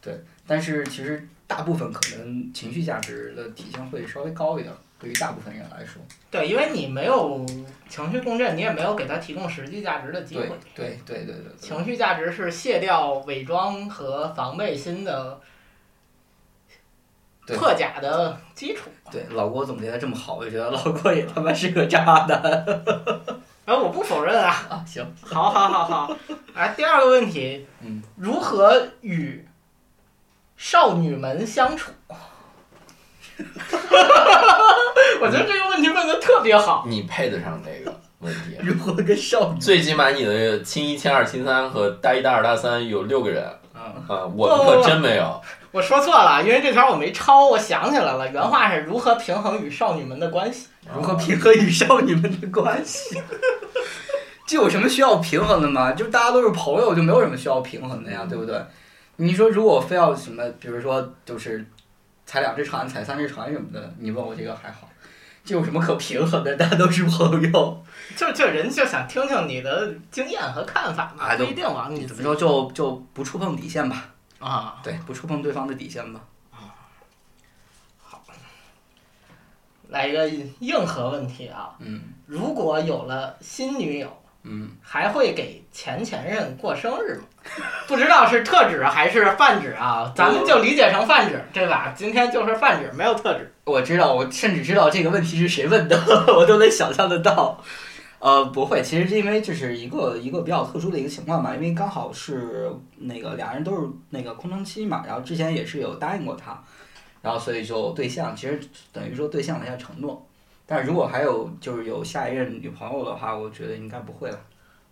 [0.01, 0.19] 对。
[0.47, 6.01] 但是其实大部分可能情绪价值的体现会稍微高一点，对于大部分人来说。
[6.31, 7.45] 对，因为你没有
[7.89, 10.49] 情绪共振，你也没有给他提供实际价值的机会。
[10.73, 11.53] 对对对对对。
[11.59, 15.37] 情绪价值是卸掉伪装和防备心的
[17.47, 18.89] 对特假的基础。
[19.09, 22.65] 对，老郭总结的这么好，我就觉得老郭也他妈是个渣男
[23.65, 24.53] 哎，我不否认啊。
[24.69, 24.83] 啊！
[24.85, 26.15] 行，好，好，好，好。
[26.53, 29.47] 哎，第二个问题，嗯，如何与
[30.57, 31.91] 少女们相处？
[35.21, 36.85] 我觉得这个问题问的特别好。
[36.87, 38.57] 你配得上这个问题。
[38.61, 39.59] 如何跟少女？
[39.59, 45.41] 最起码你的亲一、亲二、亲三和大一、大二、大三有六个人啊，啊，我们可真没有。
[45.77, 50.69] 我说错了，因为这条我没抄，我想起来了，原话是如何平衡与少女们的关系。
[50.91, 53.21] 如何平衡与少女们的关系？
[54.47, 55.91] 这有什么需要平衡的吗？
[55.91, 58.59] 就大家都是朋友，就没有什么需要平衡的呀，对不对？
[59.17, 61.63] 你说如果非要什么，比如说就是
[62.25, 64.89] 踩两只船、踩三只船什么的，你问我这个还好，
[65.45, 66.55] 这有什么可平衡的？
[66.55, 67.83] 大家都是朋友，
[68.15, 74.05] 就就人就想听听你的经验和看法嘛，不一定往你怎么说就就不触碰底线吧？
[74.39, 74.79] 啊。
[74.83, 76.19] 对，不触碰对方的底线吧。
[76.51, 76.73] 啊，
[78.01, 78.21] 好
[79.89, 80.27] 来一个
[80.59, 87.23] 硬核问题啊，嗯如果有了新女友，嗯，还会给前前任过生日吗？
[87.87, 91.93] 不知道是特指还是泛指啊，咱们就理解成泛指，对吧？
[91.95, 93.53] 今天就是泛指，没有特指。
[93.63, 95.97] 我知道，我甚至知道这个问题是谁问的，
[96.35, 97.63] 我都能想象得到。
[98.19, 106.59] 呃，不会，其实是因为这是一个一个比较特殊的一个情况嘛，因为刚好是那个两人都是那个空窗期嘛，然后之前也是有答应过他，
[107.21, 108.59] 然后所以就对象其实
[108.91, 110.25] 等于说兑现了一下承诺。
[110.65, 114.39] 但是如果还有就是有下一任女朋友的话，我觉得应该不会了。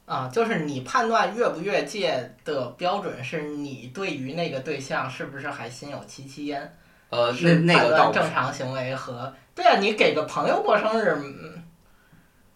[0.06, 6.62] 啊，就是你判断越不越界的标准，是你对于那个对象是不是还心有戚戚焉，
[7.10, 11.64] 呃，那是那个正常行为和对啊，你给个朋友过生日，嗯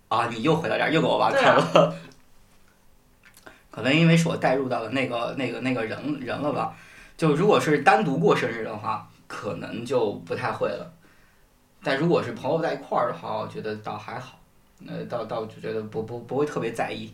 [0.09, 1.95] 啊，你又回到这儿，又给我挖坑啊了。
[3.71, 6.75] 可能因为是我带入到了那个那个那个人人了吧？
[7.15, 10.91] 就如果是单独过生日的话，可能就不太会了。
[11.83, 14.39] 但如果是朋友在一块儿的话，我觉得倒还好，
[14.87, 17.13] 呃，倒倒就觉得不不不会特别在意。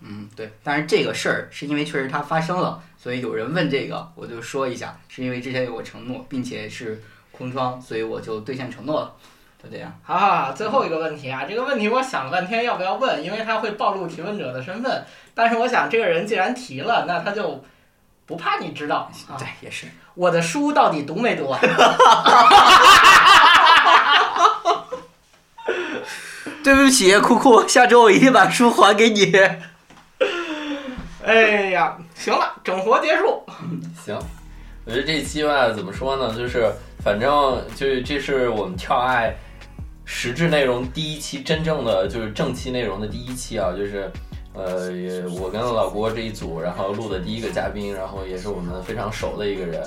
[0.00, 0.50] 嗯，对。
[0.62, 9.14] 但是这个事儿是因为确实它发生了，所以有人问这个，我就说一下，是因为之前有过承诺，并且是空窗，所以我就兑现承诺了，
[9.62, 9.92] 就这样。
[10.02, 15.04] 好好好，最后一个问题啊，这个问题我想了半天要不要问，因为它会暴露提问者的身份。
[15.34, 17.62] 但是我想这个人既然提了，那他就
[18.26, 19.36] 不怕你知道啊。
[19.40, 19.86] 对，也是。
[20.14, 21.58] 我的书到底读没读啊？
[26.62, 29.32] 对不起，酷酷，下周我一定把书还给你。
[31.24, 33.44] 哎呀，行了，整活结束。
[34.04, 34.16] 行，
[34.84, 36.72] 我觉得这期吧，怎么说呢，就是
[37.02, 39.34] 反正就是这是我们跳爱
[40.14, 44.12] 实质内容第一期真正的就是正期内容的第一期啊，就是
[44.52, 49.82] 呃，也我跟老郭这一组，然后录的第一个嘉宾，然后也是我们非常熟的一个人。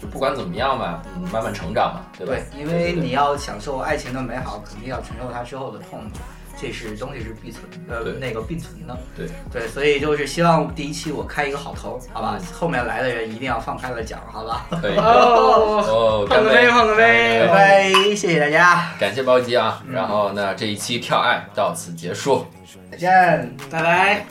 [0.00, 2.34] 就不管怎么样吧，嗯，慢慢成长嘛，对吧？
[2.34, 6.18] 对，因为你要享受爱情的美好，肯定要承受它之后的痛苦，
[6.64, 8.98] 这是东西是必存，呃，那个并存的。
[9.14, 12.38] 对对，所以就是希望第一期我开一个好头，好吧？
[12.54, 14.66] 后面来的人一定要放开了讲，好吧？
[14.80, 14.96] 可以。
[14.96, 22.46] 哦，哦，碰个杯碰个杯拜拜，谢谢大家，感谢包机啊，然后那这一期跳爱到此结束。
[22.90, 23.50] 再见。
[23.70, 24.24] 拜拜。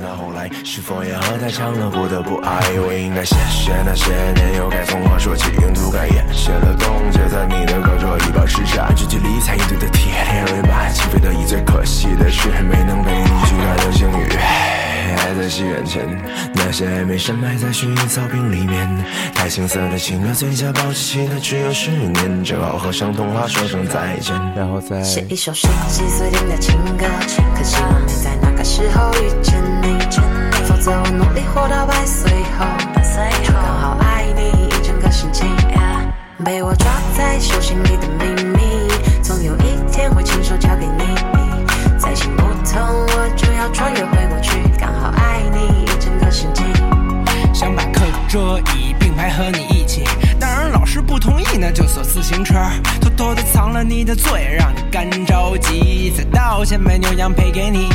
[0.00, 2.60] 那后来是否也和了不得不爱？
[2.86, 5.50] 我应该谢谢那些年，又该从何说起？
[5.60, 11.44] 用涂改也写了冻结在你的课桌一保持着距距离才应对的铁链尾巴，起飞得意。
[11.46, 14.28] 最可惜的是没能被你去看流星雨。
[15.16, 16.06] 还在西元前，
[16.54, 18.88] 那些没深埋在薰衣草坪里面，
[19.34, 27.06] 太青涩的情歌，嘴角保质期的只有十年，只好和伤童话说声再见，然后再写一首十几岁听的情歌，
[27.54, 32.66] 可惜我没在那个时候遇见你，遇见你，否则我努力活到百岁后。
[33.46, 35.44] 刚好爱你一整个世纪，
[36.44, 38.88] 被我抓在手心里的秘密，
[39.22, 41.16] 总有一天会亲手交给你。
[41.98, 46.62] 再行不通，我就要穿越回过去，刚好爱你一整个世纪。
[47.52, 50.04] 想把课桌椅并排和你一起。
[51.08, 52.54] 不同意呢，就锁自行车，
[53.00, 56.12] 偷偷的藏了你的作业让你干着急。
[56.14, 57.88] 再道歉，没牛羊配给你。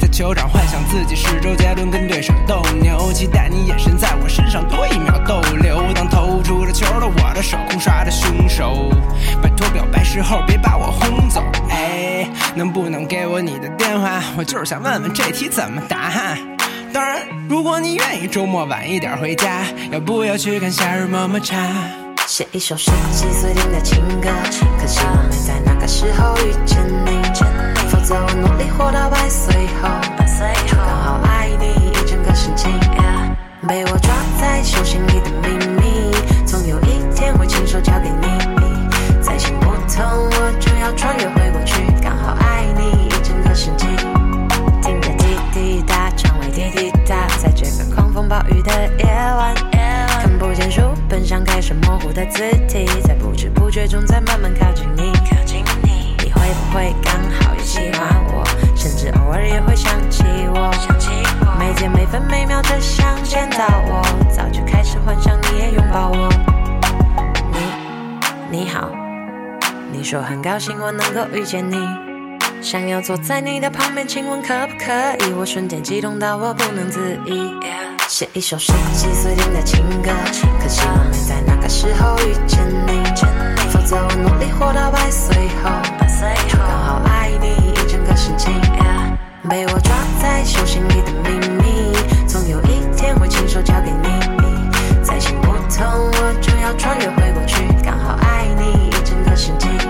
[0.00, 5.80] 在球场幻想自己是周杰伦，跟对手斗牛，期待你眼神在我身上多一秒逗留。
[5.94, 8.90] 当投出了球的我的手，空刷的凶手。
[9.40, 11.44] 拜托，表白时候别把我轰走。
[11.70, 14.20] 哎，能不能给我你的电话？
[14.36, 16.36] 我就是想问问这题怎么答。
[16.92, 19.62] 当然，如果你愿意周末晚一点回家，
[19.92, 21.56] 要不要去看夏日么么茶？
[22.26, 24.28] 写一首十几岁听的情歌，
[24.80, 27.20] 可惜我没在那个时候遇见你，
[27.88, 29.88] 否则我努力活到百岁后，
[30.76, 32.68] 刚好爱你一整个世纪。
[33.68, 34.10] 被我抓
[34.40, 36.10] 在手心里的秘密，
[36.44, 38.26] 总有一天会亲手交给你。
[39.20, 43.86] 再行不通，我就要穿越回过去，刚好爱你一整个世纪。
[44.82, 49.54] 听着滴滴答，窗外滴滴答，在这个狂风暴雨的夜晚，
[51.70, 55.12] 本上开始模糊的字体，在不知不觉中在慢慢靠近你。
[55.30, 58.44] 靠近你，你会不会刚好也喜欢我？
[58.74, 60.72] 甚至偶尔也会想起我。
[60.72, 61.10] 想起
[61.40, 66.28] 我，每天每分每秒只想见到我，早就开始幻想你也拥抱我。
[68.50, 68.90] 你，你好，
[69.92, 72.09] 你说很高兴我能够遇见你。
[72.62, 74.92] 想要坐在你的旁边，请问可不可
[75.24, 75.32] 以？
[75.32, 77.50] 我瞬间激动到我不能自已。
[78.06, 80.10] 写一首十几岁听的情歌，
[80.60, 83.02] 可惜我没在那个时候遇见你，
[83.70, 85.34] 否则我努力活到百岁
[85.64, 85.70] 后，
[86.52, 88.48] 刚好爱你一整个世纪。
[89.48, 89.92] 被我抓
[90.22, 91.96] 在手心里的秘密，
[92.28, 95.02] 总有一天会亲手交给你。
[95.02, 99.89] 再行不通，我就要穿越回过去，刚好爱你一整个世纪。